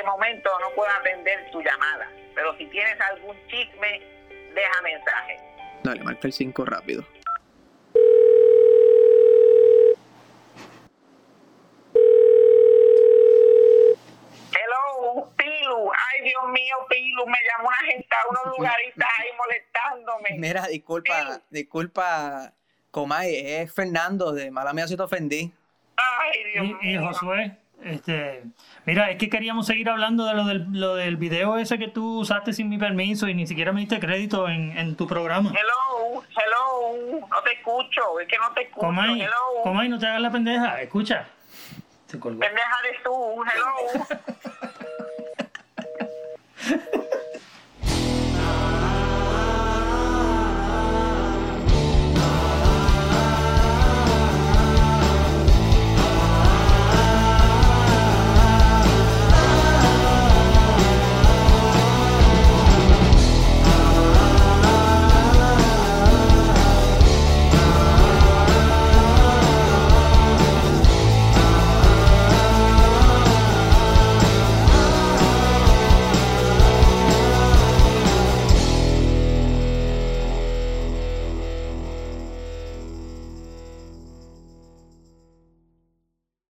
Este 0.00 0.10
momento 0.10 0.48
no 0.60 0.70
puedo 0.74 0.90
atender 0.98 1.50
tu 1.50 1.60
llamada, 1.60 2.08
pero 2.34 2.56
si 2.56 2.64
tienes 2.66 2.98
algún 3.00 3.36
chisme, 3.48 4.00
deja 4.54 4.82
mensaje. 4.82 5.36
Dale, 5.82 6.02
marca 6.02 6.26
el 6.26 6.32
5 6.32 6.64
rápido. 6.64 7.04
Hello, 14.52 15.30
Pilu. 15.36 15.90
Ay, 15.92 16.24
Dios 16.24 16.42
mío, 16.52 16.76
Pilu. 16.88 17.26
Me 17.26 17.38
llamó 17.48 17.68
una 17.68 17.92
gente 17.92 18.08
a 18.10 18.28
unos 18.30 18.56
lugaristas 18.58 19.08
ahí 19.18 19.28
molestándome. 19.36 20.30
Mira, 20.38 20.66
disculpa, 20.66 21.40
disculpa, 21.50 22.52
Comay, 22.90 23.34
es 23.36 23.72
Fernando 23.74 24.32
de 24.32 24.50
Mala 24.50 24.72
Mía 24.72 24.86
si 24.88 24.96
te 24.96 25.02
ofendí. 25.02 25.52
Ay, 25.96 26.44
Dios 26.54 26.64
Y, 26.64 26.70
y 26.70 26.98
mío. 26.98 27.06
Josué, 27.08 27.56
este, 27.82 28.44
mira, 28.84 29.10
es 29.10 29.18
que 29.18 29.28
queríamos 29.28 29.66
seguir 29.66 29.88
hablando 29.88 30.24
de 30.26 30.34
lo 30.34 30.44
del, 30.44 30.66
lo 30.72 30.94
del 30.94 31.16
video 31.16 31.56
ese 31.58 31.78
que 31.78 31.88
tú 31.88 32.20
usaste 32.20 32.52
sin 32.52 32.68
mi 32.68 32.78
permiso 32.78 33.28
y 33.28 33.34
ni 33.34 33.46
siquiera 33.46 33.72
me 33.72 33.80
diste 33.80 34.00
crédito 34.00 34.48
en, 34.48 34.76
en 34.76 34.96
tu 34.96 35.06
programa. 35.06 35.50
Hello, 35.50 36.22
hello. 36.30 37.26
No 37.28 37.42
te 37.42 37.52
escucho. 37.52 38.20
Es 38.20 38.28
que 38.28 38.38
no 38.38 38.52
te 38.52 38.62
escucho. 38.62 38.86
Comay, 38.86 39.22
hello. 39.22 39.62
Comay, 39.62 39.88
no 39.88 39.98
te 39.98 40.06
hagas 40.06 40.20
la 40.20 40.30
pendeja, 40.30 40.82
escucha. 40.82 41.26
Se 42.06 42.18
colgó. 42.18 42.40
Pendeja 42.40 42.76
de 42.82 42.98
tú. 43.04 43.44
Hello. 43.44 44.06